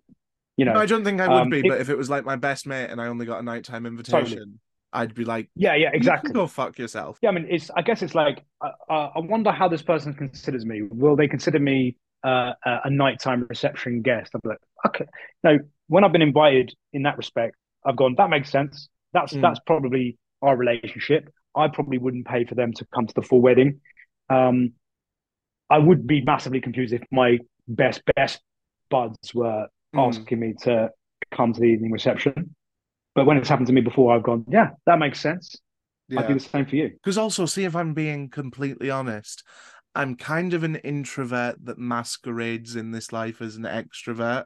You 0.58 0.66
know, 0.66 0.74
No, 0.74 0.80
I 0.80 0.86
don't 0.86 1.04
think 1.04 1.22
I 1.22 1.28
would 1.28 1.42
um, 1.42 1.50
be, 1.50 1.62
it- 1.62 1.68
but 1.68 1.82
if 1.82 1.90
it 1.90 1.98
was 1.98 2.10
like 2.10 2.26
my 2.26 2.36
best 2.36 2.66
mate 2.66 2.90
and 2.90 3.00
I 3.02 3.08
only 3.08 3.26
got 3.26 3.40
a 3.40 3.44
nighttime 3.44 3.86
invitation, 3.86 4.60
I'd 4.92 5.14
be 5.14 5.26
like, 5.26 5.50
yeah, 5.56 5.76
yeah, 5.76 5.88
"You 5.88 5.92
can 5.92 5.98
exactly. 5.98 6.34
go 6.34 6.48
fuck 6.48 6.78
yourself. 6.80 7.20
Yeah, 7.22 7.30
I 7.30 7.34
mean, 7.34 7.48
it's. 7.50 7.70
I 7.76 7.82
guess 7.82 8.02
it's 8.02 8.16
like 8.16 8.44
uh, 8.62 8.72
I 9.16 9.20
wonder 9.20 9.52
how 9.52 9.68
this 9.68 9.82
person 9.82 10.14
considers 10.14 10.66
me. 10.66 10.82
Will 10.84 11.16
they 11.16 11.28
consider 11.28 11.60
me 11.60 11.98
uh, 12.24 12.54
a 12.66 12.80
a 12.86 12.90
nighttime 12.90 13.46
reception 13.50 14.02
guest? 14.02 14.32
I'm 14.34 14.42
like, 14.44 14.60
okay. 14.88 15.06
No, 15.44 15.60
when 15.88 16.04
I've 16.04 16.12
been 16.12 16.22
invited 16.22 16.74
in 16.94 17.04
that 17.04 17.18
respect, 17.18 17.56
I've 17.86 17.96
gone. 17.96 18.16
That 18.18 18.30
makes 18.30 18.50
sense. 18.50 18.90
That's 19.16 19.34
Mm. 19.34 19.42
that's 19.42 19.60
probably 19.66 20.18
our 20.44 20.56
relationship. 20.56 21.30
I 21.56 21.70
probably 21.70 21.98
wouldn't 21.98 22.28
pay 22.28 22.44
for 22.44 22.54
them 22.54 22.74
to 22.74 22.86
come 22.94 23.08
to 23.08 23.14
the 23.16 23.22
full 23.24 23.42
wedding. 23.42 23.80
Um, 24.30 24.74
I 25.70 25.80
would 25.80 26.06
be 26.06 26.22
massively 26.22 26.62
confused 26.62 26.94
if 26.94 27.02
my 27.12 27.40
best 27.68 28.04
best 28.16 28.42
buds 28.90 29.34
were 29.34 29.68
Mm. 29.96 30.08
asking 30.08 30.40
me 30.40 30.54
to 30.64 30.92
come 31.32 31.54
to 31.54 31.60
the 31.60 31.68
evening 31.68 31.92
reception. 31.92 32.56
But 33.16 33.26
when 33.26 33.38
it's 33.38 33.48
happened 33.48 33.68
to 33.68 33.74
me 33.74 33.82
before, 33.82 34.14
I've 34.14 34.24
gone, 34.24 34.46
yeah, 34.50 34.72
that 34.86 35.00
makes 35.00 35.22
sense. 35.22 35.56
I'd 36.12 36.16
Yeah. 36.16 36.28
do 36.28 36.34
the 36.34 36.40
same 36.42 36.66
for 36.66 36.76
you. 36.76 36.90
Because 36.90 37.18
also, 37.18 37.46
see 37.46 37.64
if 37.64 37.76
I'm 37.76 37.94
being 37.94 38.30
completely 38.30 38.90
honest, 38.90 39.44
I'm 39.96 40.18
kind 40.18 40.54
of 40.54 40.64
an 40.64 40.76
introvert 40.76 41.56
that 41.64 41.78
masquerades 41.78 42.76
in 42.76 42.92
this 42.92 43.14
life 43.14 43.42
as 43.42 43.56
an 43.56 43.64
extrovert. 43.64 44.46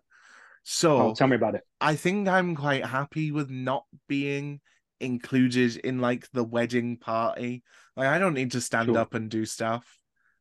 So 0.63 0.97
Oh, 0.97 1.13
tell 1.15 1.27
me 1.27 1.35
about 1.35 1.55
it. 1.55 1.61
I 1.81 1.95
think 1.95 2.27
I'm 2.27 2.55
quite 2.55 2.85
happy 2.85 3.31
with 3.31 3.49
not 3.49 3.85
being 4.07 4.59
included 4.99 5.77
in 5.77 5.99
like 5.99 6.29
the 6.31 6.43
wedding 6.43 6.97
party. 6.97 7.63
Like 7.95 8.07
I 8.07 8.19
don't 8.19 8.33
need 8.33 8.51
to 8.51 8.61
stand 8.61 8.87
Sure. 8.87 8.97
up 8.97 9.13
and 9.13 9.29
do 9.29 9.45
stuff. 9.45 9.97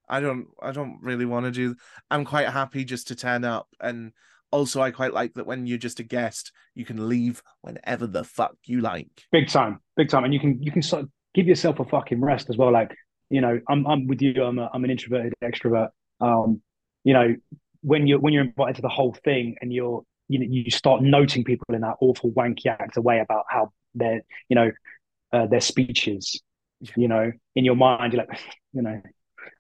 I 0.09 0.21
don't 0.21 0.47
I 0.63 0.73
don't 0.73 0.99
really 1.03 1.27
want 1.27 1.47
to 1.47 1.51
do 1.53 1.77
I'm 2.11 2.25
quite 2.25 2.49
happy 2.49 2.85
just 2.85 3.09
to 3.09 3.15
turn 3.15 3.45
up 3.45 3.69
and 3.81 4.13
also 4.51 4.81
I 4.81 4.91
quite 4.91 5.13
like 5.13 5.35
that 5.35 5.47
when 5.47 5.67
you're 5.67 5.77
just 5.77 6.01
a 6.01 6.03
guest, 6.03 6.53
you 6.75 6.85
can 6.87 7.09
leave 7.09 7.43
whenever 7.61 8.07
the 8.07 8.25
fuck 8.25 8.57
you 8.65 8.81
like. 8.81 9.11
Big 9.31 9.49
time, 9.49 9.81
big 9.97 10.09
time, 10.09 10.25
and 10.25 10.33
you 10.33 10.41
can 10.41 10.63
you 10.63 10.73
can 10.73 10.81
sort 10.81 11.03
of 11.03 11.11
give 11.35 11.47
yourself 11.47 11.81
a 11.81 11.85
fucking 11.85 12.21
rest 12.21 12.49
as 12.49 12.57
well. 12.57 12.73
Like 12.73 12.95
you 13.29 13.43
know, 13.43 13.61
I'm 13.69 13.87
I'm 13.87 14.07
with 14.07 14.23
you. 14.23 14.43
I'm 14.43 14.59
a, 14.59 14.71
I'm 14.73 14.83
an 14.85 14.91
introverted 14.91 15.35
extrovert. 15.45 15.91
Um, 16.23 16.63
you 17.05 17.13
know, 17.13 17.35
when 17.83 18.07
you're 18.07 18.19
when 18.19 18.33
you're 18.33 18.45
invited 18.45 18.77
to 18.77 18.83
the 18.83 18.89
whole 18.89 19.15
thing 19.25 19.57
and 19.61 19.73
you're 19.73 20.03
you 20.29 20.39
know 20.39 20.47
you 20.49 20.71
start 20.71 21.03
noting 21.03 21.45
people 21.45 21.67
in 21.75 21.81
that 21.81 21.97
awful 22.01 22.31
wanky 22.33 22.67
actor 22.67 23.01
way 23.01 23.21
about 23.21 23.45
how 23.49 23.73
their 23.95 24.23
you 24.49 24.57
know 24.57 24.71
uh, 25.33 25.47
their 25.47 25.61
speeches. 25.61 26.41
You 26.97 27.09
know, 27.09 27.33
in 27.57 27.65
your 27.65 27.77
mind, 27.77 28.13
you're 28.13 28.25
like, 28.25 28.41
you 28.73 28.83
know, 28.83 29.01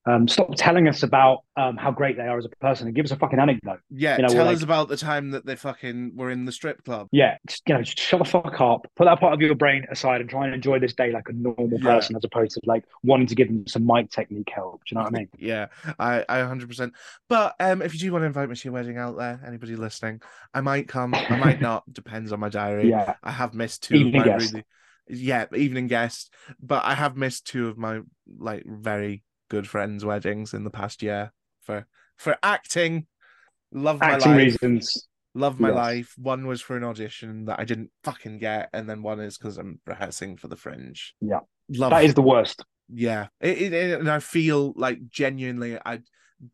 um, 0.06 0.28
stop 0.28 0.50
telling 0.56 0.88
us 0.88 1.02
about 1.02 1.40
um, 1.56 1.76
how 1.76 1.90
great 1.90 2.16
they 2.16 2.22
are 2.22 2.38
as 2.38 2.44
a 2.44 2.48
person 2.60 2.86
and 2.86 2.94
give 2.96 3.04
us 3.04 3.10
a 3.10 3.16
fucking 3.16 3.38
anecdote. 3.38 3.80
Yeah, 3.90 4.16
You 4.16 4.22
know, 4.22 4.28
tell 4.28 4.48
us 4.48 4.62
about 4.62 4.88
the 4.88 4.96
time 4.96 5.32
that 5.32 5.44
they 5.44 5.56
fucking 5.56 6.12
were 6.16 6.30
in 6.30 6.44
the 6.44 6.52
strip 6.52 6.84
club. 6.84 7.08
Yeah, 7.12 7.36
just, 7.46 7.62
you 7.68 7.74
know, 7.74 7.82
just 7.82 7.98
shut 7.98 8.18
the 8.18 8.24
fuck 8.24 8.60
up. 8.60 8.86
Put 8.96 9.04
that 9.06 9.20
part 9.20 9.34
of 9.34 9.40
your 9.40 9.54
brain 9.54 9.86
aside 9.90 10.20
and 10.20 10.30
try 10.30 10.46
and 10.46 10.54
enjoy 10.54 10.78
this 10.78 10.94
day 10.94 11.10
like 11.12 11.28
a 11.28 11.32
normal 11.32 11.78
Yeah. 11.80 11.94
person, 11.94 12.16
as 12.16 12.24
opposed 12.24 12.52
to 12.52 12.60
like 12.64 12.84
wanting 13.02 13.26
to 13.26 13.34
give 13.34 13.48
them 13.48 13.66
some 13.66 13.86
mic 13.86 14.10
technique 14.10 14.50
help. 14.54 14.82
Do 14.86 14.94
you 14.94 14.98
know 14.98 15.04
what 15.04 15.14
I 15.14 15.18
mean? 15.18 15.28
Yeah, 15.38 15.66
I, 15.98 16.24
I 16.28 16.38
100%. 16.38 16.92
But 17.28 17.54
um, 17.60 17.82
if 17.82 17.92
you 17.94 18.00
do 18.00 18.12
want 18.12 18.22
to 18.22 18.26
invite 18.26 18.48
me 18.48 18.54
to 18.56 18.64
your 18.64 18.72
wedding 18.74 18.98
out 18.98 19.16
there, 19.16 19.40
anybody 19.46 19.76
listening, 19.76 20.20
I 20.54 20.60
might 20.60 20.88
come, 20.88 21.14
I 21.14 21.36
might 21.36 21.60
not, 21.60 21.84
depends 21.92 22.32
on 22.32 22.40
my 22.40 22.48
diary. 22.48 22.90
Yeah, 22.90 23.14
I 23.22 23.30
have 23.32 23.54
missed 23.54 23.82
two 23.84 23.96
Evening 23.96 24.20
of 24.22 24.26
my 24.26 24.32
guest. 24.38 24.52
really, 24.52 24.64
yeah, 25.10 25.46
evening 25.56 25.86
guest, 25.86 26.32
but 26.62 26.84
I 26.84 26.94
have 26.94 27.16
missed 27.16 27.46
two 27.46 27.68
of 27.68 27.78
my 27.78 28.00
like 28.38 28.64
very 28.66 29.22
good 29.48 29.68
friends' 29.68 30.04
weddings 30.04 30.54
in 30.54 30.64
the 30.64 30.70
past 30.70 31.02
year 31.02 31.32
for 31.62 31.86
for 32.16 32.36
acting. 32.42 33.06
Love 33.72 34.00
my 34.00 34.16
life. 34.16 34.36
reasons. 34.36 35.08
Love 35.34 35.60
my 35.60 35.68
Yes. 35.68 35.76
life. 35.76 36.14
One 36.16 36.46
was 36.46 36.60
for 36.60 36.76
an 36.76 36.84
audition 36.84 37.44
that 37.44 37.60
I 37.60 37.64
didn't 37.64 37.90
fucking 38.02 38.38
get, 38.38 38.70
and 38.72 38.88
then 38.88 39.02
one 39.02 39.20
is 39.20 39.36
because 39.38 39.58
I'm 39.58 39.78
rehearsing 39.86 40.36
for 40.36 40.48
the 40.48 40.56
Fringe. 40.56 41.14
Yeah. 41.20 41.40
love 41.70 41.90
That 41.90 42.04
is 42.04 42.14
the 42.14 42.22
worst. 42.22 42.64
yeah, 42.88 43.28
it, 43.40 43.58
it, 43.58 43.72
it- 43.74 44.00
and 44.00 44.10
I 44.10 44.20
feel 44.20 44.72
like 44.76 45.06
genuinely, 45.10 45.78
I 45.84 46.00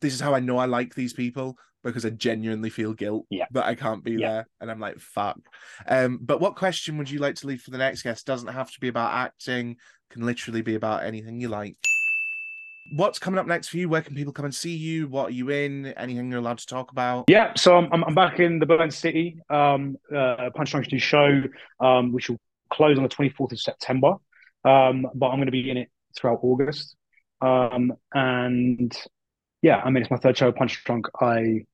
this 0.00 0.12
is 0.14 0.20
how 0.20 0.34
I 0.34 0.40
know 0.40 0.56
I 0.58 0.64
like 0.64 0.94
these 0.94 1.12
people 1.12 1.56
because 1.84 2.04
I 2.06 2.10
genuinely 2.10 2.70
feel 2.70 2.94
guilt 2.94 3.26
Yeah. 3.30 3.44
that 3.52 3.64
I 3.66 3.74
can't 3.74 4.02
be 4.02 4.12
Yeah. 4.12 4.28
there, 4.32 4.48
and 4.60 4.70
I'm 4.70 4.80
like, 4.80 4.98
fuck. 4.98 5.38
Um, 5.86 6.18
but 6.20 6.40
what 6.40 6.56
question 6.56 6.98
would 6.98 7.10
you 7.10 7.18
like 7.20 7.36
to 7.36 7.46
leave 7.46 7.60
for 7.62 7.70
the 7.70 7.78
next 7.78 8.02
guest? 8.02 8.26
Doesn't 8.26 8.48
have 8.48 8.72
to 8.72 8.80
be 8.80 8.88
about 8.88 9.12
acting; 9.12 9.76
can 10.10 10.26
literally 10.26 10.62
be 10.62 10.74
about 10.74 11.04
anything 11.04 11.40
you 11.40 11.48
like. 11.48 11.76
What's 12.92 13.18
coming 13.18 13.38
up 13.38 13.46
next 13.46 13.68
for 13.68 13.78
you? 13.78 13.88
Where 13.88 14.02
can 14.02 14.14
people 14.14 14.32
come 14.32 14.44
and 14.44 14.54
see 14.54 14.74
you? 14.74 15.08
What 15.08 15.28
are 15.28 15.32
you 15.32 15.50
in? 15.50 15.86
Anything 15.86 16.30
you're 16.30 16.40
allowed 16.40 16.58
to 16.58 16.66
talk 16.66 16.92
about? 16.92 17.24
Yeah, 17.28 17.52
so 17.56 17.76
I'm 17.76 18.04
I'm, 18.04 18.14
back 18.14 18.40
in 18.40 18.58
the 18.58 18.66
Burnt 18.66 18.92
City 18.92 19.38
um, 19.50 19.96
uh, 20.10 20.50
Punchdrunk 20.56 21.00
show, 21.00 21.42
um, 21.80 22.12
which 22.12 22.28
will 22.28 22.38
close 22.70 22.96
on 22.98 23.02
the 23.02 23.08
24th 23.08 23.52
of 23.52 23.60
September. 23.60 24.14
Um, 24.64 25.06
but 25.14 25.28
I'm 25.28 25.36
going 25.36 25.46
to 25.46 25.52
be 25.52 25.70
in 25.70 25.76
it 25.76 25.90
throughout 26.16 26.40
August. 26.42 26.96
Um, 27.40 27.92
and 28.12 28.94
yeah, 29.62 29.80
I 29.84 29.90
mean, 29.90 30.02
it's 30.02 30.10
my 30.10 30.18
third 30.18 30.36
show, 30.36 30.52
Punchdrunk. 30.52 31.04
I 31.20 31.64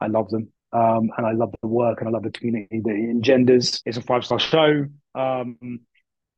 I 0.00 0.06
love 0.06 0.30
them. 0.30 0.52
Um, 0.72 1.10
and 1.16 1.26
I 1.26 1.32
love 1.32 1.54
the 1.62 1.68
work 1.68 2.00
and 2.00 2.08
I 2.08 2.12
love 2.12 2.24
the 2.24 2.30
community 2.30 2.80
that 2.84 2.94
it 2.94 3.10
engenders. 3.10 3.82
It's 3.86 3.96
a 3.96 4.02
five 4.02 4.24
star 4.24 4.38
show. 4.38 4.86
Um, 5.14 5.80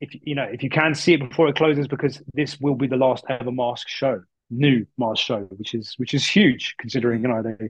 if 0.01 0.09
you 0.23 0.35
know, 0.35 0.43
if 0.43 0.63
you 0.63 0.69
can 0.69 0.93
see 0.95 1.13
it 1.13 1.19
before 1.19 1.47
it 1.47 1.55
closes, 1.55 1.87
because 1.87 2.21
this 2.33 2.59
will 2.59 2.75
be 2.75 2.87
the 2.87 2.97
last 2.97 3.23
ever 3.29 3.51
mask 3.51 3.87
show, 3.87 4.21
new 4.49 4.85
mask 4.97 5.23
show, 5.23 5.41
which 5.57 5.73
is 5.73 5.93
which 5.97 6.13
is 6.13 6.27
huge 6.27 6.75
considering 6.79 7.21
you 7.21 7.27
know 7.29 7.41
they 7.43 7.69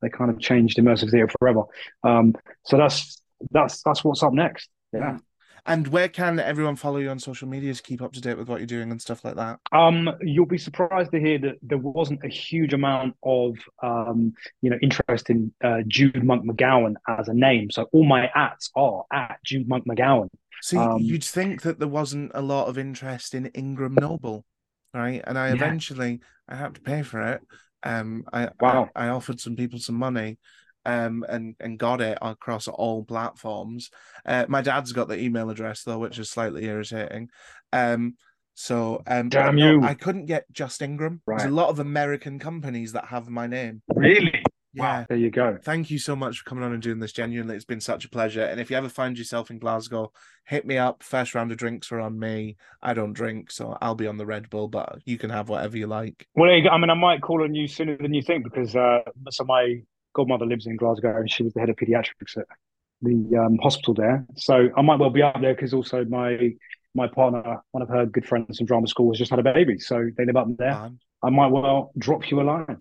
they 0.00 0.08
kind 0.08 0.30
of 0.30 0.38
changed 0.40 0.78
immersive 0.78 1.10
theater 1.10 1.28
forever. 1.38 1.64
Um, 2.04 2.34
so 2.64 2.78
that's 2.78 3.20
that's 3.50 3.82
that's 3.82 4.04
what's 4.04 4.22
up 4.22 4.32
next. 4.32 4.70
Yeah. 4.92 5.18
And 5.66 5.88
where 5.88 6.08
can 6.08 6.38
everyone 6.38 6.76
follow 6.76 6.98
you 6.98 7.08
on 7.08 7.18
social 7.18 7.48
media 7.48 7.72
to 7.72 7.82
keep 7.82 8.02
up 8.02 8.12
to 8.12 8.20
date 8.20 8.36
with 8.36 8.48
what 8.48 8.60
you're 8.60 8.66
doing 8.66 8.90
and 8.90 9.00
stuff 9.00 9.24
like 9.24 9.36
that? 9.36 9.60
Um, 9.72 10.10
you'll 10.20 10.44
be 10.44 10.58
surprised 10.58 11.10
to 11.12 11.20
hear 11.20 11.38
that 11.38 11.56
there 11.62 11.78
wasn't 11.78 12.22
a 12.22 12.28
huge 12.28 12.74
amount 12.74 13.16
of 13.22 13.56
um, 13.82 14.34
you 14.60 14.68
know, 14.68 14.76
interest 14.82 15.30
in 15.30 15.54
uh, 15.64 15.78
Jude 15.88 16.22
Monk 16.22 16.44
McGowan 16.44 16.96
as 17.08 17.28
a 17.28 17.34
name. 17.34 17.70
So 17.70 17.88
all 17.92 18.04
my 18.04 18.30
ats 18.34 18.70
are 18.76 19.04
at 19.10 19.38
Jude 19.42 19.66
Monk 19.66 19.86
McGowan. 19.86 20.28
See, 20.62 20.76
Um, 20.78 20.98
you'd 20.98 21.24
think 21.24 21.62
that 21.62 21.78
there 21.78 21.88
wasn't 21.88 22.32
a 22.34 22.42
lot 22.42 22.68
of 22.68 22.78
interest 22.78 23.34
in 23.34 23.46
Ingram 23.46 23.94
Noble, 23.94 24.44
right? 24.92 25.22
And 25.26 25.38
I 25.38 25.48
Yeah. 25.48 25.54
eventually 25.54 26.20
I 26.48 26.56
had 26.56 26.74
to 26.74 26.80
pay 26.80 27.02
for 27.02 27.20
it. 27.20 27.42
Um, 27.82 28.24
I, 28.32 28.50
Wow. 28.60 28.90
I 28.94 29.06
I 29.06 29.08
offered 29.08 29.40
some 29.40 29.56
people 29.56 29.78
some 29.78 29.96
money, 29.96 30.38
um, 30.86 31.24
and 31.28 31.56
and 31.60 31.78
got 31.78 32.00
it 32.00 32.18
across 32.22 32.68
all 32.68 33.04
platforms. 33.04 33.90
Uh, 34.24 34.46
my 34.48 34.62
dad's 34.62 34.92
got 34.92 35.08
the 35.08 35.18
email 35.18 35.50
address 35.50 35.82
though, 35.82 35.98
which 35.98 36.18
is 36.18 36.30
slightly 36.30 36.64
irritating. 36.64 37.28
Um, 37.72 38.16
so 38.54 39.02
um, 39.06 39.30
Damn 39.30 39.58
you. 39.58 39.82
I 39.82 39.94
couldn't 39.94 40.26
get 40.26 40.44
Just 40.52 40.80
Ingram. 40.80 41.20
There's 41.26 41.42
a 41.44 41.48
lot 41.50 41.70
of 41.70 41.80
American 41.80 42.38
companies 42.38 42.92
that 42.92 43.06
have 43.06 43.28
my 43.28 43.46
name. 43.48 43.82
Really? 43.88 44.43
Yeah. 44.74 45.04
There 45.08 45.18
you 45.18 45.30
go. 45.30 45.58
Thank 45.62 45.90
you 45.90 45.98
so 45.98 46.16
much 46.16 46.38
for 46.38 46.44
coming 46.44 46.64
on 46.64 46.72
and 46.72 46.82
doing 46.82 46.98
this. 46.98 47.12
Genuinely, 47.12 47.56
it's 47.56 47.64
been 47.64 47.80
such 47.80 48.04
a 48.04 48.08
pleasure. 48.08 48.42
And 48.44 48.60
if 48.60 48.70
you 48.70 48.76
ever 48.76 48.88
find 48.88 49.16
yourself 49.16 49.50
in 49.50 49.58
Glasgow, 49.58 50.12
hit 50.44 50.66
me 50.66 50.76
up. 50.76 51.02
First 51.02 51.34
round 51.34 51.52
of 51.52 51.58
drinks 51.58 51.92
are 51.92 52.00
on 52.00 52.18
me. 52.18 52.56
I 52.82 52.94
don't 52.94 53.12
drink, 53.12 53.50
so 53.50 53.78
I'll 53.80 53.94
be 53.94 54.06
on 54.06 54.16
the 54.16 54.26
Red 54.26 54.50
Bull, 54.50 54.68
but 54.68 54.98
you 55.04 55.16
can 55.16 55.30
have 55.30 55.48
whatever 55.48 55.76
you 55.76 55.86
like. 55.86 56.26
Well, 56.34 56.48
there 56.48 56.58
you 56.58 56.64
go. 56.64 56.70
I 56.70 56.78
mean, 56.78 56.90
I 56.90 56.94
might 56.94 57.22
call 57.22 57.42
on 57.44 57.54
you 57.54 57.68
sooner 57.68 57.96
than 57.96 58.12
you 58.12 58.22
think 58.22 58.44
because 58.44 58.74
uh, 58.74 59.00
so 59.30 59.44
my 59.44 59.80
godmother 60.14 60.46
lives 60.46 60.66
in 60.66 60.76
Glasgow 60.76 61.16
and 61.16 61.30
she 61.30 61.42
was 61.42 61.52
the 61.54 61.60
head 61.60 61.70
of 61.70 61.76
pediatrics 61.76 62.36
at 62.36 62.46
the 63.02 63.36
um, 63.36 63.58
hospital 63.62 63.94
there. 63.94 64.26
So 64.36 64.68
I 64.76 64.82
might 64.82 64.98
well 64.98 65.10
be 65.10 65.22
up 65.22 65.40
there 65.40 65.54
because 65.54 65.74
also 65.74 66.04
my 66.04 66.52
my 66.96 67.08
partner, 67.08 67.60
one 67.72 67.82
of 67.82 67.88
her 67.88 68.06
good 68.06 68.24
friends 68.24 68.58
from 68.58 68.66
drama 68.66 68.86
school, 68.86 69.12
has 69.12 69.18
just 69.18 69.30
had 69.30 69.40
a 69.40 69.42
baby, 69.42 69.78
so 69.78 70.10
they 70.16 70.24
live 70.24 70.36
up 70.36 70.46
there. 70.56 70.70
Man. 70.70 70.98
I 71.24 71.30
might 71.30 71.48
well 71.48 71.92
drop 71.98 72.30
you 72.30 72.40
a 72.40 72.44
line. 72.44 72.78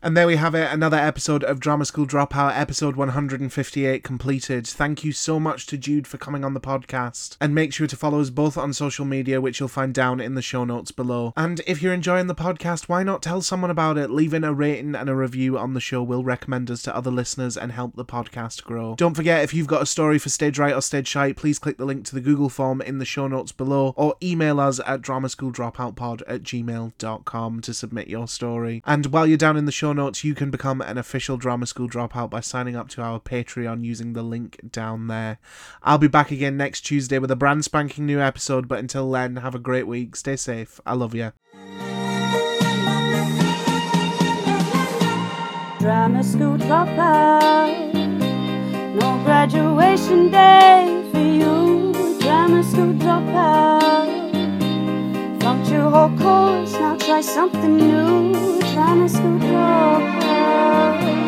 And 0.00 0.16
there 0.16 0.28
we 0.28 0.36
have 0.36 0.54
it, 0.54 0.72
another 0.72 0.96
episode 0.96 1.42
of 1.42 1.58
Drama 1.58 1.84
School 1.84 2.06
Dropout, 2.06 2.56
episode 2.56 2.94
158 2.94 4.04
completed. 4.04 4.64
Thank 4.64 5.02
you 5.02 5.10
so 5.10 5.40
much 5.40 5.66
to 5.66 5.76
Jude 5.76 6.06
for 6.06 6.18
coming 6.18 6.44
on 6.44 6.54
the 6.54 6.60
podcast. 6.60 7.36
And 7.40 7.52
make 7.52 7.72
sure 7.72 7.88
to 7.88 7.96
follow 7.96 8.20
us 8.20 8.30
both 8.30 8.56
on 8.56 8.72
social 8.72 9.04
media, 9.04 9.40
which 9.40 9.58
you'll 9.58 9.68
find 9.68 9.92
down 9.92 10.20
in 10.20 10.36
the 10.36 10.42
show 10.42 10.64
notes 10.64 10.92
below. 10.92 11.32
And 11.36 11.62
if 11.66 11.82
you're 11.82 11.92
enjoying 11.92 12.28
the 12.28 12.34
podcast, 12.36 12.88
why 12.88 13.02
not 13.02 13.22
tell 13.22 13.42
someone 13.42 13.72
about 13.72 13.98
it? 13.98 14.08
Leaving 14.08 14.44
a 14.44 14.54
rating 14.54 14.94
and 14.94 15.10
a 15.10 15.16
review 15.16 15.58
on 15.58 15.74
the 15.74 15.80
show 15.80 16.00
will 16.00 16.22
recommend 16.22 16.70
us 16.70 16.82
to 16.82 16.94
other 16.94 17.10
listeners 17.10 17.56
and 17.56 17.72
help 17.72 17.96
the 17.96 18.04
podcast 18.04 18.62
grow. 18.62 18.94
Don't 18.94 19.14
forget, 19.14 19.42
if 19.42 19.52
you've 19.52 19.66
got 19.66 19.82
a 19.82 19.86
story 19.86 20.20
for 20.20 20.28
Stage 20.28 20.60
Right 20.60 20.74
or 20.74 20.80
Stage 20.80 21.08
Shite, 21.08 21.36
please 21.36 21.58
click 21.58 21.76
the 21.76 21.84
link 21.84 22.04
to 22.04 22.14
the 22.14 22.20
Google 22.20 22.48
form 22.48 22.80
in 22.80 22.98
the 22.98 23.04
show 23.04 23.26
notes 23.26 23.50
below 23.50 23.94
or 23.96 24.14
email 24.22 24.60
us 24.60 24.78
at 24.86 25.02
dramaschooldropoutpod 25.02 26.22
at 26.28 26.44
gmail.com 26.44 27.60
to 27.62 27.74
submit 27.74 28.06
your 28.06 28.28
story. 28.28 28.80
And 28.86 29.06
while 29.06 29.26
you're 29.26 29.36
down 29.36 29.56
in 29.56 29.64
the 29.64 29.72
show 29.72 29.87
notes, 29.92 30.24
you 30.24 30.34
can 30.34 30.50
become 30.50 30.80
an 30.80 30.98
official 30.98 31.36
Drama 31.36 31.66
School 31.66 31.88
Dropout 31.88 32.30
by 32.30 32.40
signing 32.40 32.76
up 32.76 32.88
to 32.90 33.02
our 33.02 33.20
Patreon 33.20 33.84
using 33.84 34.12
the 34.12 34.22
link 34.22 34.60
down 34.70 35.06
there. 35.06 35.38
I'll 35.82 35.98
be 35.98 36.08
back 36.08 36.30
again 36.30 36.56
next 36.56 36.82
Tuesday 36.82 37.18
with 37.18 37.30
a 37.30 37.36
brand 37.36 37.64
spanking 37.64 38.06
new 38.06 38.20
episode, 38.20 38.68
but 38.68 38.78
until 38.78 39.10
then, 39.10 39.36
have 39.36 39.54
a 39.54 39.58
great 39.58 39.86
week. 39.86 40.16
Stay 40.16 40.36
safe. 40.36 40.80
I 40.86 40.94
love 40.94 41.14
you. 41.14 41.32
Drama 45.78 46.22
school 46.22 46.58
dropout. 46.58 47.94
No 48.94 49.22
graduation 49.24 50.30
day 50.30 51.08
for 51.12 51.20
you. 51.20 52.18
Drama 52.20 52.62
school 52.64 52.92
dropout 52.94 54.17
your 55.70 55.90
whole 55.90 56.16
course. 56.18 56.72
Now 56.72 56.96
try 56.96 57.20
something 57.20 57.76
new. 57.76 58.60
Try 58.72 58.94
Miss 58.94 59.18
Good 59.18 59.40
Girl. 59.40 61.27